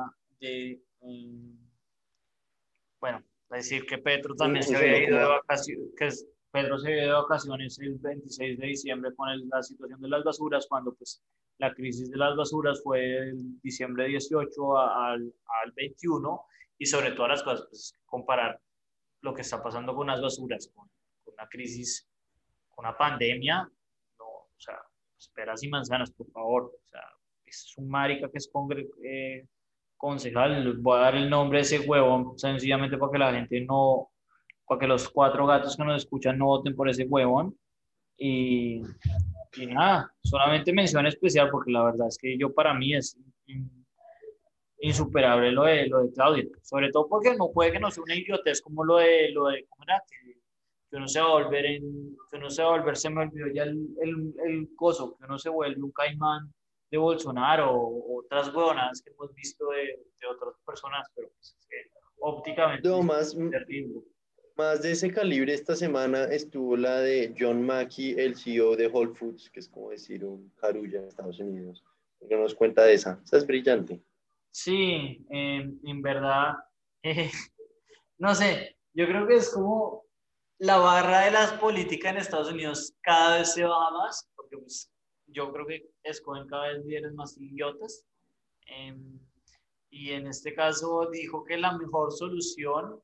Mm, 1.03 1.57
bueno, 2.99 3.23
decir 3.57 3.85
que 3.85 3.97
Petro 3.97 4.35
también 4.35 4.63
se 4.63 4.75
había 4.75 5.03
ido 5.03 5.17
de 5.17 5.25
vacaciones, 5.25 5.89
que 5.97 6.09
Pedro 6.51 6.77
se 6.77 6.87
había 6.87 7.03
ido 7.03 7.15
de 7.15 7.21
vacaciones 7.21 7.79
el 7.79 7.97
26 7.99 8.59
de 8.59 8.67
diciembre 8.67 9.15
con 9.15 9.27
la 9.49 9.63
situación 9.63 10.01
de 10.01 10.09
las 10.09 10.23
basuras, 10.23 10.67
cuando 10.67 10.93
pues 10.93 11.21
la 11.57 11.73
crisis 11.73 12.09
de 12.09 12.17
las 12.17 12.35
basuras 12.35 12.81
fue 12.83 13.29
el 13.29 13.61
diciembre 13.61 14.07
18 14.07 14.77
al, 14.77 15.33
al 15.63 15.71
21 15.75 16.45
y 16.77 16.85
sobre 16.85 17.11
todas 17.11 17.29
las 17.29 17.43
cosas, 17.43 17.67
pues 17.69 17.93
comparar 18.05 18.59
lo 19.21 19.33
que 19.33 19.41
está 19.41 19.61
pasando 19.61 19.95
con 19.95 20.07
las 20.07 20.21
basuras, 20.21 20.69
con, 20.73 20.87
con 21.23 21.33
una 21.35 21.47
crisis, 21.47 22.07
con 22.69 22.85
una 22.85 22.97
pandemia, 22.97 23.69
no, 24.19 24.25
o 24.25 24.55
sea, 24.57 24.79
peras 25.33 25.63
y 25.63 25.69
manzanas, 25.69 26.11
por 26.11 26.29
favor. 26.31 26.63
O 26.63 26.89
sea, 26.89 27.01
es 27.45 27.73
un 27.77 27.89
marica 27.89 28.29
que 28.29 28.37
es 28.37 28.51
eh, 29.03 29.47
concejal, 30.03 30.73
voy 30.79 30.97
a 30.97 31.03
dar 31.03 31.15
el 31.15 31.29
nombre 31.29 31.59
de 31.59 31.61
ese 31.61 31.79
huevón, 31.79 32.37
sencillamente 32.37 32.97
para 32.97 33.09
que 33.09 33.17
la 33.17 33.31
gente 33.31 33.61
no, 33.61 34.09
para 34.67 34.81
que 34.81 34.87
los 34.87 35.07
cuatro 35.07 35.47
gatos 35.47 35.77
que 35.77 35.85
nos 35.85 36.03
escuchan 36.03 36.37
no 36.37 36.47
voten 36.47 36.75
por 36.75 36.89
ese 36.89 37.05
huevón. 37.05 37.57
Y, 38.17 38.81
y 39.55 39.65
nada, 39.65 40.13
solamente 40.21 40.73
mención 40.73 41.07
especial 41.07 41.49
porque 41.49 41.71
la 41.71 41.85
verdad 41.85 42.09
es 42.09 42.17
que 42.17 42.37
yo 42.37 42.53
para 42.53 42.73
mí 42.73 42.93
es 42.93 43.17
insuperable 44.81 45.53
lo 45.53 45.63
de, 45.63 45.87
lo 45.87 46.03
de 46.03 46.11
Claudia, 46.11 46.43
sobre 46.61 46.91
todo 46.91 47.07
porque 47.07 47.33
no 47.37 47.49
puede 47.53 47.71
que 47.71 47.79
no 47.79 47.89
sea 47.89 48.03
una 48.03 48.15
idiotez 48.15 48.61
como 48.61 48.83
lo 48.83 48.97
de, 48.97 49.31
lo 49.31 49.47
de 49.47 49.65
¿cómo 49.69 49.85
era? 49.85 50.03
Que, 50.05 50.33
que 50.89 50.97
uno 50.97 51.07
se 51.07 51.21
va 51.21 51.27
a 51.27 51.43
volver 51.43 51.65
en, 51.65 52.17
que 52.29 52.35
uno 52.35 52.49
se 52.49 52.61
va 52.61 52.75
a 52.75 52.77
volver, 52.77 52.97
se 52.97 53.09
me 53.09 53.21
olvidó 53.21 53.47
ya 53.53 53.63
el, 53.63 53.87
el, 54.01 54.33
el 54.45 54.75
coso, 54.75 55.15
que 55.17 55.23
uno 55.23 55.39
se 55.39 55.47
vuelve 55.47 55.81
un 55.81 55.93
caimán 55.93 56.53
de 56.93 56.99
Bolsonaro 56.99 57.71
o, 57.73 58.19
otras 58.19 58.53
huevonadas 58.53 59.01
que 59.01 59.09
hemos 59.09 59.33
visto 59.33 59.67
de, 59.69 59.99
de 60.21 60.27
otras 60.27 60.53
personas, 60.63 61.07
pero 61.15 61.27
pues, 61.29 61.57
ópticamente 62.19 62.87
no, 62.87 63.01
más, 63.01 63.35
terrible. 63.35 64.03
Más 64.55 64.83
de 64.83 64.91
ese 64.91 65.11
calibre 65.11 65.55
esta 65.55 65.75
semana 65.75 66.25
estuvo 66.25 66.77
la 66.77 66.99
de 66.99 67.33
John 67.37 67.65
Mackey, 67.65 68.11
el 68.11 68.37
CEO 68.37 68.75
de 68.75 68.87
Whole 68.87 69.15
Foods, 69.15 69.49
que 69.49 69.59
es 69.59 69.67
como 69.67 69.89
decir 69.89 70.23
un 70.23 70.53
carulla 70.61 70.99
en 70.99 71.07
Estados 71.07 71.39
Unidos. 71.39 71.83
que 72.29 72.37
nos 72.37 72.53
cuenta 72.53 72.83
de 72.83 72.93
esa? 72.93 73.19
Esa 73.23 73.37
es 73.37 73.47
brillante. 73.47 73.99
Sí, 74.51 75.25
en 75.31 76.01
verdad, 76.03 76.53
eh, 77.03 77.31
no 78.19 78.35
sé, 78.35 78.77
yo 78.93 79.07
creo 79.07 79.25
que 79.25 79.37
es 79.37 79.49
como 79.49 80.05
la 80.59 80.77
barra 80.77 81.21
de 81.21 81.31
las 81.31 81.53
políticas 81.53 82.11
en 82.11 82.19
Estados 82.19 82.51
Unidos 82.51 82.93
cada 83.01 83.39
vez 83.39 83.51
se 83.51 83.63
baja 83.63 83.89
más, 83.89 84.29
porque 84.35 84.57
pues, 84.59 84.92
yo 85.34 85.51
creo 85.51 85.65
que 85.65 85.89
escogen 86.03 86.47
cada 86.47 86.69
vez 86.69 86.86
líderes 86.86 87.13
más 87.13 87.38
idiotas. 87.38 88.05
Em, 88.65 89.19
y 89.89 90.11
en 90.11 90.27
este 90.27 90.53
caso 90.53 91.09
dijo 91.11 91.43
que 91.43 91.57
la 91.57 91.77
mejor 91.77 92.11
solución 92.11 92.99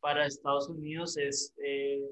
para 0.00 0.26
Estados 0.26 0.68
Unidos 0.68 1.16
es 1.16 1.54
eh, 1.64 2.02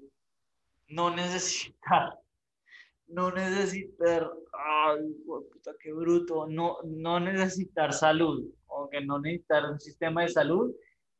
no 0.89 1.15
necesitar, 1.15 2.19
no 3.09 3.31
necesitar, 3.31 4.31
ay, 4.53 5.13
puta, 5.27 5.73
qué 5.81 5.93
bruto, 5.93 6.47
no, 6.47 6.79
no 6.85 7.21
necesitar 7.21 7.93
salud, 7.93 8.51
o 8.67 8.89
que 8.89 9.01
no 9.01 9.19
necesitar 9.19 9.71
un 9.71 9.81
sistema 9.81 10.23
de 10.23 10.29
salud 10.29 10.75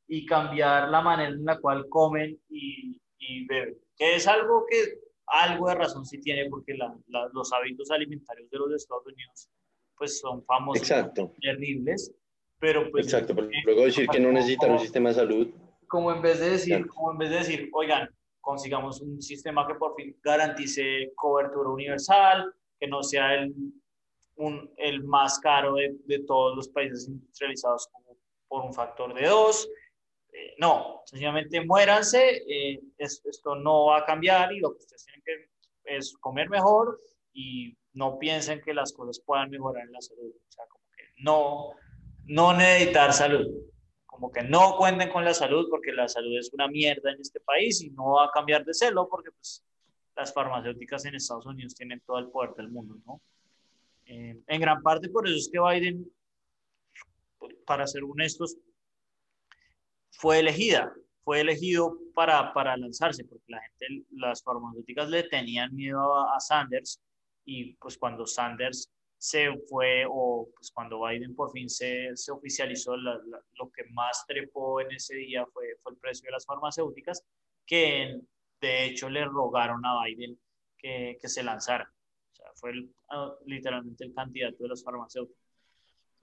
y 0.09 0.25
cambiar 0.25 0.89
la 0.89 1.03
manera 1.03 1.31
en 1.31 1.45
la 1.45 1.59
cual 1.61 1.89
comen 1.89 2.41
y, 2.49 3.01
y 3.19 3.47
beben, 3.47 3.77
que 3.97 4.17
es 4.17 4.27
algo 4.27 4.65
que 4.69 4.99
algo 5.27 5.69
de 5.69 5.75
razón 5.75 6.05
sí 6.05 6.21
tiene 6.21 6.49
porque 6.49 6.75
los 6.75 7.53
hábitos 7.53 7.91
alimentarios 7.91 8.51
de 8.51 8.59
los 8.59 8.73
Estados 8.75 9.07
Unidos 9.07 9.49
pues 9.97 10.19
son 10.19 10.45
famosos, 10.45 10.83
Exacto. 10.83 11.33
terribles, 11.41 12.13
pero 12.59 12.91
pues... 12.91 13.07
Exacto, 13.07 13.35
pero 13.35 13.49
luego 13.65 13.85
decir 13.85 14.09
que 14.09 14.19
no 14.19 14.33
necesitan 14.33 14.73
un 14.73 14.79
sistema 14.81 15.11
de 15.11 15.15
salud. 15.15 15.49
Como 15.87 16.13
en 16.13 16.23
vez 16.23 16.41
de 16.41 16.51
decir, 16.51 16.87
como 16.89 17.13
en 17.13 17.19
vez 17.19 17.31
de 17.31 17.37
decir, 17.37 17.71
oigan, 17.73 18.09
consigamos 18.41 19.01
un 19.01 19.23
sistema 19.23 19.67
que 19.67 19.75
por 19.75 19.95
fin 19.95 20.17
garantice 20.23 21.13
cobertura 21.15 21.71
universal, 21.71 22.53
que 22.81 22.89
no 22.89 23.03
sea 23.03 23.35
el, 23.35 23.55
un, 24.37 24.73
el 24.77 25.05
más 25.05 25.39
caro 25.39 25.75
de, 25.75 25.95
de 26.07 26.19
todos 26.25 26.57
los 26.57 26.69
países 26.69 27.07
industrializados 27.07 27.87
como 27.93 28.17
por 28.49 28.65
un 28.65 28.75
factor 28.75 29.15
de 29.15 29.29
dos, 29.29 29.69
eh, 30.33 30.55
no, 30.59 31.03
sencillamente 31.05 31.65
muéranse, 31.65 32.43
eh, 32.49 32.81
esto 32.97 33.55
no 33.55 33.87
va 33.87 33.99
a 33.99 34.05
cambiar 34.07 34.53
y 34.53 34.61
lo 34.61 34.73
que 34.73 34.79
ustedes 34.79 35.05
tienen 35.05 35.23
que 35.23 35.53
es 35.85 36.15
comer 36.19 36.49
mejor 36.49 36.99
y 37.35 37.77
no 37.93 38.19
piensen 38.19 38.63
que 38.63 38.73
las 38.73 38.93
cosas 38.93 39.21
puedan 39.21 39.51
mejorar 39.51 39.85
en 39.85 39.93
la 39.93 40.01
salud. 40.01 40.31
O 40.31 40.53
sea, 40.53 40.65
como 40.67 40.85
que 40.97 41.03
no, 41.19 41.73
no 42.25 42.57
necesitar 42.57 43.13
salud, 43.13 43.47
como 44.07 44.33
que 44.33 44.43
no 44.43 44.77
cuenten 44.79 45.11
con 45.11 45.25
la 45.25 45.35
salud 45.35 45.67
porque 45.69 45.93
la 45.93 46.09
salud 46.09 46.39
es 46.39 46.51
una 46.55 46.67
mierda 46.67 47.13
en 47.13 47.21
este 47.21 47.41
país 47.41 47.83
y 47.83 47.91
no 47.91 48.13
va 48.13 48.27
a 48.27 48.31
cambiar 48.31 48.65
de 48.65 48.73
celo 48.73 49.09
porque 49.11 49.33
pues, 49.33 49.63
las 50.17 50.33
farmacéuticas 50.33 51.05
en 51.05 51.17
Estados 51.17 51.45
Unidos 51.45 51.75
tienen 51.75 52.01
todo 52.07 52.19
el 52.19 52.29
poder 52.29 52.55
del 52.55 52.71
mundo, 52.71 52.97
¿no? 53.07 53.21
Eh, 54.07 54.43
en 54.47 54.61
gran 54.61 54.83
parte 54.83 55.09
por 55.09 55.27
eso 55.27 55.37
es 55.37 55.51
que 55.53 55.61
Biden, 55.61 56.11
para 57.67 57.87
ser 57.87 58.03
honestos, 58.05 58.57
fue 60.23 60.39
elegida, 60.39 60.95
fue 61.25 61.41
elegido 61.41 61.99
para, 62.15 62.53
para 62.53 62.77
lanzarse, 62.77 63.25
porque 63.25 63.45
la 63.49 63.61
gente, 63.61 64.07
las 64.13 64.41
farmacéuticas 64.45 65.11
le 65.11 65.25
tenían 65.25 65.75
miedo 65.75 66.15
a, 66.17 66.39
Sanders 66.39 67.03
y 67.45 67.75
pues 67.75 67.99
cuando 67.99 68.25
Sanders 68.25 68.89
se 69.19 69.49
fue 69.69 70.05
o 70.09 70.49
pues 70.55 70.71
cuando 70.71 71.05
Biden 71.05 71.35
por 71.35 71.51
fin 71.51 71.69
se, 71.69 72.17
se 72.17 72.31
oficializó, 72.31 72.97
lo 72.97 73.71
que 73.73 73.83
más 73.91 74.25
trepó 74.29 74.81
en 74.81 74.93
ese 74.93 75.17
día 75.17 75.45
fue, 75.53 75.75
fue 75.83 75.91
el 75.91 75.99
precio 75.99 76.27
de 76.27 76.33
las 76.33 76.47
farmacéuticas, 76.47 77.25
que 77.67 78.21
de 78.61 78.85
hecho 78.85 79.11
le 79.11 79.25
rogaron 79.25 79.85
a 79.85 80.05
Biden 80.05 80.39
que, 80.79 81.19
que 81.21 81.29
se 81.29 81.43
lanzara. 81.43 81.93
O 82.31 82.35
sea, 82.37 82.47
fue 82.55 82.71
ah, 83.11 83.35
literalmente 83.47 84.05
el 84.05 84.15
candidato 84.15 84.63
de 84.63 84.69
las 84.69 84.85
farmacéuticas. 84.85 85.43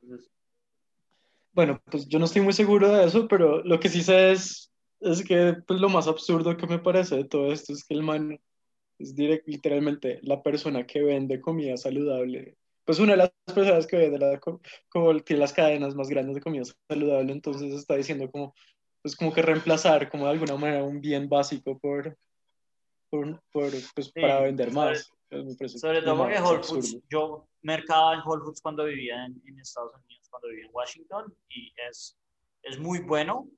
Entonces, 0.01 0.31
bueno, 1.53 1.81
pues 1.85 2.07
yo 2.07 2.19
no 2.19 2.25
estoy 2.25 2.41
muy 2.41 2.53
seguro 2.53 2.91
de 2.91 3.05
eso, 3.05 3.27
pero 3.27 3.63
lo 3.63 3.79
que 3.79 3.89
sí 3.89 4.03
sé 4.03 4.31
es, 4.31 4.71
es 4.99 5.23
que 5.23 5.55
pues, 5.67 5.79
lo 5.79 5.89
más 5.89 6.07
absurdo 6.07 6.57
que 6.57 6.67
me 6.67 6.79
parece 6.79 7.15
de 7.15 7.25
todo 7.25 7.51
esto 7.51 7.73
es 7.73 7.83
que 7.83 7.93
el 7.95 8.03
man 8.03 8.39
es 8.99 9.15
direct, 9.15 9.47
literalmente 9.47 10.19
la 10.23 10.43
persona 10.43 10.85
que 10.85 11.01
vende 11.01 11.41
comida 11.41 11.77
saludable. 11.77 12.57
Pues 12.85 12.99
una 12.99 13.13
de 13.13 13.17
las 13.17 13.31
personas 13.53 13.87
que 13.87 13.97
vende 13.97 14.19
la, 14.19 14.39
como, 14.39 15.19
tiene 15.21 15.39
las 15.39 15.53
cadenas 15.53 15.95
más 15.95 16.09
grandes 16.09 16.35
de 16.35 16.41
comida 16.41 16.63
saludable, 16.87 17.31
entonces 17.31 17.73
está 17.73 17.95
diciendo 17.95 18.29
como, 18.31 18.53
pues 19.01 19.15
como 19.15 19.33
que 19.33 19.41
reemplazar 19.41 20.09
como 20.09 20.25
de 20.25 20.31
alguna 20.31 20.55
manera 20.55 20.83
un 20.83 20.99
bien 20.99 21.29
básico 21.29 21.77
por, 21.79 22.17
por, 23.09 23.41
por 23.51 23.71
pues, 23.95 24.11
para 24.11 24.41
vender 24.41 24.71
más. 24.71 25.11
Sobre, 25.79 26.01
todo 26.01 26.17
porque 26.17 26.41
Whole 26.41 26.63
Foods, 26.63 26.97
yo 27.07 27.47
mercaba 27.61 28.15
en 28.15 28.21
Whole 28.21 28.43
Foods 28.43 28.61
cuando 28.61 28.85
vivía 28.85 29.25
en, 29.25 29.39
en 29.45 29.59
Estados 29.59 29.93
Unidos 29.93 30.18
cuando 30.30 30.49
viví 30.49 30.61
en 30.61 30.71
Washington 30.71 31.34
y 31.49 31.71
es, 31.89 32.17
es 32.63 32.80
muy 32.80 32.99
bueno. 32.99 33.49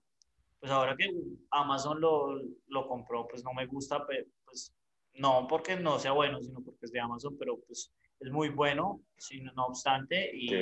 Pues 0.59 0.71
ahora 0.71 0.95
que 0.95 1.11
Amazon 1.49 1.99
lo, 1.99 2.39
lo 2.67 2.87
compró, 2.87 3.27
pues 3.27 3.43
no 3.43 3.51
me 3.53 3.65
gusta, 3.65 4.05
pues 4.05 4.73
no 5.15 5.47
porque 5.47 5.75
no 5.75 5.99
sea 5.99 6.11
bueno, 6.11 6.41
sino 6.41 6.61
porque 6.61 6.85
es 6.85 6.91
de 6.91 6.99
Amazon, 6.99 7.37
pero 7.37 7.59
pues 7.65 7.91
es 8.19 8.31
muy 8.31 8.49
bueno, 8.49 9.01
sino, 9.17 9.51
no 9.53 9.65
obstante, 9.67 10.29
y, 10.33 10.53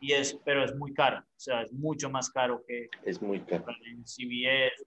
y 0.00 0.12
es, 0.12 0.38
pero 0.44 0.64
es 0.64 0.74
muy 0.76 0.94
caro, 0.94 1.18
o 1.18 1.38
sea, 1.38 1.62
es 1.62 1.72
mucho 1.72 2.08
más 2.08 2.30
caro 2.30 2.64
que 2.66 2.88
es 3.04 3.20
muy 3.20 3.40
caro. 3.40 3.64
en 3.84 4.06
CBS. 4.06 4.84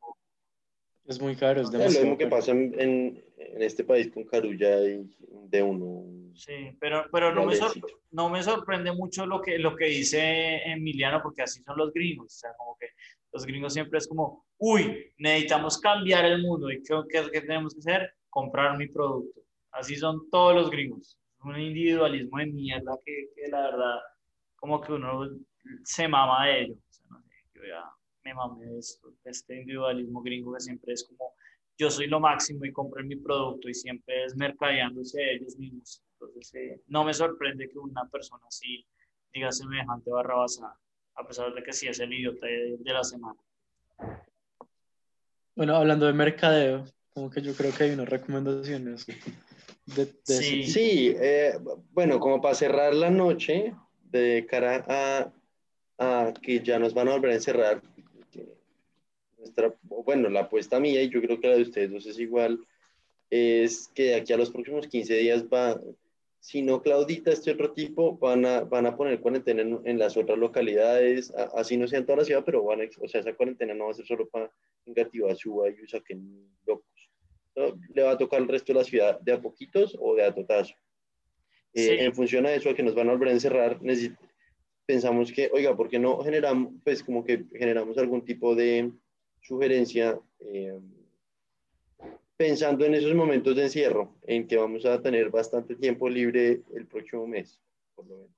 Es 1.05 1.19
muy 1.19 1.35
caro, 1.35 1.61
es 1.61 1.71
demasiado. 1.71 1.89
Es 1.89 1.95
lo 1.95 2.01
mismo 2.01 2.17
que 2.17 2.27
pasa 2.27 2.51
en, 2.51 2.73
en, 2.79 3.23
este 3.61 3.83
país 3.83 4.11
con 4.11 4.25
Carulla 4.25 4.81
y 4.81 5.09
de 5.47 5.63
uno, 5.63 6.19
Sí, 6.35 6.71
pero, 6.79 7.05
pero 7.11 7.33
no, 7.33 7.45
me 7.45 7.55
no 8.11 8.29
me 8.29 8.41
sorprende 8.41 8.93
mucho 8.93 9.25
lo 9.25 9.41
que, 9.41 9.57
lo 9.57 9.75
que 9.75 9.85
dice 9.85 10.61
Emiliano, 10.63 11.21
porque 11.21 11.41
así 11.41 11.61
son 11.63 11.77
los 11.77 11.91
gringos. 11.91 12.27
O 12.27 12.39
sea, 12.39 12.51
como 12.57 12.77
que 12.79 12.87
los 13.33 13.45
gringos 13.45 13.73
siempre 13.73 13.97
es 13.97 14.07
como, 14.07 14.45
uy, 14.57 15.13
necesitamos 15.17 15.77
cambiar 15.79 16.23
el 16.23 16.41
mundo. 16.41 16.71
¿Y 16.71 16.81
qué, 16.81 16.95
qué, 17.31 17.41
tenemos 17.41 17.73
que 17.73 17.79
hacer? 17.79 18.13
Comprar 18.29 18.77
mi 18.77 18.87
producto. 18.87 19.41
Así 19.71 19.97
son 19.97 20.29
todos 20.29 20.55
los 20.55 20.69
gringos. 20.69 21.19
Un 21.43 21.59
individualismo 21.59 22.37
de 22.37 22.45
mierda 22.45 22.97
que, 23.03 23.29
que 23.35 23.49
la 23.49 23.61
verdad, 23.61 23.99
como 24.55 24.79
que 24.79 24.93
uno 24.93 25.29
se 25.83 26.07
mama 26.07 26.45
de 26.45 26.61
ello. 26.61 26.73
O 26.73 26.93
sea, 26.93 27.05
no 27.09 27.21
sé, 27.21 27.33
yo 27.53 27.61
ya 27.67 27.83
me 28.23 28.33
mamé 28.33 28.65
de 28.65 28.79
esto, 28.79 29.13
de 29.23 29.31
este 29.31 29.59
individualismo 29.61 30.21
gringo 30.21 30.53
que 30.53 30.59
siempre 30.59 30.93
es 30.93 31.03
como, 31.05 31.33
yo 31.77 31.89
soy 31.89 32.07
lo 32.07 32.19
máximo 32.19 32.65
y 32.65 32.73
compré 32.73 33.03
mi 33.03 33.15
producto 33.15 33.69
y 33.69 33.73
siempre 33.73 34.25
es 34.25 34.35
mercadeándose 34.35 35.35
ellos 35.35 35.57
mismos. 35.57 36.03
Entonces, 36.13 36.53
eh, 36.55 36.81
no 36.87 37.03
me 37.05 37.13
sorprende 37.13 37.69
que 37.69 37.79
una 37.79 38.07
persona 38.09 38.43
así 38.47 38.85
diga 39.33 39.51
semejante 39.51 40.11
barra 40.11 40.35
basada, 40.35 40.77
a 41.15 41.25
pesar 41.25 41.53
de 41.53 41.63
que 41.63 41.71
sí 41.71 41.87
es 41.87 41.99
el 41.99 42.13
idiota 42.13 42.45
de, 42.45 42.93
la 42.93 43.03
semana. 43.03 43.39
Bueno, 45.55 45.75
hablando 45.75 46.05
de 46.05 46.13
mercadeo, 46.13 46.85
como 47.13 47.29
que 47.29 47.41
yo 47.41 47.53
creo 47.53 47.73
que 47.73 47.85
hay 47.85 47.91
unas 47.91 48.09
recomendaciones. 48.09 49.05
De, 49.85 50.05
sí, 50.23 50.63
sí 50.63 51.15
eh, 51.17 51.53
bueno, 51.91 52.19
como 52.19 52.41
para 52.41 52.55
cerrar 52.55 52.93
la 52.93 53.09
noche, 53.09 53.73
de 54.03 54.45
cara 54.49 54.85
a, 54.87 55.31
a, 55.97 56.33
que 56.33 56.61
ya 56.61 56.79
nos 56.79 56.93
van 56.93 57.07
a 57.07 57.13
volver 57.13 57.31
a 57.31 57.35
encerrar, 57.35 57.81
nuestra, 59.39 59.73
bueno, 59.81 60.29
la 60.29 60.41
apuesta 60.41 60.79
mía, 60.79 61.01
y 61.01 61.09
yo 61.09 61.21
creo 61.21 61.39
que 61.39 61.47
la 61.47 61.55
de 61.55 61.63
ustedes 61.63 61.91
dos 61.91 62.05
es 62.05 62.19
igual, 62.19 62.59
es 63.29 63.89
que 63.93 64.03
de 64.03 64.15
aquí 64.15 64.33
a 64.33 64.37
los 64.37 64.51
próximos 64.51 64.87
15 64.87 65.15
días 65.15 65.45
va, 65.45 65.79
si 66.39 66.61
no 66.61 66.81
Claudita, 66.81 67.31
este 67.31 67.51
otro 67.51 67.71
tipo, 67.71 68.17
van 68.17 68.45
a, 68.45 68.61
van 68.61 68.85
a 68.85 68.95
poner 68.95 69.19
cuarentena 69.19 69.61
en, 69.83 69.99
las 69.99 70.15
otras 70.17 70.37
localidades, 70.37 71.31
así 71.55 71.77
no 71.77 71.87
sea 71.87 71.99
en 71.99 72.05
toda 72.05 72.19
la 72.19 72.25
ciudad, 72.25 72.43
pero 72.45 72.63
van 72.63 72.81
a, 72.81 72.85
o 73.01 73.07
sea, 73.07 73.21
esa 73.21 73.33
cuarentena 73.33 73.73
no 73.73 73.85
va 73.85 73.91
a 73.91 73.95
ser 73.95 74.05
solo 74.05 74.27
para 74.27 74.51
Suba 75.35 75.69
y 75.69 75.81
Usaquén 75.81 76.49
locos. 76.65 76.85
¿Le 77.93 78.03
va 78.03 78.11
a 78.11 78.17
tocar 78.17 78.39
el 78.39 78.47
resto 78.47 78.71
de 78.71 78.79
la 78.79 78.85
ciudad 78.85 79.19
de 79.19 79.33
a 79.33 79.41
poquitos 79.41 79.97
o 79.99 80.15
de 80.15 80.23
a 80.23 80.33
totazo? 80.33 80.73
Eh, 81.73 82.05
en 82.05 82.15
función 82.15 82.45
a 82.45 82.53
eso, 82.53 82.69
a 82.69 82.73
que 82.73 82.83
nos 82.83 82.95
van 82.95 83.09
a 83.09 83.11
volver 83.11 83.29
a 83.29 83.33
encerrar, 83.33 83.79
pensamos 84.85 85.31
que, 85.31 85.49
oiga, 85.53 85.75
¿por 85.75 85.89
qué 85.89 85.99
no 85.99 86.23
generamos, 86.23 86.73
pues 86.83 87.03
como 87.03 87.23
que 87.23 87.45
generamos 87.53 87.97
algún 87.97 88.23
tipo 88.23 88.55
de 88.55 88.91
sugerencia 89.41 90.19
eh, 90.39 90.79
pensando 92.37 92.85
en 92.85 92.95
esos 92.95 93.13
momentos 93.13 93.55
de 93.55 93.63
encierro, 93.63 94.15
en 94.23 94.47
que 94.47 94.57
vamos 94.57 94.85
a 94.85 95.01
tener 95.01 95.29
bastante 95.29 95.75
tiempo 95.75 96.07
libre 96.09 96.61
el 96.73 96.87
próximo 96.87 97.27
mes, 97.27 97.59
lo? 97.97 98.29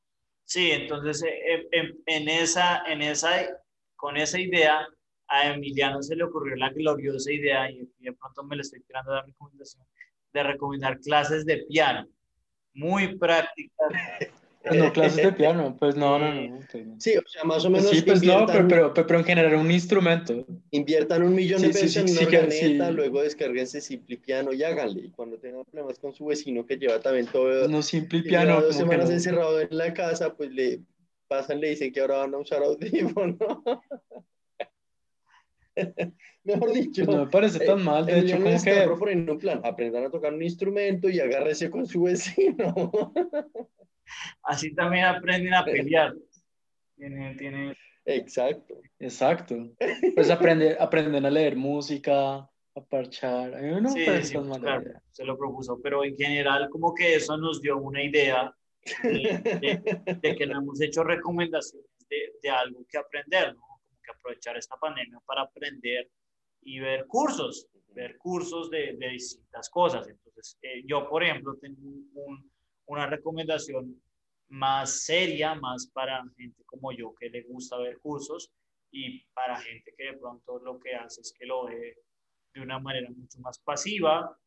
Sí, 0.46 0.72
entonces 0.72 1.24
eh, 1.24 1.68
en, 2.08 2.28
esa, 2.28 2.84
en 2.86 3.02
esa, 3.02 3.30
con 3.96 4.18
esa 4.18 4.40
idea, 4.40 4.86
a 5.28 5.54
Emiliano 5.54 6.02
se 6.02 6.16
le 6.16 6.26
ocurrió 6.26 6.56
la 6.58 6.70
gloriosa 6.72 7.32
idea, 7.32 7.72
y 7.72 7.88
de 8.00 8.12
pronto 8.14 8.44
me 8.44 8.58
le 8.58 8.64
estoy 8.64 8.82
tirando 8.82 9.14
la 9.14 9.22
recomendación, 9.22 9.86
de 10.34 10.44
recomendar 10.44 11.00
clases 11.00 11.46
de 11.46 11.64
piano, 11.70 12.06
muy 12.74 13.16
prácticas. 13.18 13.94
No, 14.64 14.94
clases 14.94 15.24
de 15.24 15.32
piano, 15.34 15.76
pues 15.80 15.96
no, 15.96 16.20
no, 16.20 16.34
no. 16.34 16.60
Sí, 17.00 17.18
o 17.18 17.28
sea, 17.28 17.44
más 17.44 17.66
o 17.66 17.70
menos. 17.70 17.90
Sí, 17.90 18.04
pues 18.04 18.22
no, 18.22 18.46
pero, 18.46 18.94
pero, 18.94 19.20
en 19.20 19.26
general 19.26 19.56
un 19.56 19.72
instrumento. 19.72 20.46
Inviertan 20.70 21.24
un 21.24 21.34
millón 21.34 21.62
de 21.64 21.70
pesos 21.70 21.98
en 21.98 22.10
una 22.10 22.22
organeta, 22.22 22.92
luego 22.92 23.24
descarguense 23.24 23.82
Simple 23.82 24.18
Piano 24.18 24.54
y 24.54 24.64
háganle. 24.64 25.06
Y 25.06 25.10
cuando 25.10 25.38
tengan 25.38 25.66
problemas 25.66 25.98
con 25.98 26.14
su 26.14 26.26
vecino 26.26 26.66
que 26.66 26.78
lleva 26.78 27.00
también 27.00 27.26
todo. 27.26 27.68
No, 27.68 27.82
Simple 27.82 28.22
Piano. 28.22 28.62
Dos 28.62 28.76
semanas 28.76 29.10
encerrado 29.10 29.60
en 29.60 29.70
la 29.72 29.94
casa, 29.94 30.36
pues 30.36 30.52
le 30.52 30.82
pasan, 31.28 31.60
le 31.60 31.70
dicen 31.70 31.92
que 31.92 32.02
ahora 32.02 32.18
van 32.18 32.36
a 32.36 32.38
usar 32.38 32.62
audífono. 32.62 33.38
Mejor 36.44 36.74
dicho. 36.74 37.06
Pues 37.06 37.18
no 37.18 37.26
me 37.26 37.32
parece 37.32 37.66
tan 37.66 37.84
mal, 37.84 38.06
de 38.06 38.20
hecho, 38.20 38.38
como 38.38 38.62
que. 38.64 38.82
proponiendo 38.84 39.34
un 39.34 39.40
plan, 39.40 39.62
aprendan 39.64 40.06
a 40.06 40.10
tocar 40.10 40.34
un 40.34 40.44
instrumento 40.44 41.10
y 41.10 41.20
agárrese 41.20 41.70
con 41.72 41.88
su 41.88 42.04
vecino. 42.04 43.12
Así 44.44 44.74
también 44.74 45.06
aprenden 45.06 45.54
a 45.54 45.64
pelear. 45.64 46.14
Tiene, 46.96 47.76
Exacto. 48.06 48.82
Exacto. 49.00 49.56
Pues 50.16 50.30
aprende, 50.30 50.76
aprenden 50.80 51.26
a 51.26 51.30
leer 51.30 51.56
música, 51.56 52.36
a 52.76 52.86
parchar. 52.90 53.62
no 53.82 53.90
sí, 53.90 54.06
sí, 54.24 54.38
claro, 54.60 54.92
se 55.12 55.26
lo 55.26 55.38
propuso, 55.38 55.80
pero 55.82 56.04
en 56.04 56.16
general 56.16 56.70
como 56.70 56.94
que 56.94 57.16
eso 57.16 57.38
nos 57.38 57.62
dio 57.62 57.78
una 57.78 58.04
idea 58.04 58.54
de, 59.04 60.36
que 60.38 60.46
no 60.48 60.60
hemos 60.60 60.82
hecho 60.82 61.04
recomendaciones 61.04 61.90
de, 62.10 62.34
de, 62.42 62.50
algo 62.50 62.86
que 62.90 62.98
aprender, 62.98 63.54
¿no? 63.54 63.62
Como 63.62 64.02
que 64.04 64.12
aprovechar 64.12 64.58
esta 64.58 64.76
pandemia 64.78 65.20
para 65.26 65.44
aprender 65.44 66.10
y 66.64 66.80
ver 66.80 67.06
cursos, 67.08 67.68
ver 67.94 68.18
cursos 68.18 68.70
de, 68.70 68.96
de 68.98 69.10
distintas 69.10 69.70
cosas. 69.70 70.08
Entonces, 70.08 70.58
eh, 70.62 70.84
yo, 70.86 71.08
por 71.10 71.24
ejemplo, 71.24 71.56
tengo 71.62 71.78
un, 72.14 72.51
una 72.92 73.08
recomendación 73.08 74.02
más 74.50 75.06
seria, 75.06 75.56
más 75.56 75.88
para 75.88 76.22
gente 76.36 76.62
como 76.66 76.92
yo 76.92 77.14
que 77.16 77.30
le 77.30 77.44
gusta 77.44 77.78
ver 77.78 78.00
cursos 78.00 78.52
y 78.92 79.24
para 79.34 79.58
gente 79.62 79.94
que 79.98 80.04
de 80.04 80.18
pronto 80.18 80.60
lo 80.60 80.78
que 80.78 80.94
hace 80.96 81.22
es 81.22 81.34
que 81.38 81.46
lo 81.46 81.66
ve 81.66 81.98
de 82.54 82.62
una 82.62 82.80
manera 82.80 83.10
mucho 83.10 83.40
más 83.40 83.60
pasiva 83.60 84.38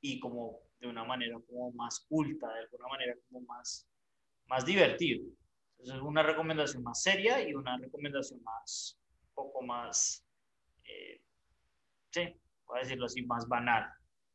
y 0.00 0.20
como 0.20 0.60
de 0.78 0.86
una 0.86 1.04
manera 1.04 1.36
como 1.48 1.72
más 1.72 2.06
culta, 2.08 2.52
de 2.52 2.60
alguna 2.60 2.88
manera 2.88 3.14
como 3.28 3.44
más, 3.46 3.88
más 4.46 4.64
divertido. 4.64 5.24
Entonces 5.72 5.96
es 5.96 6.02
una 6.02 6.22
recomendación 6.22 6.84
más 6.84 7.02
seria 7.02 7.48
y 7.48 7.52
una 7.54 7.76
recomendación 7.78 8.40
más, 8.44 8.96
poco 9.34 9.62
más, 9.62 10.24
eh, 10.84 11.20
sí, 12.10 12.32
voy 12.66 12.78
a 12.78 12.82
decirlo 12.82 13.06
así, 13.06 13.22
más 13.22 13.48
banal. 13.48 13.90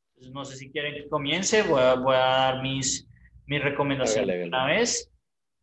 Entonces 0.10 0.34
no 0.34 0.44
sé 0.44 0.58
si 0.58 0.70
quieren 0.70 0.96
que 0.96 1.08
comience, 1.08 1.64
voy 1.64 1.82
a, 1.82 1.94
voy 1.96 2.16
a 2.16 2.20
dar 2.20 2.62
mis 2.62 3.07
mi 3.48 3.60
recomendación 3.60 4.30
una 4.30 4.66
vez. 4.66 5.12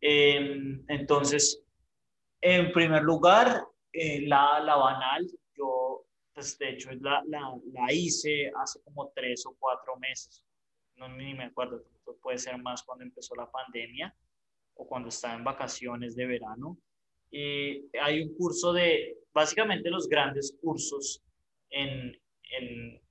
Em, 0.01 0.83
entonces, 0.87 1.63
en 2.41 2.71
primer 2.71 3.03
lugar, 3.03 3.63
eh, 3.93 4.21
la, 4.27 4.59
la 4.59 4.75
banal, 4.75 5.25
yo, 5.55 6.05
pues 6.33 6.57
de 6.57 6.71
hecho, 6.71 6.91
la, 6.99 7.23
la, 7.27 7.55
la, 7.71 7.93
hice 7.93 8.51
hace 8.55 8.81
como 8.83 9.11
tres 9.15 9.45
o 9.45 9.55
cuatro 9.57 9.95
meses, 9.97 10.43
no 10.95 11.07
ni 11.09 11.33
me 11.33 11.45
acuerdo, 11.45 11.83
puede 12.21 12.37
ser 12.37 12.57
más 12.57 12.83
cuando 12.83 13.03
empezó 13.03 13.35
la 13.35 13.49
pandemia 13.49 14.13
o 14.75 14.87
cuando 14.87 15.09
estaba 15.09 15.35
en 15.35 15.43
vacaciones 15.43 16.15
de 16.15 16.25
verano. 16.25 16.77
Eh, 17.31 17.85
hay 18.01 18.21
un 18.21 18.35
curso 18.35 18.73
de, 18.73 19.17
básicamente 19.33 19.89
los 19.89 20.07
grandes 20.07 20.57
cursos 20.61 21.21
en, 21.69 22.17
en 22.59 23.01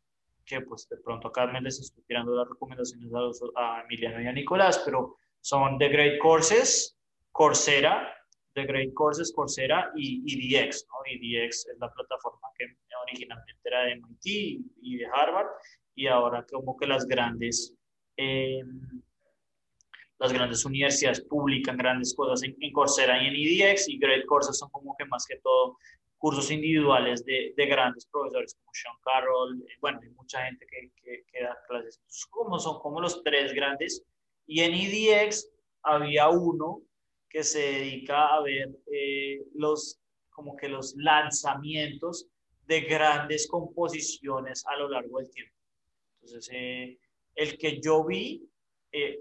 que 0.45 0.61
pues 0.61 0.89
de 0.89 0.97
pronto 0.99 1.29
acá 1.29 1.47
me 1.47 1.61
les 1.61 1.81
estoy 1.81 2.03
tirando 2.05 2.35
las 2.35 2.49
recomendaciones 2.49 3.11
a, 3.57 3.79
a 3.79 3.83
Emiliano 3.83 4.21
y 4.23 4.27
a 4.27 4.33
Nicolás, 4.33 4.83
pero 4.85 5.17
son 5.41 5.79
The 5.79 5.89
Great 5.89 6.19
Courses, 6.21 6.97
Coursera, 7.33 8.15
The 8.55 8.65
Great 8.65 8.95
Courses, 8.95 9.33
Coursera 9.33 9.91
y 9.97 10.23
EDX, 10.27 10.87
¿no? 10.89 10.95
EDX 11.05 11.67
es 11.67 11.79
la 11.79 11.93
plataforma 11.93 12.49
que 12.57 12.67
originalmente 13.03 13.61
era 13.65 13.83
de 13.85 13.93
MIT 13.97 14.65
y 14.81 14.97
de 14.97 15.07
Harvard, 15.07 15.49
y 15.95 16.07
ahora 16.07 16.47
como 16.51 16.77
que 16.77 16.87
las 16.87 17.07
grandes, 17.07 17.75
em, 18.17 19.03
las 20.19 20.33
grandes 20.33 20.65
universidades 20.65 21.21
publican 21.23 21.77
grandes 21.77 22.15
cosas 22.15 22.43
en, 22.43 22.57
en, 22.61 22.73
Coursera 22.73 23.23
y 23.23 23.27
en 23.27 23.35
EDX, 23.35 23.89
y 23.89 23.99
Great 23.99 24.25
Courses 24.27 24.57
son 24.57 24.71
como 24.71 24.95
que 24.97 25.05
más 25.07 25.27
que 25.27 25.37
todo 25.39 25.77
cursos 26.25 26.51
individuales 26.51 27.23
de, 27.27 27.53
de, 27.55 27.67
grandes 27.67 28.07
profesores 28.07 28.55
como 28.55 28.73
Sean 28.73 28.95
Carroll, 29.05 29.61
eh, 29.61 29.75
bueno, 29.79 30.01
hay 30.03 30.09
mucha 30.09 30.43
gente 30.47 30.67
que, 30.67 30.91
que, 31.31 31.43
da 31.43 31.55
clases, 31.69 32.01
como 32.31 32.59
son 32.59 32.79
como 32.81 32.99
los 32.99 33.23
tres 33.23 33.53
grandes, 33.53 34.03
y 34.47 34.61
en 34.61 34.73
EDX 34.73 35.51
había 35.83 36.31
uno 36.31 36.81
que 37.29 37.45
se 37.45 37.59
dedica 37.59 38.29
a 38.29 38.41
ver 38.41 38.71
eh, 38.91 39.45
los, 39.55 40.01
como 40.31 40.57
que 40.57 40.67
los 40.67 40.95
lanzamientos 40.97 42.27
de 42.67 42.81
grandes 42.81 43.47
composiciones 43.47 44.65
a 44.67 44.77
lo 44.77 44.89
largo 44.89 45.19
del 45.19 45.31
tiempo. 45.31 45.55
Entonces, 46.23 46.49
eh, 46.55 46.99
el 47.35 47.59
que 47.59 47.83
yo 47.83 48.03
vi, 48.03 48.49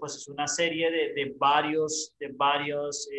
pues 0.00 0.16
es 0.16 0.26
una 0.28 0.48
serie 0.48 0.90
de, 0.90 1.12
de 1.12 1.34
varios, 1.36 2.14
de 2.18 2.28
varios, 2.28 3.10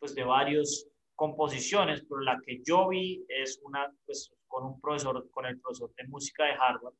pues 0.00 0.12
de 0.12 0.24
varios 0.24 0.88
composiciones, 1.14 2.04
pero 2.08 2.20
la 2.20 2.40
que 2.44 2.60
yo 2.64 2.88
vi 2.88 3.24
es 3.28 3.60
una, 3.64 3.92
pues, 4.04 4.32
con 4.48 4.64
un 4.64 4.80
profesor, 4.80 5.28
con 5.30 5.46
el 5.46 5.60
profesor 5.60 5.92
de 5.96 6.08
música 6.08 6.44
de 6.44 6.52
Harvard, 6.52 6.94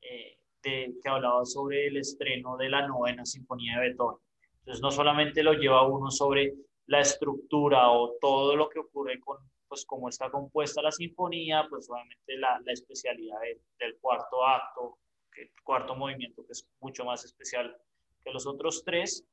eh, 0.00 0.38
de, 0.62 0.94
que 1.02 1.08
hablaba 1.08 1.44
sobre 1.44 1.86
el 1.86 1.96
estreno 1.96 2.56
de 2.56 2.68
la 2.68 2.86
novena 2.86 3.24
sinfonía 3.24 3.78
de 3.78 3.88
Beethoven. 3.88 4.18
Entonces, 4.60 4.82
no 4.82 4.90
solamente 4.90 5.42
lo 5.42 5.54
lleva 5.54 5.86
uno 5.86 6.10
sobre 6.10 6.54
la 6.86 7.00
estructura 7.00 7.90
o 7.90 8.16
todo 8.20 8.56
lo 8.56 8.68
que 8.68 8.80
ocurre 8.80 9.20
con, 9.20 9.38
pues, 9.68 9.84
cómo 9.84 10.08
está 10.08 10.30
compuesta 10.30 10.82
la 10.82 10.92
sinfonía, 10.92 11.66
pues, 11.68 11.88
obviamente 11.90 12.36
la, 12.36 12.60
la 12.64 12.72
especialidad 12.72 13.38
del 13.78 13.98
cuarto 14.00 14.44
acto, 14.46 14.98
el 15.36 15.50
cuarto 15.62 15.94
movimiento, 15.94 16.44
que 16.44 16.52
es 16.52 16.68
mucho 16.80 17.04
más 17.04 17.24
especial 17.24 17.76
que 18.22 18.32
los 18.32 18.46
otros 18.46 18.82
tres, 18.84 19.24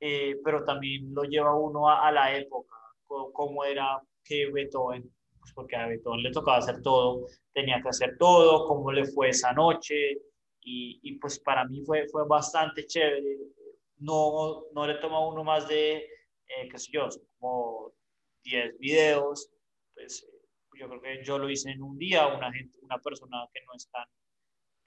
eh, 0.00 0.40
pero 0.42 0.64
también 0.64 1.12
lo 1.14 1.24
lleva 1.24 1.54
uno 1.54 1.88
a, 1.90 2.08
a 2.08 2.12
la 2.12 2.34
época, 2.34 2.74
cómo 3.32 3.64
era 3.64 4.00
que 4.24 4.50
Beethoven, 4.50 5.10
pues 5.38 5.52
porque 5.54 5.76
a 5.76 5.86
Beethoven 5.86 6.22
le 6.22 6.30
tocaba 6.30 6.58
hacer 6.58 6.82
todo, 6.82 7.26
tenía 7.52 7.80
que 7.82 7.88
hacer 7.88 8.16
todo, 8.18 8.66
cómo 8.66 8.92
le 8.92 9.04
fue 9.04 9.30
esa 9.30 9.52
noche, 9.52 10.18
y, 10.62 11.18
pues 11.18 11.38
para 11.40 11.64
mí 11.64 11.82
fue, 11.84 12.06
fue 12.08 12.26
bastante 12.26 12.86
chévere. 12.86 13.38
No, 13.98 14.64
no 14.72 14.86
le 14.86 14.94
toma 14.94 15.26
uno 15.26 15.42
más 15.44 15.66
de, 15.68 15.96
eh, 15.96 16.68
qué 16.70 16.78
sé 16.78 16.90
yo, 16.92 17.08
como 17.38 17.92
10 18.44 18.78
videos, 18.78 19.50
pues 19.94 20.26
yo 20.78 20.88
creo 20.88 21.00
que 21.00 21.24
yo 21.24 21.38
lo 21.38 21.50
hice 21.50 21.70
en 21.70 21.82
un 21.82 21.98
día, 21.98 22.26
una, 22.28 22.52
gente, 22.52 22.78
una 22.82 22.98
persona 22.98 23.46
que 23.52 23.60
no 23.66 23.74
es 23.74 23.88
tan, 23.90 24.06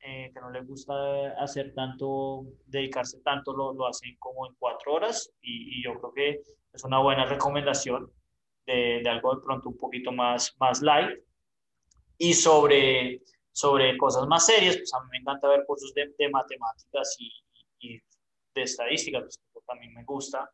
eh, 0.05 0.31
que 0.33 0.39
no 0.41 0.51
le 0.51 0.61
gusta 0.61 0.93
hacer 1.41 1.73
tanto, 1.73 2.45
dedicarse 2.65 3.21
tanto, 3.21 3.55
lo, 3.55 3.73
lo 3.73 3.87
hacen 3.87 4.15
como 4.19 4.47
en 4.47 4.53
cuatro 4.59 4.95
horas 4.95 5.31
y, 5.41 5.79
y 5.79 5.83
yo 5.83 5.97
creo 5.99 6.13
que 6.13 6.41
es 6.73 6.83
una 6.83 6.99
buena 6.99 7.25
recomendación 7.25 8.11
de, 8.65 9.01
de, 9.03 9.09
algo 9.09 9.35
de 9.35 9.41
pronto 9.41 9.69
un 9.69 9.77
poquito 9.77 10.11
más, 10.11 10.55
más 10.59 10.81
light. 10.81 11.19
Y 12.17 12.33
sobre, 12.33 13.21
sobre 13.51 13.97
cosas 13.97 14.27
más 14.27 14.45
serias, 14.45 14.77
pues 14.77 14.93
a 14.93 14.99
mí 15.03 15.09
me 15.11 15.17
encanta 15.19 15.47
ver 15.47 15.65
cursos 15.65 15.93
de, 15.93 16.13
de 16.17 16.29
matemáticas 16.29 17.15
y, 17.19 17.31
y, 17.79 18.01
de 18.55 18.61
estadística, 18.61 19.19
pues 19.19 19.65
también 19.65 19.93
me 19.93 20.03
gusta. 20.03 20.49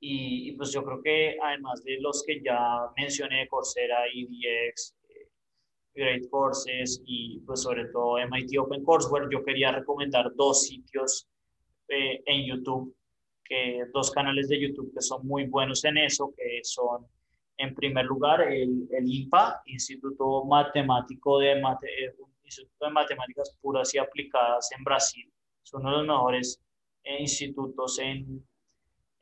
Y, 0.00 0.50
y, 0.50 0.52
pues 0.56 0.72
yo 0.72 0.82
creo 0.84 1.02
que 1.02 1.36
además 1.42 1.82
de 1.84 1.98
los 2.00 2.22
que 2.26 2.42
ya 2.42 2.58
mencioné, 2.96 3.48
Coursera, 3.48 4.06
EDX, 4.06 4.96
Great 5.96 6.28
Courses 6.30 7.02
y 7.06 7.40
pues 7.40 7.62
sobre 7.62 7.86
todo 7.86 8.18
MIT 8.18 8.58
Open 8.58 8.84
Courseware, 8.84 9.28
yo 9.30 9.42
quería 9.42 9.72
recomendar 9.72 10.32
dos 10.34 10.62
sitios 10.62 11.26
eh, 11.88 12.22
en 12.26 12.46
YouTube 12.46 12.94
que 13.44 13.84
dos 13.92 14.10
canales 14.10 14.48
de 14.48 14.60
YouTube 14.60 14.92
que 14.92 15.00
son 15.00 15.26
muy 15.26 15.46
buenos 15.46 15.84
en 15.84 15.98
eso, 15.98 16.34
que 16.36 16.60
son 16.62 17.06
en 17.58 17.74
primer 17.74 18.04
lugar 18.04 18.42
el, 18.42 18.86
el 18.90 19.08
IMPA, 19.08 19.62
Instituto 19.66 20.44
Matemático 20.44 21.38
de, 21.38 21.60
Mate, 21.60 21.86
eh, 21.86 22.14
Instituto 22.44 22.86
de 22.86 22.90
Matemáticas 22.92 23.56
Puras 23.60 23.94
y 23.94 23.98
Aplicadas 23.98 24.70
en 24.76 24.84
Brasil. 24.84 25.32
Es 25.64 25.72
uno 25.72 25.90
de 25.90 25.96
los 25.98 26.06
mejores 26.06 26.62
institutos 27.20 27.98
en, 28.00 28.44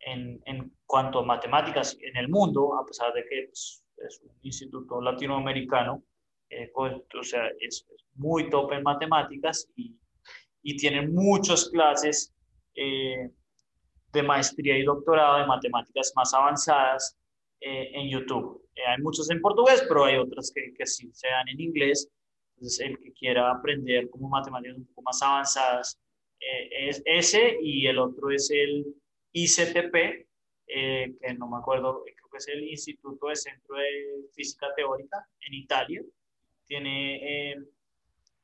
en, 0.00 0.42
en, 0.46 0.72
cuanto 0.86 1.20
a 1.20 1.24
matemáticas 1.24 1.96
en 2.00 2.16
el 2.16 2.28
mundo, 2.28 2.74
a 2.76 2.86
pesar 2.86 3.12
de 3.12 3.24
que 3.28 3.46
pues, 3.46 3.84
es 3.98 4.20
un 4.22 4.30
instituto 4.42 5.00
latinoamericano, 5.00 6.02
pues, 6.72 6.94
o 7.18 7.22
sea, 7.22 7.48
es, 7.60 7.86
muy 8.16 8.48
top 8.48 8.72
en 8.72 8.84
matemáticas 8.84 9.68
y, 9.74 9.96
y 10.62 10.76
tienen 10.76 11.12
muchas 11.12 11.68
clases 11.68 12.32
de 14.14 14.22
maestría 14.22 14.78
y 14.78 14.84
doctorado 14.84 15.38
de 15.38 15.46
matemáticas 15.46 16.12
más 16.14 16.32
avanzadas 16.32 17.18
eh, 17.60 17.90
en 17.94 18.10
YouTube. 18.10 18.62
Eh, 18.74 18.82
hay 18.86 19.02
muchos 19.02 19.30
en 19.30 19.40
portugués, 19.40 19.84
pero 19.88 20.04
hay 20.04 20.16
otras 20.16 20.52
que, 20.54 20.74
que 20.74 20.86
sí 20.86 21.10
se 21.12 21.28
dan 21.28 21.48
en 21.48 21.60
inglés. 21.60 22.10
Entonces, 22.56 22.80
el 22.80 22.98
que 22.98 23.12
quiera 23.12 23.50
aprender 23.50 24.08
como 24.10 24.28
matemáticas 24.28 24.76
un 24.76 24.86
poco 24.86 25.02
más 25.02 25.22
avanzadas 25.22 25.98
eh, 26.40 26.88
es 26.88 27.02
ese 27.04 27.58
y 27.60 27.86
el 27.86 27.98
otro 27.98 28.30
es 28.30 28.50
el 28.50 28.86
ICTP, 29.32 30.26
que 30.66 31.34
no 31.38 31.48
me 31.48 31.58
acuerdo, 31.58 32.02
creo 32.04 32.30
que 32.30 32.38
es 32.38 32.48
el 32.48 32.64
Instituto 32.68 33.28
de 33.28 33.36
Centro 33.36 33.76
de 33.76 34.28
Física 34.34 34.68
Teórica 34.76 35.26
en 35.40 35.54
Italia. 35.54 36.02
Tiene 36.66 37.56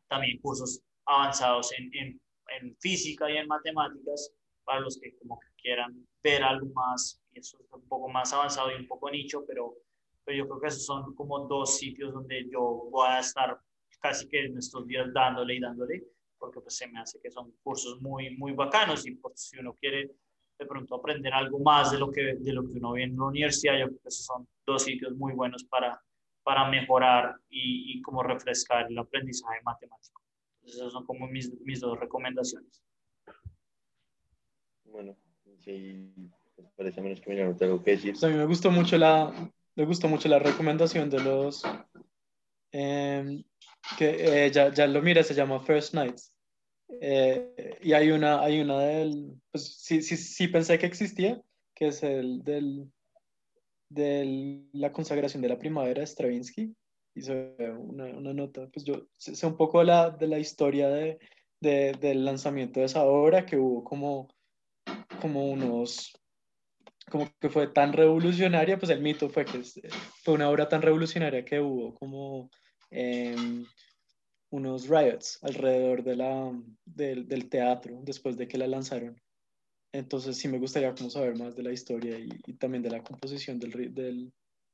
también 0.08 0.38
cursos 0.40 0.80
avanzados 1.06 1.72
en, 1.78 1.90
en, 1.94 2.20
en 2.60 2.76
física 2.76 3.30
y 3.30 3.36
en 3.36 3.46
matemáticas 3.46 4.32
para 4.64 4.80
los 4.80 4.98
que 4.98 5.16
como 5.18 5.38
que 5.38 5.48
quieran 5.60 6.06
ver 6.22 6.42
algo 6.42 6.66
más, 6.74 7.20
y 7.32 7.40
eso 7.40 7.58
es 7.60 7.72
un 7.72 7.86
poco 7.88 8.08
más 8.08 8.32
avanzado 8.32 8.70
y 8.72 8.74
un 8.74 8.86
poco 8.86 9.10
nicho, 9.10 9.44
pero, 9.46 9.74
pero 10.24 10.38
yo 10.38 10.48
creo 10.48 10.60
que 10.60 10.68
esos 10.68 10.84
son 10.84 11.14
como 11.14 11.46
dos 11.46 11.78
sitios 11.78 12.12
donde 12.12 12.48
yo 12.50 12.88
voy 12.90 13.08
a 13.08 13.20
estar 13.20 13.58
casi 14.00 14.28
que 14.28 14.46
en 14.46 14.58
estos 14.58 14.86
días 14.86 15.12
dándole 15.12 15.56
y 15.56 15.60
dándole, 15.60 16.04
porque 16.38 16.60
pues 16.60 16.76
se 16.76 16.88
me 16.88 16.98
hace 17.00 17.20
que 17.20 17.30
son 17.30 17.52
cursos 17.62 18.00
muy, 18.00 18.36
muy 18.36 18.52
bacanos 18.52 19.06
y 19.06 19.12
pues, 19.16 19.40
si 19.40 19.58
uno 19.58 19.74
quiere 19.74 20.10
de 20.58 20.66
pronto 20.66 20.94
aprender 20.94 21.32
algo 21.32 21.58
más 21.58 21.90
de 21.90 21.98
lo 21.98 22.10
que, 22.10 22.34
de 22.38 22.52
lo 22.52 22.66
que 22.66 22.74
uno 22.74 22.92
ve 22.92 23.04
en 23.04 23.16
la 23.16 23.24
universidad, 23.24 23.78
yo 23.78 23.86
creo 23.86 24.00
que 24.02 24.08
esos 24.08 24.26
son 24.26 24.46
dos 24.66 24.82
sitios 24.82 25.14
muy 25.16 25.32
buenos 25.32 25.64
para, 25.64 26.00
para 26.42 26.68
mejorar 26.68 27.36
y, 27.48 27.98
y 27.98 28.02
como 28.02 28.22
refrescar 28.22 28.86
el 28.90 28.98
aprendizaje 28.98 29.60
matemático. 29.62 30.22
Entonces, 30.56 30.80
esas 30.80 30.92
son 30.92 31.06
como 31.06 31.26
mis, 31.26 31.52
mis 31.62 31.80
dos 31.80 31.98
recomendaciones. 31.98 32.82
Bueno, 34.84 35.16
sí, 35.60 36.12
parece 36.76 37.00
menos 37.00 37.20
que 37.20 37.34
no 37.34 37.56
tengo 37.56 37.82
que 37.82 37.92
decir. 37.92 38.12
Pues 38.12 38.24
a 38.24 38.28
mí 38.28 38.34
me 38.34 38.46
gustó 38.46 38.70
mucho 38.70 38.98
la, 38.98 39.32
me 39.76 39.84
gustó 39.84 40.08
mucho 40.08 40.28
la 40.28 40.38
recomendación 40.38 41.08
de 41.10 41.20
los, 41.22 41.62
eh, 42.72 43.44
que 43.98 44.46
eh, 44.46 44.50
ya, 44.50 44.72
ya, 44.72 44.86
lo 44.86 45.02
mira, 45.02 45.22
se 45.22 45.34
llama 45.34 45.60
First 45.60 45.94
Nights. 45.94 46.34
Eh, 47.00 47.78
y 47.82 47.92
hay 47.92 48.10
una, 48.10 48.40
hay 48.40 48.60
una 48.60 48.80
del, 48.80 49.40
pues 49.50 49.76
sí, 49.78 50.02
sí, 50.02 50.16
sí 50.16 50.48
pensé 50.48 50.78
que 50.78 50.86
existía, 50.86 51.40
que 51.74 51.88
es 51.88 52.02
el 52.02 52.42
del, 52.42 52.90
de 53.90 54.64
la 54.72 54.92
consagración 54.92 55.42
de 55.42 55.48
la 55.48 55.58
primavera 55.58 56.00
de 56.00 56.06
Stravinsky. 56.06 56.74
Hizo 57.14 57.32
una, 57.76 58.06
una 58.06 58.32
nota, 58.32 58.68
pues 58.72 58.84
yo 58.84 59.08
sé 59.16 59.46
un 59.46 59.56
poco 59.56 59.82
la, 59.82 60.10
de 60.10 60.28
la 60.28 60.38
historia 60.38 60.88
de, 60.88 61.18
de, 61.60 61.92
del 62.00 62.24
lanzamiento 62.24 62.80
de 62.80 62.86
esa 62.86 63.04
obra, 63.04 63.44
que 63.44 63.58
hubo 63.58 63.84
como 63.84 64.28
como 65.20 65.50
unos, 65.50 66.12
como 67.10 67.28
que 67.38 67.48
fue 67.48 67.68
tan 67.68 67.92
revolucionaria, 67.92 68.78
pues 68.78 68.90
el 68.90 69.00
mito 69.00 69.28
fue 69.28 69.44
que 69.44 69.62
fue 70.24 70.34
una 70.34 70.50
obra 70.50 70.68
tan 70.68 70.82
revolucionaria 70.82 71.44
que 71.44 71.60
hubo 71.60 71.94
como 71.94 72.50
em, 72.90 73.64
unos 74.50 74.88
riots 74.88 75.38
alrededor 75.42 76.02
de 76.02 76.16
la, 76.16 76.52
del, 76.84 77.28
del, 77.28 77.48
teatro 77.48 78.00
después 78.02 78.36
de 78.36 78.48
que 78.48 78.58
la 78.58 78.66
lanzaron. 78.66 79.20
Entonces 79.92 80.36
sí 80.36 80.48
me 80.48 80.58
gustaría 80.58 80.94
como 80.94 81.10
saber 81.10 81.36
más 81.36 81.56
de 81.56 81.62
la 81.62 81.72
historia 81.72 82.18
y, 82.18 82.28
y 82.46 82.54
también 82.54 82.82
de 82.82 82.90
la 82.90 83.02
composición 83.02 83.58
del, 83.58 83.92
del, 83.92 84.32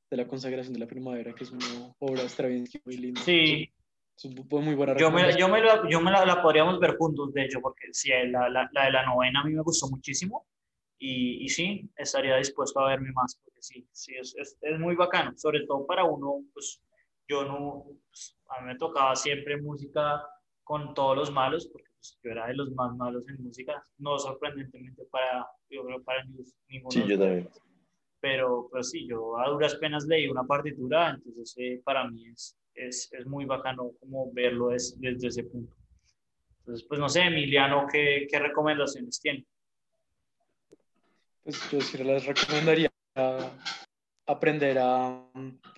de 0.09 0.17
la 0.17 0.27
consagración 0.27 0.73
de 0.73 0.79
la 0.79 0.87
primavera, 0.87 1.33
que 1.33 1.43
es 1.43 1.51
una 1.51 1.93
obra 1.99 2.23
de 2.23 2.29
Stravinsky 2.29 2.81
muy 2.85 2.97
linda. 2.97 3.21
Sí. 3.21 3.71
Fue 4.49 4.61
muy 4.61 4.73
buena 4.73 4.97
yo 4.97 5.11
me, 5.11 5.37
yo 5.37 5.47
me, 5.47 5.61
la, 5.61 5.87
yo 5.87 6.01
me 6.01 6.09
la, 6.09 6.25
la, 6.25 6.41
podríamos 6.41 6.79
ver 6.79 6.97
juntos, 6.97 7.31
de 7.33 7.45
hecho, 7.45 7.61
porque 7.61 7.87
sí, 7.91 8.09
la, 8.09 8.49
la, 8.49 8.67
la, 8.73 8.85
de 8.85 8.91
la 8.91 9.05
novena 9.05 9.41
a 9.41 9.43
mí 9.43 9.53
me 9.53 9.61
gustó 9.61 9.87
muchísimo 9.89 10.47
y, 10.97 11.45
y 11.45 11.49
sí, 11.49 11.87
estaría 11.95 12.35
dispuesto 12.37 12.79
a 12.79 12.87
verme 12.89 13.11
más, 13.11 13.39
porque 13.43 13.61
sí, 13.61 13.87
sí 13.91 14.15
es, 14.15 14.35
es, 14.35 14.57
es 14.59 14.79
muy 14.79 14.95
bacano, 14.95 15.37
sobre 15.37 15.67
todo 15.67 15.85
para 15.85 16.03
uno, 16.03 16.43
pues 16.51 16.81
yo 17.27 17.45
no, 17.45 17.85
pues, 18.09 18.35
a 18.49 18.61
mí 18.61 18.67
me 18.69 18.75
tocaba 18.75 19.15
siempre 19.15 19.61
música 19.61 20.23
con 20.63 20.95
todos 20.95 21.15
los 21.15 21.31
malos, 21.31 21.67
porque 21.67 21.86
pues, 22.13 22.19
yo 22.23 22.31
era 22.31 22.47
de 22.47 22.55
los 22.55 22.71
más 22.73 22.95
malos 22.95 23.27
en 23.27 23.43
música, 23.43 23.83
no 23.97 24.17
sorprendentemente 24.17 25.03
para, 25.05 25.47
yo 25.69 25.83
creo 25.85 26.03
para 26.03 26.23
ninguno. 26.23 26.91
Sí, 26.91 27.03
yo 27.07 27.17
también. 27.17 27.49
Pero, 28.19 28.67
pero 28.71 28.83
sí, 28.83 29.07
yo 29.07 29.37
a 29.37 29.49
duras 29.49 29.75
penas 29.75 30.05
leí 30.05 30.27
una 30.27 30.43
partitura, 30.43 31.11
entonces 31.11 31.53
eh, 31.57 31.81
para 31.83 32.09
mí 32.09 32.27
es, 32.27 32.57
es, 32.73 33.09
es, 33.13 33.25
muy 33.25 33.45
bacano 33.45 33.91
como 33.99 34.31
verlo 34.33 34.71
es, 34.71 34.99
desde 34.99 35.27
ese 35.27 35.43
punto. 35.43 35.73
Entonces, 36.59 36.85
pues 36.87 36.99
no 36.99 37.09
sé, 37.09 37.21
Emiliano, 37.21 37.87
¿qué, 37.91 38.27
qué 38.29 38.39
recomendaciones 38.39 39.19
tiene? 39.21 39.45
Pues 41.43 41.69
yo 41.71 41.79
sí 41.79 42.03
les 42.03 42.25
recomendaría 42.25 42.91
aprender 44.25 44.77
a, 44.79 45.09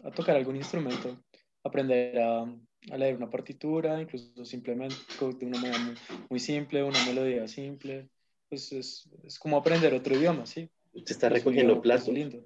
a 0.03 0.11
tocar 0.15 0.35
algún 0.35 0.55
instrumento, 0.55 1.17
aprender 1.63 2.19
a, 2.19 2.45
a, 2.91 2.97
leer 2.97 3.15
una 3.15 3.29
partitura, 3.29 4.01
incluso 4.01 4.45
simplemente 4.45 4.95
de 5.19 5.45
una 5.45 5.59
manera 5.59 5.79
muy, 5.79 5.95
muy 6.29 6.39
simple, 6.39 6.83
una 6.83 7.03
melodía 7.05 7.47
simple. 7.47 8.09
Pues 8.49 8.71
es, 8.71 9.09
es, 9.23 9.37
como 9.37 9.57
aprender 9.57 9.93
otro 9.93 10.15
idioma, 10.15 10.45
¿sí? 10.45 10.69
Usted 10.93 11.11
está 11.11 11.29
recogiendo 11.29 11.81
platos. 11.81 12.09
Lindo. 12.09 12.43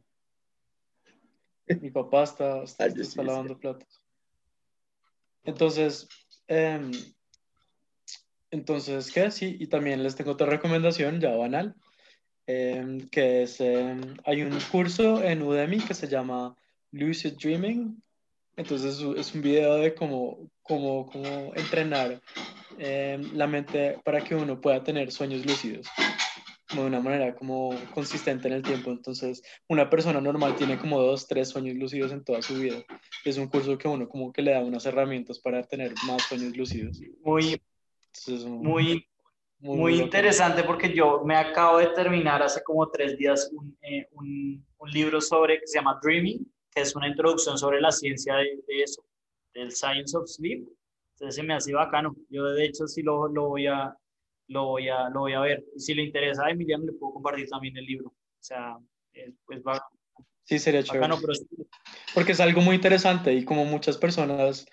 Mi 1.81 1.91
papá 1.91 2.23
está, 2.23 2.63
está, 2.63 2.85
ah, 2.85 2.87
está 2.87 3.23
lavando 3.23 3.57
platos. 3.57 4.01
Entonces, 5.43 6.07
eh, 6.47 6.91
entonces, 8.51 9.11
¿qué? 9.11 9.31
Sí, 9.31 9.57
y 9.59 9.67
también 9.67 10.03
les 10.03 10.15
tengo 10.15 10.31
otra 10.31 10.47
recomendación 10.47 11.19
ya 11.19 11.35
banal. 11.35 11.75
Em, 12.45 13.07
que 13.09 13.43
es, 13.43 13.61
em, 13.61 14.01
hay 14.25 14.41
un 14.41 14.57
curso 14.71 15.23
en 15.23 15.41
Udemy 15.41 15.79
que 15.79 15.93
se 15.93 16.07
llama 16.07 16.55
Lucid 16.91 17.33
Dreaming. 17.37 18.01
Entonces 18.55 18.99
es 19.17 19.33
un 19.33 19.41
video 19.41 19.75
de 19.75 19.93
cómo, 19.95 20.49
cómo, 20.61 21.09
cómo 21.11 21.51
entrenar 21.55 22.21
em, 22.77 23.33
la 23.33 23.47
mente 23.47 23.99
para 24.03 24.23
que 24.23 24.35
uno 24.35 24.61
pueda 24.61 24.83
tener 24.83 25.11
sueños 25.11 25.45
lúcidos 25.45 25.87
como 26.69 26.83
de 26.83 26.87
una 26.87 27.01
manera 27.01 27.35
como 27.35 27.75
consistente 27.93 28.47
en 28.47 28.55
el 28.55 28.63
tiempo. 28.63 28.89
Entonces, 28.89 29.43
una 29.67 29.89
persona 29.89 30.19
normal 30.19 30.55
tiene 30.55 30.79
como 30.79 30.99
dos, 30.99 31.27
tres 31.27 31.49
sueños 31.49 31.75
lúcidos 31.75 32.11
en 32.11 32.23
toda 32.23 32.41
su 32.41 32.55
vida. 32.55 32.83
Es 33.23 33.37
un 33.37 33.47
curso 33.47 33.77
que 33.77 33.87
uno 33.87 34.09
como 34.09 34.33
que 34.33 34.41
le 34.41 34.53
da 34.53 34.61
unas 34.61 34.85
herramientas 34.87 35.39
para 35.39 35.61
tener 35.61 35.93
más 36.07 36.23
sueños 36.23 36.57
lúcidos. 36.57 36.99
Muy, 37.21 37.61
muy 38.27 39.07
muy, 39.63 40.01
interesante 40.01 40.63
porque 40.63 40.93
yo 40.93 41.23
me 41.23 41.35
acabo 41.37 41.77
de 41.77 41.87
terminar 41.87 42.43
hace 42.43 42.61
como 42.63 42.89
tres 42.89 43.17
días 43.17 43.49
un, 43.53 43.77
eh, 43.81 44.07
un, 44.11 44.65
un, 44.77 44.91
libro 44.91 45.21
sobre 45.21 45.59
que 45.59 45.67
se 45.67 45.77
llama 45.77 45.99
Dreaming, 46.03 46.45
que 46.73 46.81
es 46.81 46.95
una 46.95 47.07
introducción 47.07 47.57
sobre 47.57 47.81
la 47.81 47.91
ciencia 47.91 48.35
de, 48.35 48.59
de, 48.67 48.83
eso, 48.83 49.03
del 49.53 49.71
Science 49.71 50.17
of 50.17 50.27
Sleep. 50.27 50.67
Entonces 51.13 51.35
se 51.35 51.43
me 51.43 51.53
hace 51.53 51.73
bacano. 51.73 52.15
Yo 52.29 52.45
de 52.45 52.65
hecho 52.65 52.87
sí 52.87 53.01
lo, 53.01 53.27
lo, 53.27 53.49
voy, 53.49 53.67
a, 53.67 53.95
lo, 54.47 54.65
voy, 54.65 54.89
a, 54.89 55.09
lo 55.09 55.21
voy 55.21 55.33
a 55.33 55.39
ver. 55.41 55.63
Y 55.75 55.79
si 55.79 55.93
le 55.93 56.03
interesa 56.03 56.45
a 56.45 56.51
Emiliano, 56.51 56.85
le 56.85 56.93
puedo 56.93 57.13
compartir 57.13 57.47
también 57.49 57.77
el 57.77 57.85
libro. 57.85 58.07
O 58.07 58.43
sea, 58.43 58.77
pues 59.45 59.61
va. 59.61 59.81
Sí, 60.43 60.59
sería 60.59 60.83
chévere. 60.83 61.13
Porque 62.13 62.33
es 62.33 62.39
algo 62.39 62.61
muy 62.61 62.75
interesante 62.75 63.33
y 63.33 63.45
como 63.45 63.63
muchas 63.65 63.97
personas 63.97 64.65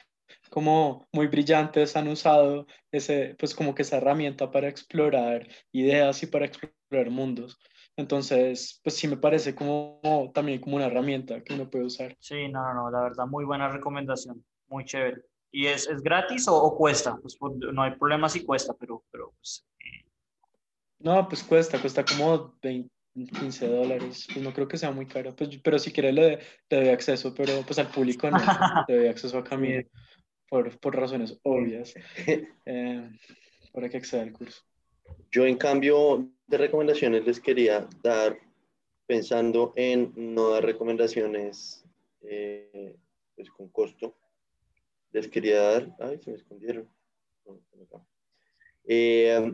como 0.50 1.08
muy 1.12 1.28
brillantes 1.28 1.96
han 1.96 2.08
usado 2.08 2.66
ese, 2.90 3.36
pues 3.38 3.54
como 3.54 3.74
que 3.74 3.82
esa 3.82 3.98
herramienta 3.98 4.50
para 4.50 4.68
explorar 4.68 5.48
ideas 5.72 6.22
y 6.22 6.26
para 6.26 6.46
explorar 6.46 7.10
mundos. 7.10 7.58
Entonces, 8.00 8.80
pues 8.82 8.96
sí 8.96 9.06
me 9.06 9.16
parece 9.16 9.54
como 9.54 10.00
también 10.34 10.60
como 10.60 10.76
una 10.76 10.86
herramienta 10.86 11.42
que 11.42 11.54
uno 11.54 11.68
puede 11.68 11.84
usar. 11.84 12.16
Sí, 12.18 12.48
no, 12.48 12.62
no, 12.62 12.74
no, 12.74 12.90
la 12.90 13.02
verdad, 13.02 13.26
muy 13.26 13.44
buena 13.44 13.68
recomendación, 13.68 14.44
muy 14.68 14.84
chévere. 14.84 15.22
¿Y 15.52 15.66
es, 15.66 15.88
es 15.88 16.02
gratis 16.02 16.48
o, 16.48 16.56
o, 16.56 16.76
cuesta? 16.76 17.16
Pues, 17.20 17.36
no 17.40 17.82
hay 17.82 17.96
problema 17.96 18.28
si 18.28 18.44
cuesta, 18.44 18.74
pero, 18.78 19.04
pero 19.10 19.32
pues, 19.36 19.66
eh... 19.80 20.06
No, 21.00 21.28
pues 21.28 21.42
cuesta, 21.42 21.80
cuesta 21.80 22.04
como 22.04 22.54
20, 22.62 22.90
15 23.14 23.68
dólares, 23.68 24.26
pues 24.32 24.44
no 24.44 24.52
creo 24.52 24.68
que 24.68 24.78
sea 24.78 24.92
muy 24.92 25.06
caro, 25.06 25.34
pues, 25.34 25.58
pero 25.62 25.78
si 25.78 25.92
quiere 25.92 26.12
le, 26.12 26.38
le 26.68 26.76
doy 26.76 26.88
acceso, 26.88 27.34
pero 27.34 27.62
pues 27.66 27.78
al 27.78 27.88
público 27.88 28.30
no, 28.30 28.38
le 28.88 28.96
doy 28.96 29.06
acceso 29.08 29.38
a 29.38 29.44
Camilo 29.44 29.88
por, 30.48 30.78
por 30.78 30.96
razones 30.96 31.38
obvias, 31.42 31.94
eh, 32.66 33.10
para 33.72 33.88
que 33.88 33.96
acceda 33.96 34.22
al 34.22 34.32
curso. 34.32 34.62
Yo, 35.30 35.46
en 35.46 35.56
cambio, 35.56 36.28
de 36.46 36.58
recomendaciones 36.58 37.24
les 37.26 37.40
quería 37.40 37.88
dar, 38.02 38.38
pensando 39.06 39.72
en 39.76 40.12
no 40.16 40.50
dar 40.50 40.64
recomendaciones 40.64 41.84
eh, 42.22 42.96
pues 43.34 43.50
con 43.50 43.68
costo, 43.68 44.16
les 45.12 45.28
quería 45.28 45.60
dar, 45.62 45.96
ay, 46.00 46.18
se 46.22 46.30
me 46.30 46.36
escondieron. 46.36 46.88
Eh, 48.84 49.52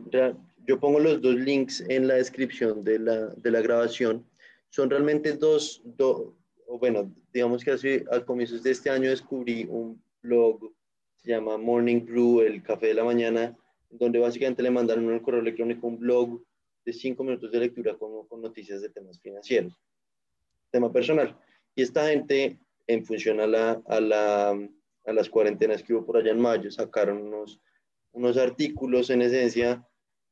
yo 0.67 0.81
pongo 0.81 0.99
los 0.99 1.21
dos 1.21 1.35
links 1.37 1.81
en 1.89 2.09
la 2.09 2.15
descripción 2.15 2.83
de 2.83 2.99
la, 2.99 3.27
de 3.27 3.51
la 3.51 3.61
grabación. 3.61 4.27
Son 4.71 4.91
realmente 4.91 5.33
dos, 5.35 5.83
dos, 5.85 6.33
bueno, 6.81 7.13
digamos 7.33 7.63
que 7.65 7.73
así, 7.73 8.03
al 8.11 8.25
comienzos 8.25 8.63
de 8.63 8.71
este 8.73 8.91
año 8.91 9.11
descubrí 9.11 9.65
un 9.69 10.03
blog, 10.23 10.73
se 11.17 11.31
llama 11.31 11.57
Morning 11.57 12.05
Brew, 12.05 12.41
el 12.41 12.63
café 12.63 12.89
de 12.89 12.95
la 12.95 13.05
mañana, 13.05 13.57
donde 13.91 14.19
básicamente 14.19 14.63
le 14.63 14.71
mandaron 14.71 15.07
un 15.07 15.21
correo 15.21 15.41
electrónico, 15.41 15.87
un 15.87 15.99
blog 15.99 16.43
de 16.85 16.93
cinco 16.93 17.25
minutos 17.25 17.51
de 17.51 17.61
lectura 17.61 17.97
con, 17.97 18.27
con 18.29 18.41
noticias 18.41 18.81
de 18.81 18.91
temas 18.91 19.21
financieros, 19.21 19.79
tema 20.71 20.93
personal. 20.93 21.39
Y 21.75 21.83
esta 21.83 22.09
gente, 22.09 22.59
en 22.87 23.05
función 23.05 23.41
a, 23.41 23.47
la, 23.47 23.83
a, 23.87 24.01
la, 24.01 24.51
a 24.51 25.13
las 25.13 25.29
cuarentenas 25.29 25.83
que 25.83 25.95
hubo 25.95 26.07
por 26.07 26.17
allá 26.17 26.31
en 26.31 26.41
mayo, 26.41 26.71
sacaron 26.71 27.23
unos, 27.23 27.61
unos 28.13 28.37
artículos 28.37 29.11
en 29.11 29.23
esencia 29.23 29.87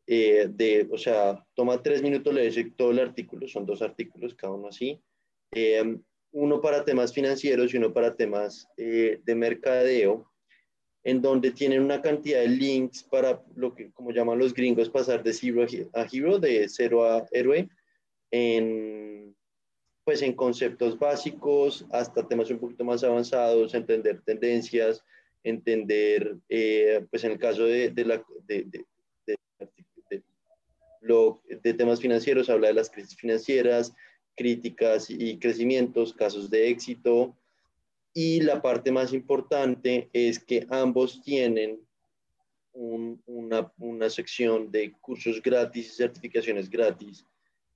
eh, 0.07 0.49
de, 0.51 0.87
o 0.91 0.99
sea, 0.99 1.45
toma 1.55 1.83
tres 1.83 2.03
minutos 2.03 2.33
leerse 2.33 2.73
todo 2.77 2.91
el 2.91 2.99
artículo, 2.99 3.49
son 3.49 3.67
dos 3.67 3.83
artículos, 3.83 4.35
cada 4.35 4.53
uno 4.53 4.69
así. 4.69 5.03
Eh, 5.53 5.99
uno 6.33 6.61
para 6.61 6.85
temas 6.85 7.13
financieros 7.13 7.73
y 7.73 7.77
uno 7.77 7.93
para 7.93 8.17
temas 8.17 8.67
eh, 8.77 9.21
de 9.25 9.35
mercadeo, 9.35 10.31
en 11.05 11.21
donde 11.21 11.51
tienen 11.51 11.83
una 11.83 12.01
cantidad 12.01 12.41
de 12.41 12.49
links 12.49 13.03
para 13.03 13.43
lo 13.55 13.75
que, 13.75 13.91
como 13.93 14.11
llaman 14.11 14.39
los 14.39 14.55
gringos, 14.55 14.89
pasar 14.89 15.23
de 15.23 15.35
zero 15.35 15.67
a 15.93 16.07
hero, 16.11 16.39
de 16.39 16.67
cero 16.69 17.05
a 17.05 17.27
héroe, 17.31 17.69
en, 18.31 19.37
pues 20.05 20.23
en 20.23 20.33
conceptos 20.33 20.99
básicos 20.99 21.87
hasta 21.93 22.27
temas 22.27 22.51
un 22.51 22.59
poquito 22.59 22.85
más 22.85 23.05
avanzados, 23.05 23.75
entender 23.75 24.23
tendencias, 24.23 25.05
entender, 25.43 26.37
eh, 26.49 27.05
pues 27.11 27.23
en 27.25 27.33
el 27.33 27.39
caso 27.39 27.65
de, 27.65 27.91
de 27.91 28.05
la, 28.07 28.25
de, 28.47 28.65
de, 28.65 28.85
lo, 31.03 31.43
de 31.49 31.75
temas 31.75 32.01
financieros, 32.01 32.49
habla 32.49 32.69
de 32.69 32.75
las 32.75 32.91
crisis 32.91 33.15
financieras, 33.15 33.93
críticas 34.35 35.11
y 35.11 35.39
crecimientos, 35.39 36.15
casos 36.15 36.49
de 36.49 36.71
éxito. 36.71 37.37
Y 38.15 38.41
la 38.41 38.62
parte 38.62 38.93
más 38.93 39.12
importante 39.12 40.09
es 40.12 40.39
que 40.39 40.67
ambos 40.71 41.21
tienen 41.23 41.81
una, 42.73 43.73
una, 43.79 44.11
sección 44.11 44.71
de 44.71 44.93
cursos 45.01 45.43
gratis 45.43 45.89
y 45.89 45.97
certificaciones 45.97 46.71
gratis. 46.71 47.27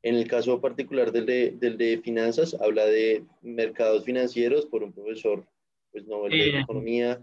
En 0.03 0.15
el 0.15 0.29
caso 0.29 0.61
particular 0.61 1.11
del 1.11 1.27
de, 1.27 1.51
del 1.53 1.77
de 1.77 1.99
finanzas, 1.99 2.57
habla 2.61 2.87
de 2.87 3.25
mercados 3.43 4.05
financieros 4.05 4.67
por 4.67 4.83
un 4.85 4.93
profesor 4.93 5.45
pues, 5.93 6.07
Nobel 6.07 6.31
de 6.31 6.61
Economía. 6.61 7.21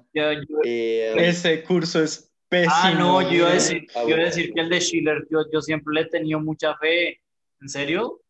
Eh, 0.64 1.14
ese 1.18 1.64
curso 1.64 2.04
es 2.04 2.34
pésimo. 2.50 2.74
Ah, 2.76 2.94
no, 2.98 3.22
yo 3.30 3.38
iba 3.38 3.50
a 3.50 3.54
decir, 3.54 3.88
yo 3.94 4.10
iba 4.10 4.18
a 4.18 4.26
decir 4.26 4.54
que 4.54 4.62
el 4.62 4.70
de 4.70 4.82
Schiller, 4.82 5.28
yo, 5.30 5.40
yo 5.54 5.62
siempre 5.62 5.94
le 5.94 6.02
he 6.02 6.06
tenido 6.06 6.40
mucha 6.40 6.76
fe. 6.78 7.22
¿En 7.62 7.70
serio? 7.70 8.22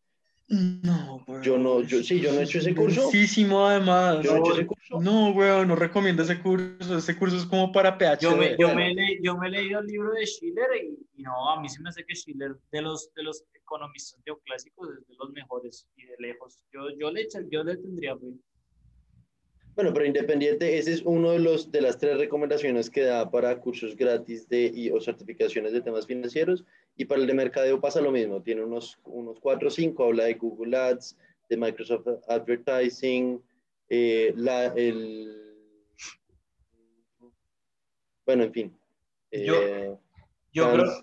No. 0.48 1.24
Yo 1.42 1.58
no, 1.58 1.82
yo 1.82 2.02
sí, 2.04 2.20
yo 2.20 2.32
no 2.32 2.40
he 2.40 2.44
hecho 2.44 2.58
ese 2.58 2.74
curso. 2.74 3.06
Muchísimo, 3.06 3.66
además. 3.66 4.24
Yo 4.24 4.32
no, 4.32 4.36
he 4.36 4.40
hecho 4.40 4.52
ese 4.52 4.66
curso. 4.66 5.00
No, 5.00 5.30
weón, 5.30 5.66
no 5.66 5.74
recomiendo 5.74 6.22
ese 6.22 6.40
curso. 6.40 6.98
Ese 6.98 7.18
curso 7.18 7.36
es 7.36 7.46
como 7.46 7.72
para 7.72 7.98
PH. 7.98 8.22
Yo 8.22 8.36
me, 8.36 8.56
yo 8.56 8.72
me, 8.72 8.94
le, 8.94 9.18
yo 9.22 9.36
me 9.36 9.48
he 9.48 9.50
leído 9.50 9.80
el 9.80 9.86
libro 9.86 10.12
de 10.12 10.24
Schiller 10.24 10.68
y, 10.82 11.20
y, 11.20 11.22
no, 11.22 11.50
a 11.50 11.60
mí 11.60 11.68
se 11.68 11.82
me 11.82 11.88
hace 11.88 12.04
que 12.04 12.14
Schiller, 12.14 12.56
de 12.70 12.82
los, 12.82 13.12
de 13.14 13.24
los 13.24 13.44
economistas 13.54 14.20
neoclásicos, 14.24 14.88
es 14.90 15.08
de 15.08 15.14
los 15.18 15.30
mejores 15.32 15.88
y 15.96 16.06
de 16.06 16.14
lejos. 16.20 16.62
Yo, 16.72 16.90
yo, 16.96 17.10
le, 17.10 17.26
yo 17.50 17.64
le 17.64 17.76
tendría 17.76 18.16
fe. 18.16 18.26
Bueno, 19.76 19.92
pero 19.92 20.06
independiente, 20.06 20.78
ese 20.78 20.94
es 20.94 21.02
uno 21.02 21.32
de, 21.32 21.38
los, 21.38 21.70
de 21.70 21.82
las 21.82 21.98
tres 21.98 22.16
recomendaciones 22.16 22.88
que 22.88 23.02
da 23.02 23.30
para 23.30 23.60
cursos 23.60 23.94
gratis 23.94 24.48
de, 24.48 24.72
y, 24.74 24.90
o 24.90 24.98
certificaciones 25.02 25.74
de 25.74 25.82
temas 25.82 26.06
financieros. 26.06 26.64
Y 26.96 27.04
para 27.04 27.20
el 27.20 27.26
de 27.26 27.34
mercadeo 27.34 27.78
pasa 27.78 28.00
lo 28.00 28.10
mismo, 28.10 28.40
tiene 28.40 28.64
unos, 28.64 28.98
unos 29.04 29.38
cuatro 29.38 29.68
o 29.68 29.70
cinco, 29.70 30.04
habla 30.04 30.24
de 30.24 30.34
Google 30.34 30.74
Ads, 30.74 31.18
de 31.50 31.56
Microsoft 31.58 32.06
Advertising, 32.26 33.42
eh, 33.90 34.32
la, 34.34 34.68
el... 34.68 35.42
Bueno, 38.24 38.44
en 38.44 38.52
fin. 38.54 38.78
yo, 39.30 39.62
eh, 39.62 39.94
yo 40.54 40.72
creo, 40.72 41.02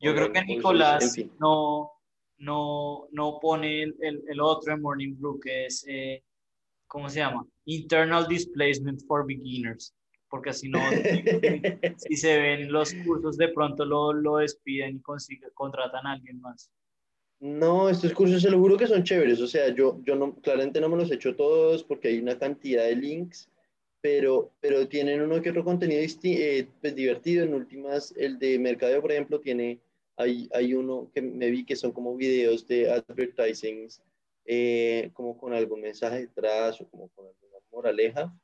yo 0.00 0.14
creo 0.14 0.32
que 0.32 0.44
Nicolás 0.44 1.14
no, 1.38 1.92
no, 2.38 3.06
no 3.12 3.38
pone 3.38 3.82
el, 3.82 3.94
el, 4.00 4.40
otro 4.40 4.72
en 4.72 4.80
Morning 4.80 5.14
Brew, 5.14 5.38
que 5.40 5.66
es... 5.66 5.84
Eh, 5.86 6.22
¿cómo 6.88 7.08
se 7.08 7.20
llama? 7.20 7.46
Internal 7.66 8.26
Displacement 8.26 9.02
for 9.06 9.24
Beginners, 9.26 9.94
porque 10.28 10.52
si 10.52 10.68
no, 10.68 10.80
si 11.96 12.16
se 12.16 12.38
ven 12.40 12.72
los 12.72 12.92
cursos, 13.06 13.36
de 13.36 13.48
pronto 13.48 13.84
lo, 13.84 14.12
lo 14.12 14.38
despiden 14.38 14.96
y 14.96 15.00
consigue, 15.00 15.48
contratan 15.54 16.06
a 16.06 16.12
alguien 16.12 16.40
más. 16.40 16.70
No, 17.40 17.88
estos 17.88 18.12
cursos 18.14 18.42
se 18.42 18.50
lo 18.50 18.58
juro 18.58 18.76
que 18.76 18.88
son 18.88 19.04
chéveres, 19.04 19.40
o 19.40 19.46
sea, 19.46 19.72
yo, 19.72 20.00
yo 20.02 20.16
no, 20.16 20.34
claramente 20.40 20.80
no 20.80 20.88
me 20.88 20.96
los 20.96 21.10
he 21.10 21.14
hecho 21.14 21.36
todos 21.36 21.84
porque 21.84 22.08
hay 22.08 22.18
una 22.18 22.36
cantidad 22.36 22.84
de 22.84 22.96
links, 22.96 23.48
pero, 24.00 24.52
pero 24.60 24.88
tienen 24.88 25.20
uno 25.20 25.40
que 25.40 25.50
otro 25.50 25.62
contenido 25.62 26.00
eh, 26.00 26.66
pues, 26.80 26.96
divertido, 26.96 27.44
en 27.44 27.54
últimas, 27.54 28.12
el 28.16 28.38
de 28.38 28.58
mercadeo, 28.58 29.00
por 29.00 29.12
ejemplo, 29.12 29.38
tiene, 29.40 29.80
hay, 30.16 30.48
hay 30.52 30.74
uno 30.74 31.10
que 31.14 31.22
me 31.22 31.50
vi 31.50 31.64
que 31.64 31.76
son 31.76 31.92
como 31.92 32.16
videos 32.16 32.66
de 32.66 32.90
advertisings 32.90 34.02
eh, 34.50 35.10
como 35.12 35.36
con 35.36 35.52
algún 35.52 35.82
mensaje 35.82 36.20
detrás 36.20 36.80
o 36.80 36.88
como 36.88 37.10
con 37.10 37.26
alguna 37.26 37.58
moraleja. 37.70 38.34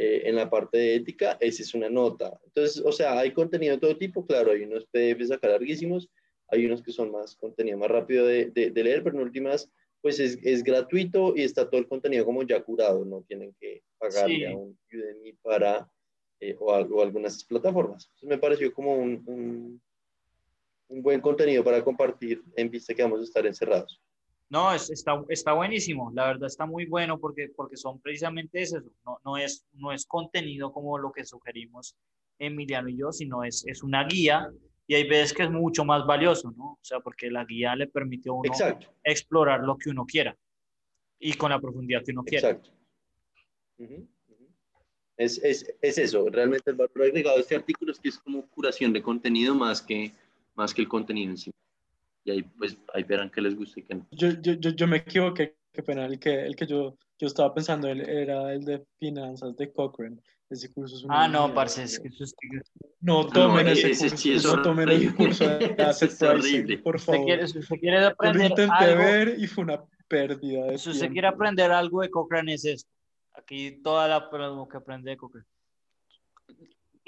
Eh, 0.00 0.28
en 0.28 0.36
la 0.36 0.48
parte 0.48 0.78
de 0.78 0.94
ética, 0.94 1.36
esa 1.40 1.60
es 1.60 1.74
una 1.74 1.90
nota. 1.90 2.38
Entonces, 2.46 2.80
o 2.86 2.92
sea, 2.92 3.18
hay 3.18 3.32
contenido 3.32 3.74
de 3.74 3.80
todo 3.80 3.98
tipo, 3.98 4.24
claro, 4.24 4.52
hay 4.52 4.62
unos 4.62 4.86
PDFs 4.86 5.32
acá 5.32 5.48
larguísimos, 5.48 6.08
hay 6.46 6.66
unos 6.66 6.84
que 6.84 6.92
son 6.92 7.10
más 7.10 7.34
contenido 7.34 7.76
más 7.76 7.90
rápido 7.90 8.24
de, 8.24 8.52
de, 8.52 8.84
leer, 8.84 9.02
pero 9.02 9.16
en 9.16 9.24
últimas, 9.24 9.68
pues 10.00 10.20
es, 10.20 10.38
es, 10.44 10.62
gratuito 10.62 11.34
y 11.34 11.42
está 11.42 11.68
todo 11.68 11.80
el 11.80 11.88
contenido 11.88 12.24
como 12.24 12.44
ya 12.44 12.62
curado, 12.62 13.04
no 13.04 13.22
tienen 13.22 13.52
que 13.58 13.82
pagarle 13.98 14.46
a 14.46 14.56
un 14.56 14.78
Udemy 14.92 15.32
para, 15.42 15.90
eh, 16.38 16.54
o, 16.60 16.66
o, 16.66 17.02
algunas 17.02 17.42
plataformas. 17.42 18.06
Entonces 18.06 18.28
me 18.28 18.38
pareció 18.38 18.72
como 18.72 18.94
un, 18.94 19.24
un, 19.26 19.82
un 20.90 21.02
buen 21.02 21.20
contenido 21.20 21.64
para 21.64 21.82
compartir 21.82 22.40
en 22.54 22.70
vista 22.70 22.94
que 22.94 23.02
vamos 23.02 23.18
a 23.18 23.24
estar 23.24 23.44
encerrados. 23.44 24.00
No, 24.50 24.72
es, 24.72 24.88
está, 24.90 25.22
está 25.28 25.52
buenísimo, 25.52 26.10
la 26.14 26.26
verdad 26.28 26.46
está 26.46 26.64
muy 26.64 26.86
bueno 26.86 27.18
porque, 27.18 27.50
porque 27.54 27.76
son 27.76 28.00
precisamente 28.00 28.62
eso, 28.62 28.80
no, 29.04 29.18
no, 29.22 29.36
es, 29.36 29.66
no 29.74 29.92
es 29.92 30.06
contenido 30.06 30.72
como 30.72 30.96
lo 30.98 31.12
que 31.12 31.24
sugerimos 31.24 31.94
Emiliano 32.38 32.88
y 32.88 32.96
yo, 32.96 33.12
sino 33.12 33.44
es, 33.44 33.66
es 33.66 33.82
una 33.82 34.04
guía 34.04 34.50
y 34.86 34.94
hay 34.94 35.06
veces 35.06 35.34
que 35.34 35.42
es 35.42 35.50
mucho 35.50 35.84
más 35.84 36.06
valioso, 36.06 36.50
¿no? 36.56 36.72
O 36.72 36.78
sea, 36.80 37.00
porque 37.00 37.30
la 37.30 37.44
guía 37.44 37.76
le 37.76 37.88
permite 37.88 38.30
a 38.30 38.32
uno 38.32 38.50
explorar 39.04 39.60
lo 39.60 39.76
que 39.76 39.90
uno 39.90 40.06
quiera 40.06 40.34
y 41.18 41.34
con 41.34 41.50
la 41.50 41.60
profundidad 41.60 42.02
que 42.02 42.12
uno 42.12 42.24
quiera. 42.24 42.48
Exacto. 42.48 42.70
Es, 45.18 45.36
es, 45.44 45.74
es, 45.82 45.98
eso, 45.98 46.26
realmente 46.30 46.70
el 46.70 46.76
valor 46.76 47.02
agregado 47.02 47.36
de 47.36 47.42
este 47.42 47.56
artículo 47.56 47.92
es 47.92 47.98
que 47.98 48.08
es 48.08 48.18
como 48.18 48.46
curación 48.48 48.94
de 48.94 49.02
contenido 49.02 49.54
más 49.54 49.82
que, 49.82 50.12
más 50.54 50.72
que 50.72 50.80
el 50.80 50.88
contenido 50.88 51.32
en 51.32 51.36
sí 51.36 51.52
y 52.28 52.30
ahí 52.30 52.42
pues 52.42 52.76
ahí 52.92 53.02
verán 53.04 53.30
que 53.30 53.40
les 53.40 53.56
gusta 53.56 53.80
y 53.80 53.82
que 53.84 53.94
no. 53.94 54.06
Yo, 54.10 54.28
yo, 54.42 54.52
yo, 54.54 54.70
yo 54.70 54.86
me 54.86 54.98
equivoqué, 54.98 55.56
qué 55.72 55.82
pena, 55.82 56.04
el 56.04 56.18
que, 56.18 56.44
el 56.44 56.54
que 56.54 56.66
yo, 56.66 56.96
yo 57.18 57.26
estaba 57.26 57.54
pensando 57.54 57.88
era 57.88 58.52
el 58.52 58.64
de 58.64 58.84
finanzas 58.98 59.56
de 59.56 59.72
Cochrane. 59.72 60.20
Ese 60.50 60.72
curso 60.72 60.96
es 60.96 61.04
Ah, 61.08 61.28
no, 61.28 61.52
parce, 61.52 61.82
es 61.82 61.98
que 61.98 62.08
eso 62.08 62.24
es... 62.24 62.34
No 63.00 63.26
tomen 63.26 63.66
no, 63.66 63.72
ese, 63.72 63.90
ese, 63.90 64.10
curso, 64.10 64.56
no 64.56 64.62
tomen 64.62 64.88
el 64.88 65.14
curso 65.14 65.46
de 65.46 65.74
Asset 65.78 66.18
Pricing, 66.18 66.82
por 66.82 66.98
favor. 67.00 67.24
Quiere, 67.24 67.48
si 67.48 67.58
usted 67.58 67.76
quiere 67.76 68.04
aprender 68.04 68.42
yo 68.42 68.56
lo 68.56 68.62
intenté 68.62 68.84
algo, 68.84 69.02
ver 69.02 69.34
y 69.38 69.46
fue 69.46 69.64
una 69.64 69.84
pérdida 70.06 70.66
de 70.66 70.78
Si 70.78 70.90
usted 70.90 71.10
quiere 71.10 71.28
aprender 71.28 71.70
algo 71.70 72.00
de 72.00 72.10
Cochrane 72.10 72.54
es 72.54 72.64
esto. 72.64 72.90
Aquí 73.34 73.80
toda 73.82 74.08
la 74.08 74.28
lo 74.30 74.68
que 74.68 74.76
aprende 74.76 75.10
de 75.10 75.16
Cochrane. 75.16 75.46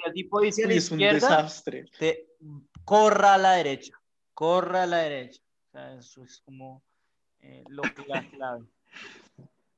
El 0.03 0.13
tipo 0.13 0.41
dice 0.41 0.63
a 0.63 0.67
la 0.67 0.73
es 0.73 0.91
izquierda, 0.91 1.13
un 1.13 1.13
desastre. 1.13 1.85
Te 1.97 2.27
corra 2.83 3.35
a 3.35 3.37
la 3.37 3.53
derecha 3.53 4.00
corra 4.33 4.83
a 4.83 4.87
la 4.87 4.97
derecha. 4.97 5.41
O 5.67 5.71
sea, 5.71 5.93
eso 5.95 6.23
es 6.23 6.41
como 6.45 6.83
eh, 7.39 7.63
lo 7.69 7.81
que 7.83 8.05
la 8.07 8.29
clave. 8.29 8.65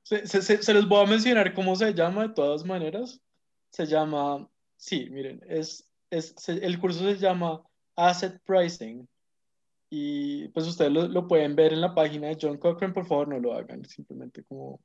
Se, 0.04 0.28
se, 0.28 0.42
se, 0.42 0.74
les 0.74 0.88
voy 0.88 1.04
a 1.04 1.10
mencionar 1.10 1.54
cómo 1.54 1.76
se 1.76 1.94
llama 1.94 2.28
de 2.28 2.34
todas 2.34 2.66
maneras. 2.66 3.22
Se 3.70 3.86
llama, 3.86 4.48
sí, 4.76 5.10
miren, 5.10 5.42
es, 5.48 5.90
es, 6.10 6.36
el 6.48 6.80
curso 6.80 7.00
se 7.00 7.18
llama 7.18 7.62
Asset 7.96 8.42
Pricing. 8.46 9.08
Y 9.90 10.48
pues 10.50 10.68
ustedes 10.68 10.92
lo, 10.92 11.08
lo, 11.08 11.28
pueden 11.28 11.56
ver 11.56 11.72
en 11.72 11.82
la 11.82 11.94
página 11.94 12.28
de 12.28 12.38
John 12.42 12.58
Cochrane, 12.58 12.94
por 12.94 13.06
favor 13.06 13.28
no 13.28 13.40
lo 13.40 13.54
hagan, 13.54 13.86
simplemente 13.86 14.44
como... 14.44 14.80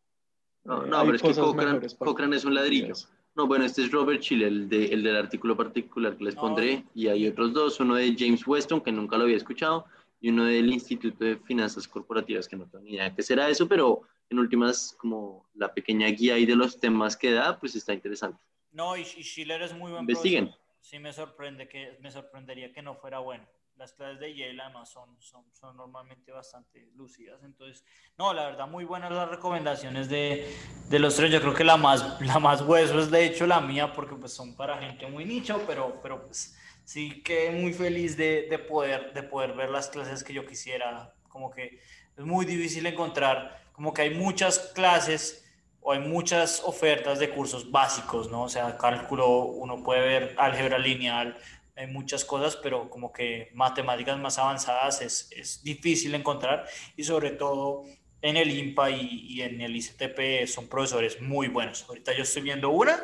No, 0.65 0.85
eh, 0.85 0.89
no 0.89 1.01
pero 1.03 1.17
es 1.17 1.23
que 1.23 1.35
Cochrane, 1.35 1.89
Cochrane 1.99 2.37
es 2.37 2.45
un 2.45 2.55
ladrillo. 2.55 2.95
No, 3.39 3.47
bueno, 3.47 3.65
este 3.65 3.83
es 3.83 3.93
Robert 3.93 4.21
Chile, 4.21 4.49
el, 4.49 4.69
de, 4.69 4.87
el 4.87 5.05
del 5.05 5.15
artículo 5.15 5.57
particular 5.57 6.17
que 6.17 6.25
les 6.25 6.35
pondré, 6.35 6.83
y 6.93 7.07
hay 7.07 7.29
otros 7.29 7.53
dos, 7.53 7.79
uno 7.79 7.95
de 7.95 8.13
James 8.19 8.45
Weston, 8.45 8.81
que 8.81 8.91
nunca 8.91 9.17
lo 9.17 9.23
había 9.23 9.37
escuchado, 9.37 9.87
y 10.21 10.31
uno 10.31 10.45
del 10.45 10.73
Instituto 10.73 11.25
de 11.25 11.37
Finanzas 11.37 11.87
Corporativas, 11.87 12.49
que 12.49 12.57
no 12.57 12.67
tengo 12.67 12.83
ni 12.83 12.95
idea 12.95 13.15
qué 13.15 13.23
será 13.23 13.49
eso, 13.49 13.69
pero 13.69 14.03
en 14.29 14.41
últimas, 14.41 14.97
como 14.99 15.47
la 15.55 15.73
pequeña 15.73 16.09
guía 16.09 16.35
ahí 16.35 16.47
de 16.47 16.57
los 16.57 16.81
temas 16.81 17.17
que 17.17 17.31
da, 17.31 17.61
pues 17.61 17.77
está 17.77 17.95
interesante. 17.95 18.43
No, 18.73 18.97
y, 18.97 19.05
Schiller 19.05 19.63
es 19.63 19.73
muy 19.73 19.93
buen 19.93 20.01
Investiguen. 20.01 20.53
sí 20.81 20.99
me 20.99 21.13
sorprende 21.13 21.69
que 21.69 21.97
me 22.01 22.11
sorprendería 22.11 22.73
que 22.73 22.83
no 22.83 22.97
fuera 22.97 23.21
bueno. 23.21 23.47
Las 23.79 23.93
clases 23.93 24.19
de 24.19 24.35
Yale 24.35 24.61
además 24.61 24.89
son, 24.89 25.17
son, 25.21 25.45
son 25.55 25.77
normalmente 25.77 26.33
bastante 26.33 26.91
lucidas. 26.97 27.41
Entonces, 27.45 27.85
no, 28.19 28.35
la 28.35 28.47
verdad, 28.47 28.67
muy 28.67 28.85
buenas 28.85 29.13
las 29.13 29.29
recomendaciones 29.29 30.09
de, 30.09 30.53
de 30.89 30.99
los 30.99 31.15
tres. 31.15 31.31
Yo 31.31 31.41
creo 31.41 31.55
que 31.55 31.63
la 31.63 31.77
más, 31.77 32.21
la 32.21 32.41
más 32.41 32.61
hueso 32.63 32.99
es 32.99 33.09
de 33.09 33.25
hecho 33.25 33.47
la 33.47 33.61
mía, 33.61 33.93
porque 33.93 34.17
pues 34.17 34.33
son 34.33 34.57
para 34.57 34.79
gente 34.79 35.07
muy 35.07 35.25
nicho, 35.25 35.63
pero, 35.65 36.01
pero 36.03 36.27
pues 36.27 36.59
sí 36.83 37.23
que 37.23 37.53
muy 37.53 37.73
feliz 37.73 38.17
de, 38.17 38.49
de, 38.51 38.59
poder, 38.59 39.13
de 39.15 39.23
poder 39.23 39.53
ver 39.53 39.71
las 39.71 39.89
clases 39.89 40.25
que 40.25 40.33
yo 40.35 40.45
quisiera. 40.45 41.15
Como 41.29 41.49
que 41.53 41.79
es 42.17 42.25
muy 42.25 42.47
difícil 42.47 42.85
encontrar, 42.85 43.63
como 43.73 43.95
que 43.95 44.03
hay 44.03 44.11
muchas 44.11 44.59
clases 44.75 45.49
o 45.81 45.93
hay 45.93 46.01
muchas 46.01 46.63
ofertas 46.65 47.21
de 47.21 47.31
cursos 47.31 47.71
básicos, 47.71 48.29
¿no? 48.29 48.43
O 48.43 48.49
sea, 48.49 48.77
cálculo, 48.77 49.43
uno 49.43 49.83
puede 49.85 50.01
ver 50.01 50.35
álgebra 50.37 50.79
lineal, 50.79 51.37
hay 51.79 51.87
muchas 51.87 52.25
cosas, 52.25 52.57
pero 52.57 52.91
como 52.91 53.13
que 53.13 53.51
matemáticas 53.55 54.19
más 54.19 54.39
avanzadas 54.39 55.01
es, 55.01 55.31
es 55.31 55.63
difícil 55.63 56.15
encontrar 56.15 56.67
y 56.97 57.05
sobre 57.05 57.31
todo 57.31 57.85
en 58.21 58.37
el 58.37 58.51
IMPA 58.51 58.91
y, 58.91 59.27
y, 59.29 59.43
en 59.43 59.61
el 59.61 59.77
ICTP 59.77 60.49
son 60.49 60.69
profesores 60.69 61.21
muy 61.23 61.47
buenos. 61.47 61.85
Ahorita 61.89 62.13
yo 62.17 62.25
estoy 62.25 62.43
viendo 62.43 62.71
una 62.71 62.99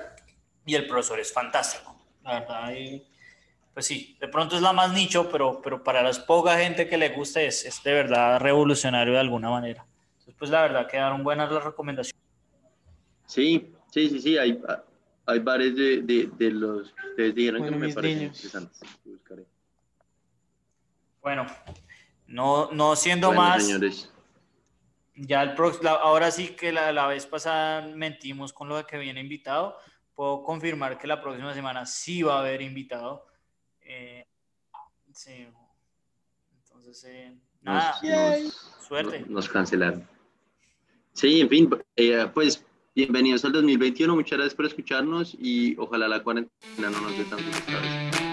y 0.66 0.74
el 0.74 0.88
profesor 0.88 1.20
es 1.20 1.32
fantástico. 1.32 1.96
La 2.24 2.40
verdad, 2.40 2.74
y, 2.74 3.06
pues 3.72 3.86
sí, 3.86 4.16
de 4.20 4.26
pronto 4.26 4.56
es 4.56 4.62
la 4.62 4.72
más 4.72 4.92
nicho, 4.92 5.30
pero, 5.30 5.60
pero 5.62 5.84
para 5.84 6.02
la 6.02 6.10
poca 6.26 6.58
gente 6.58 6.88
que 6.88 6.98
le 6.98 7.10
gusta 7.10 7.42
es, 7.42 7.64
es 7.64 7.80
de 7.84 7.92
verdad 7.92 8.40
revolucionario 8.40 9.12
de 9.12 9.20
alguna 9.20 9.50
manera. 9.50 9.86
Entonces, 10.14 10.34
pues 10.36 10.50
la 10.50 10.62
verdad 10.62 10.88
quedaron 10.88 11.22
buenas 11.22 11.50
las 11.52 11.62
recomendaciones. 11.62 12.20
Sí, 13.26 13.72
sí, 13.92 14.08
sí, 14.08 14.20
sí, 14.20 14.36
hay, 14.36 14.60
hay 15.26 15.38
varios 15.40 15.74
de, 15.76 16.02
de, 16.02 16.30
de 16.36 16.50
los 16.50 16.92
que 16.92 17.08
ustedes 17.10 17.34
dijeron 17.34 17.60
Bueno, 17.60 17.74
que 17.76 17.80
me 17.80 17.86
mis 17.86 17.94
parecen 17.94 18.18
niños. 18.18 18.36
interesantes. 18.36 18.80
Buscaré. 19.04 19.46
Bueno, 21.22 21.46
no, 22.26 22.70
no 22.72 22.96
siendo 22.96 23.28
Bueno, 23.28 23.42
más, 23.42 23.64
señores. 23.64 24.12
ya 25.14 25.42
el 25.42 25.54
prox- 25.56 25.80
la- 25.82 25.92
ahora 25.92 26.30
sí 26.30 26.48
que 26.48 26.72
la, 26.72 26.92
la 26.92 27.06
vez 27.06 27.26
pasada 27.26 27.86
mentimos 27.86 28.52
con 28.52 28.68
lo 28.68 28.76
de 28.76 28.84
que 28.84 28.98
viene 28.98 29.20
invitado. 29.20 29.78
Puedo 30.14 30.42
confirmar 30.42 30.98
que 30.98 31.06
la 31.06 31.20
próxima 31.22 31.54
semana 31.54 31.86
sí 31.86 32.22
va 32.22 32.36
a 32.36 32.40
haber 32.40 32.60
invitado. 32.62 33.26
Eh, 33.80 34.26
sí. 35.12 35.46
Entonces, 36.62 37.04
eh, 37.04 37.34
nada, 37.62 37.98
Nos, 38.02 38.42
nos- 38.42 38.86
suerte. 38.86 39.20
nos- 39.20 39.30
nos 39.30 39.48
cancelaron. 39.48 40.06
Sí, 41.14 41.40
en 41.40 41.48
fin, 41.48 41.70
eh, 41.96 42.28
pues 42.34 42.64
bienvenidos 42.94 43.44
al 43.44 43.52
2021. 43.52 44.14
Muchas 44.14 44.38
gracias 44.38 44.54
por 44.54 44.66
escucharnos 44.66 45.36
y 45.40 45.76
ojalá 45.78 46.08
la 46.08 46.22
cuarentena 46.22 46.90
no 46.90 47.00
nos 47.00 47.18
dé 47.18 47.24
tantos. 47.24 48.23